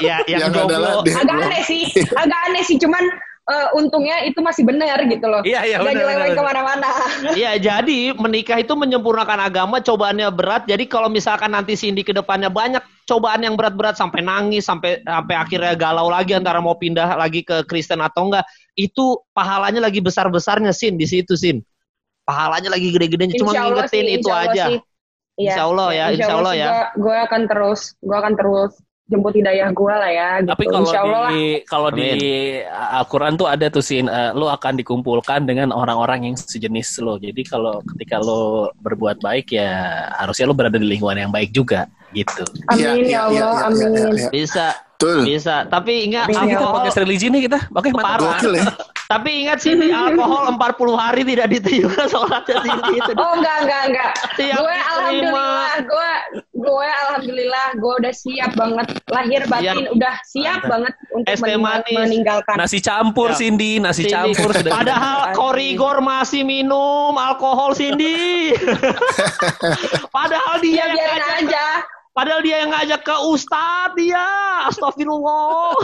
ya 0.00 0.24
yang, 0.24 0.48
Yang 0.48 0.72
adalah 0.72 0.92
Agak 1.04 1.36
aneh 1.44 1.62
sih, 1.68 1.82
agak 2.22 2.40
aneh 2.48 2.62
sih. 2.64 2.76
Cuman 2.80 3.04
eh, 3.48 3.68
untungnya 3.74 4.22
itu 4.28 4.38
masih 4.44 4.62
benar 4.68 5.00
gitu 5.08 5.26
loh. 5.26 5.40
iya 5.42 5.64
iya 5.64 5.76
Gak 5.80 5.88
benar 5.88 6.04
nyeleweng 6.04 6.36
ke 6.36 6.44
mana-mana. 6.44 6.90
Iya, 7.38 7.52
jadi 7.56 7.98
menikah 8.14 8.58
itu 8.60 8.72
menyempurnakan 8.76 9.40
agama, 9.48 9.80
cobaannya 9.80 10.28
berat. 10.32 10.68
Jadi 10.68 10.84
kalau 10.84 11.08
misalkan 11.08 11.56
nanti 11.56 11.74
Cindy 11.74 12.04
ke 12.04 12.12
depannya 12.12 12.52
banyak 12.52 12.84
cobaan 13.08 13.40
yang 13.40 13.56
berat-berat 13.56 13.96
sampai 13.96 14.20
nangis, 14.20 14.68
sampai 14.68 15.00
sampai 15.00 15.34
akhirnya 15.34 15.72
galau 15.74 16.12
lagi 16.12 16.36
antara 16.36 16.60
mau 16.60 16.76
pindah 16.76 17.16
lagi 17.16 17.40
ke 17.40 17.64
Kristen 17.64 18.04
atau 18.04 18.28
enggak, 18.28 18.44
itu 18.76 19.16
pahalanya 19.32 19.80
lagi 19.80 20.04
besar-besarnya 20.04 20.76
Sin 20.76 21.00
di 21.00 21.08
situ 21.08 21.32
Sin. 21.34 21.64
Pahalanya 22.28 22.76
lagi 22.76 22.92
gede-gedenya. 22.92 23.40
Cuma 23.40 23.56
Allah 23.56 23.88
ngingetin 23.88 24.04
sih, 24.04 24.16
itu 24.20 24.28
insya 24.28 24.36
Allah 24.36 24.52
aja. 24.52 24.64
sih. 24.68 24.78
Iya. 25.38 25.48
Insya 25.48 25.62
Allah 25.64 25.88
ya, 25.88 26.06
insya 26.12 26.34
Allah 26.36 26.52
sih 26.52 26.60
ya. 26.60 26.70
Gue 27.00 27.16
akan 27.16 27.42
terus, 27.48 27.80
gue 28.04 28.16
akan 28.18 28.34
terus 28.36 28.72
jemput 29.08 29.32
hidayah 29.32 29.72
gue 29.72 29.94
lah 29.94 30.10
ya. 30.12 30.30
Gitu. 30.44 30.48
Tapi 30.52 30.64
kalau 30.68 30.84
insya 30.84 31.00
Allah 31.02 31.20
lah. 31.24 31.30
di 31.32 31.44
kalau 31.64 31.88
di 31.88 32.10
Al-Qur'an 32.68 33.34
tuh 33.40 33.48
ada 33.48 33.66
tuh 33.72 33.80
sin 33.80 34.06
eh, 34.06 34.30
lo 34.36 34.52
akan 34.52 34.76
dikumpulkan 34.76 35.48
dengan 35.48 35.72
orang-orang 35.72 36.28
yang 36.32 36.36
sejenis 36.36 37.00
lo. 37.00 37.16
Jadi 37.16 37.42
kalau 37.48 37.80
ketika 37.96 38.20
lo 38.20 38.70
berbuat 38.84 39.24
baik 39.24 39.56
ya 39.56 40.06
harusnya 40.20 40.44
lo 40.48 40.54
berada 40.54 40.76
di 40.76 40.84
lingkungan 40.84 41.16
yang 41.28 41.32
baik 41.32 41.50
juga 41.56 41.88
gitu. 42.12 42.44
Amin 42.72 42.80
Iya, 42.80 42.92
ya 42.92 43.00
iya, 43.04 43.20
Allah, 43.24 43.32
iya, 43.32 43.44
iya, 43.44 43.66
amin. 43.68 43.90
iya, 43.92 44.08
iya. 44.12 44.28
Bisa, 44.32 44.66
Betul. 44.98 45.30
bisa. 45.30 45.62
Tapi 45.64 46.10
ingat 46.10 46.26
Kita 46.26 46.42
alkohol, 46.42 46.74
podcast 46.76 46.98
religi 46.98 47.30
nih 47.30 47.46
kita. 47.46 47.70
Oke, 47.70 47.94
mantap. 47.94 48.18
Parah. 48.18 48.34
Gokil 48.34 48.52
ya. 48.52 48.66
tapi 49.08 49.30
ingat 49.40 49.56
Cindy 49.56 49.88
alkohol 49.88 50.50
40 50.58 50.58
hari 50.92 51.22
tidak 51.22 51.48
diterima 51.48 52.02
sholatnya 52.04 52.56
Cindy 52.60 52.92
itu. 52.98 53.12
Oh 53.14 53.32
enggak 53.32 53.56
enggak 53.62 53.82
enggak. 53.88 54.10
Siap 54.34 54.58
gue 54.58 54.74
alhamdulillah, 54.74 55.72
gue 55.80 56.10
gue 56.58 56.88
alhamdulillah 57.06 57.66
gue 57.72 57.94
udah 57.96 58.12
siap 58.12 58.52
banget 58.52 58.86
lahir 59.06 59.40
batin 59.46 59.86
udah 59.88 60.14
siap 60.26 60.60
banget 60.66 60.92
untuk 61.08 61.30
mening- 61.40 61.62
manis. 61.62 61.94
meninggalkan. 61.96 62.56
Nasi 62.58 62.78
campur 62.78 63.30
Ya. 63.30 63.38
Cindy, 63.38 63.78
nasi 63.78 64.02
Cindy. 64.02 64.12
campur 64.34 64.50
sudah. 64.50 64.72
Padahal 64.74 65.18
korigor 65.32 66.02
masih 66.02 66.42
minum 66.42 67.14
alkohol 67.14 67.72
Cindy. 67.72 68.50
Padahal 70.10 70.58
dia 70.58 70.74
Ya 70.80 70.86
biarin 70.90 71.22
aja. 71.46 71.64
Padahal 72.18 72.42
dia 72.42 72.66
yang 72.66 72.74
ngajak 72.74 73.06
ke 73.06 73.14
Ustadz 73.30 73.94
dia. 73.94 74.26
Astagfirullah. 74.66 75.78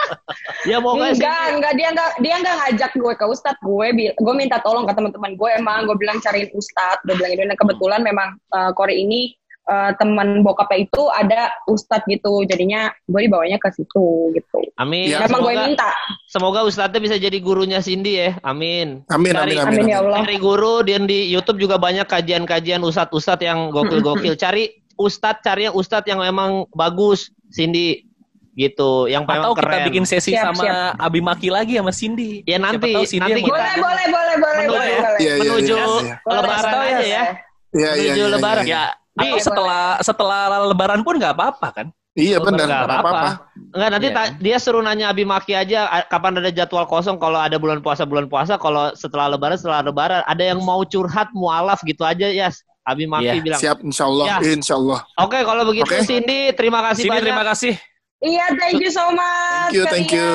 ya 0.70 0.76
mau? 0.76 1.00
Enggak, 1.00 1.56
enggak 1.56 1.72
dia 1.72 1.88
enggak 1.88 2.10
dia 2.20 2.34
enggak 2.36 2.56
ngajak 2.60 2.92
gue 2.92 3.14
ke 3.16 3.24
ustad. 3.24 3.56
Gue 3.64 3.88
bil- 3.96 4.12
gue 4.12 4.34
minta 4.36 4.60
tolong 4.60 4.84
ke 4.84 4.92
teman-teman 4.92 5.32
gue 5.40 5.50
emang 5.56 5.88
gue 5.88 5.96
bilang 5.96 6.20
cariin 6.20 6.52
ustad. 6.52 7.00
Gue 7.08 7.16
bilang 7.16 7.32
itu 7.32 7.42
dan 7.48 7.56
kebetulan 7.56 8.00
memang 8.04 8.36
uh, 8.52 8.70
Kori 8.76 9.00
ini 9.00 9.32
uh, 9.72 9.96
teman 9.96 10.44
bokapnya 10.44 10.84
itu 10.84 11.02
ada 11.10 11.48
ustad 11.64 12.04
gitu. 12.04 12.44
Jadinya 12.44 12.92
gue 13.08 13.20
dibawanya 13.24 13.56
ke 13.56 13.72
situ 13.72 14.36
gitu. 14.36 14.60
Amin. 14.76 15.12
Ya, 15.12 15.24
Memang 15.24 15.44
gue 15.44 15.52
semoga, 15.56 15.68
minta. 15.68 15.90
semoga 16.28 16.60
Ustadznya 16.64 17.00
bisa 17.04 17.16
jadi 17.20 17.36
gurunya 17.40 17.80
Cindy 17.84 18.16
ya. 18.16 18.30
Amin. 18.44 19.04
Amin, 19.12 19.32
Cari- 19.32 19.56
amin, 19.56 19.64
amin. 19.64 19.76
Amin 19.80 19.92
ya 19.92 19.98
Allah. 20.04 20.18
Cari 20.24 20.36
guru 20.40 20.74
dan 20.84 21.04
di 21.04 21.28
YouTube 21.28 21.60
juga 21.60 21.76
banyak 21.76 22.08
kajian-kajian 22.08 22.80
ustadz-ustadz 22.84 23.44
yang 23.44 23.68
gokil-gokil. 23.72 24.36
Cari 24.40 24.79
ustadz, 25.00 25.40
cari 25.40 25.64
yang 25.64 25.74
ustadz 25.74 26.04
yang 26.04 26.20
memang 26.20 26.68
bagus, 26.70 27.32
Cindy. 27.48 28.04
Gitu, 28.50 29.08
yang 29.08 29.24
Atau 29.24 29.32
memang 29.32 29.50
kita 29.56 29.62
keren. 29.64 29.86
bikin 29.88 30.04
sesi 30.04 30.34
Siap, 30.36 30.52
sama 30.52 30.60
siap. 30.60 31.00
Abi 31.00 31.24
Maki 31.24 31.48
lagi 31.48 31.80
sama 31.80 31.94
Cindy. 31.94 32.44
Ya, 32.44 32.60
nanti- 32.60 32.92
tahu 32.92 33.06
Cindy 33.08 33.32
nanti 33.32 33.40
kita- 33.40 33.56
Boleh, 33.56 33.74
boleh, 33.78 34.06
boleh, 34.10 34.34
boleh, 34.36 34.36
Menuju- 34.36 34.74
boleh, 34.76 34.96
boleh. 35.00 35.20
Iya, 35.22 35.32
menuju 35.38 35.72
iya, 35.72 35.84
iya. 35.86 36.14
lebaran 36.28 36.60
Boleh, 36.60 36.90
aja 36.92 37.00
ya. 37.00 37.06
Iya, 37.08 37.22
iya, 37.72 37.90
Menuju 37.94 38.20
iya, 38.20 38.34
lebaran. 38.36 38.64
iya. 38.66 38.74
Ya, 38.76 38.82
atau 39.16 39.24
Boleh, 39.24 39.40
setelah 39.40 39.82
setelah 40.02 40.40
lebaran 40.66 41.00
pun 41.00 41.14
nggak 41.16 41.32
apa-apa 41.32 41.68
kan? 41.72 41.86
Iya, 42.12 42.36
benar. 42.36 42.66
Nggak 42.66 42.84
apa-apa. 42.90 43.28
Enggak, 43.70 43.90
nanti 43.94 44.08
ta- 44.10 44.32
dia 44.36 44.56
suruh 44.58 44.82
nanya 44.82 45.06
Abi 45.08 45.22
Maki 45.22 45.54
aja 45.54 45.78
kapan 46.10 46.42
ada 46.42 46.50
jadwal 46.50 46.84
kosong 46.84 47.16
kalau 47.16 47.38
ada 47.38 47.54
bulan 47.54 47.78
puasa 47.78 48.02
bulan 48.02 48.26
puasa 48.26 48.58
kalau 48.58 48.90
setelah 48.92 49.30
lebaran 49.30 49.56
setelah 49.56 49.80
lebaran 49.80 50.20
ada 50.26 50.42
yang 50.42 50.58
mau 50.58 50.82
curhat 50.82 51.30
mualaf 51.32 51.78
gitu 51.86 52.02
aja 52.02 52.26
ya 52.26 52.50
Abi 52.80 53.04
Maki 53.04 53.28
Iya, 53.28 53.34
bilang. 53.44 53.60
Siap, 53.60 53.78
insya 53.84 54.04
Allah. 54.08 54.26
Ya. 54.26 54.36
Insya 54.40 54.74
Allah. 54.76 55.00
Oke, 55.20 55.38
kalau 55.44 55.62
begitu 55.68 55.86
Oke. 55.86 56.02
Cindy 56.04 56.50
terima 56.56 56.80
kasih 56.80 57.04
Cindy 57.06 57.12
banyak. 57.12 57.24
terima 57.28 57.44
kasih. 57.44 57.74
Iya, 58.20 58.52
thank 58.52 58.84
you 58.84 58.92
so 58.92 59.08
much. 59.16 59.72
Thank 59.72 59.76
you, 59.80 59.84
thank 59.88 60.10
you. 60.12 60.28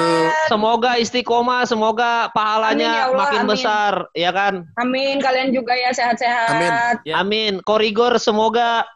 Semoga 0.50 0.98
istiqomah, 0.98 1.70
semoga 1.70 2.34
pahalanya 2.34 2.90
Amin 2.90 2.98
ya 2.98 3.04
Allah, 3.06 3.20
makin 3.22 3.42
amin. 3.46 3.52
besar, 3.54 3.94
ya 4.18 4.32
kan? 4.34 4.54
Amin, 4.82 5.22
kalian 5.22 5.54
juga 5.54 5.78
ya 5.78 5.94
sehat-sehat. 5.94 6.50
Amin. 6.50 6.72
Ya. 7.06 7.14
Amin. 7.22 7.54
Korigor 7.62 8.18
semoga 8.18 8.90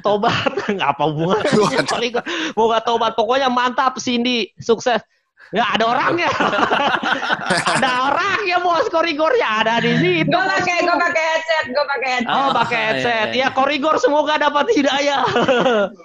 tobat. 0.00 0.48
Nggak 0.72 0.96
apa 0.96 1.02
hubungannya 1.12 1.44
Waduh. 1.44 1.84
Korigor. 1.84 2.24
Semoga 2.24 2.78
tobat. 2.80 3.12
Pokoknya 3.20 3.52
mantap 3.52 4.00
Cindy, 4.00 4.48
sukses. 4.56 5.04
Ya 5.52 5.64
ada 5.68 5.84
orangnya. 5.84 6.32
ada 7.76 7.90
orangnya 8.08 8.56
bos 8.64 8.88
korigornya 8.88 9.48
ada 9.60 9.74
di 9.84 9.92
situ. 10.00 10.32
Gue 10.32 10.44
pakai, 10.48 10.76
gue 10.80 10.96
pakai 10.96 11.22
headset, 11.28 11.64
gue 11.68 11.84
pakai 11.84 12.08
headset. 12.16 12.32
Oh, 12.32 12.40
Ah, 12.40 12.48
pakai 12.56 12.78
iya, 12.80 12.86
headset. 12.88 13.28
iya. 13.36 13.42
Ya 13.44 13.48
korigor 13.52 13.96
semoga 14.00 14.40
dapat 14.40 14.66
hidayah. 14.72 15.20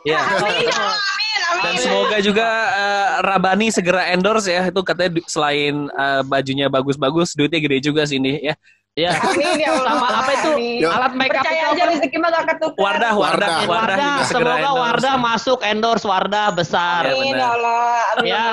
Ya. 0.07 0.19
Amin, 0.19 0.67
ya 0.67 0.75
amin, 0.75 1.39
amin. 1.51 1.63
Dan 1.63 1.73
semoga 1.79 2.17
juga 2.19 2.47
eh, 2.71 3.07
Rabani 3.23 3.67
segera 3.71 4.07
endorse 4.11 4.51
ya. 4.51 4.67
Itu 4.67 4.83
katanya 4.83 5.19
selain 5.27 5.87
eh, 5.87 6.21
bajunya 6.27 6.67
bagus-bagus, 6.67 7.31
duitnya 7.31 7.59
gede 7.59 7.87
juga 7.87 8.03
sini 8.03 8.39
ya. 8.43 8.55
Ya. 8.97 9.13
Amin 9.21 9.55
ya 9.55 9.69
Allah. 9.71 9.93
Sama 9.93 10.07
apa 10.11 10.31
itu? 10.33 10.49
Amin. 10.51 10.81
Yo. 10.81 10.89
Alat 10.89 11.13
make 11.13 11.29
up 11.29 11.45
Percaya 11.45 11.61
itu 11.61 11.69
aja 11.69 11.83
rezeki 11.87 12.17
mah 12.17 12.29
gak 12.33 12.45
ketukar. 12.49 12.81
Wardah, 12.81 13.13
Wardah, 13.13 13.47
Wardah. 13.47 13.69
Wardah, 13.69 13.97
Wardah, 13.97 14.25
semoga 14.25 14.57
endorse. 14.57 14.81
Wardah 14.81 15.15
masuk 15.15 15.59
endorse 15.61 16.03
Wardah 16.03 16.47
besar. 16.51 17.01
Iya, 17.03 17.13
Amin 17.13 17.29
benar. 17.29 17.37
ya 17.37 17.47
Allah, 17.53 17.93
amin. 18.11 18.27
Ya, 18.27 18.43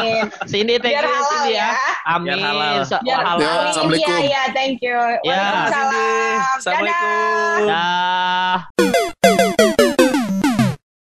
sini 0.44 0.74
thank 0.76 0.92
Biar 0.92 1.04
you 1.04 1.16
Cindy 1.24 1.50
ya. 1.50 1.64
ya. 1.64 1.70
Amin. 2.06 2.28
Biar 2.28 2.38
halal. 2.44 2.74
So- 2.84 3.00
Biar 3.00 3.20
halal. 3.22 3.40
Ya, 3.40 3.52
Assalamualaikum. 3.66 4.04
Iya, 4.04 4.16
iya, 4.20 4.42
thank 4.52 4.78
you. 4.78 4.98
Ya. 5.22 5.32
Waalaikumsalam. 5.32 6.36
Assalamualaikum. 6.54 7.58
Dadah. 7.64 8.58
Dah. 8.68 9.93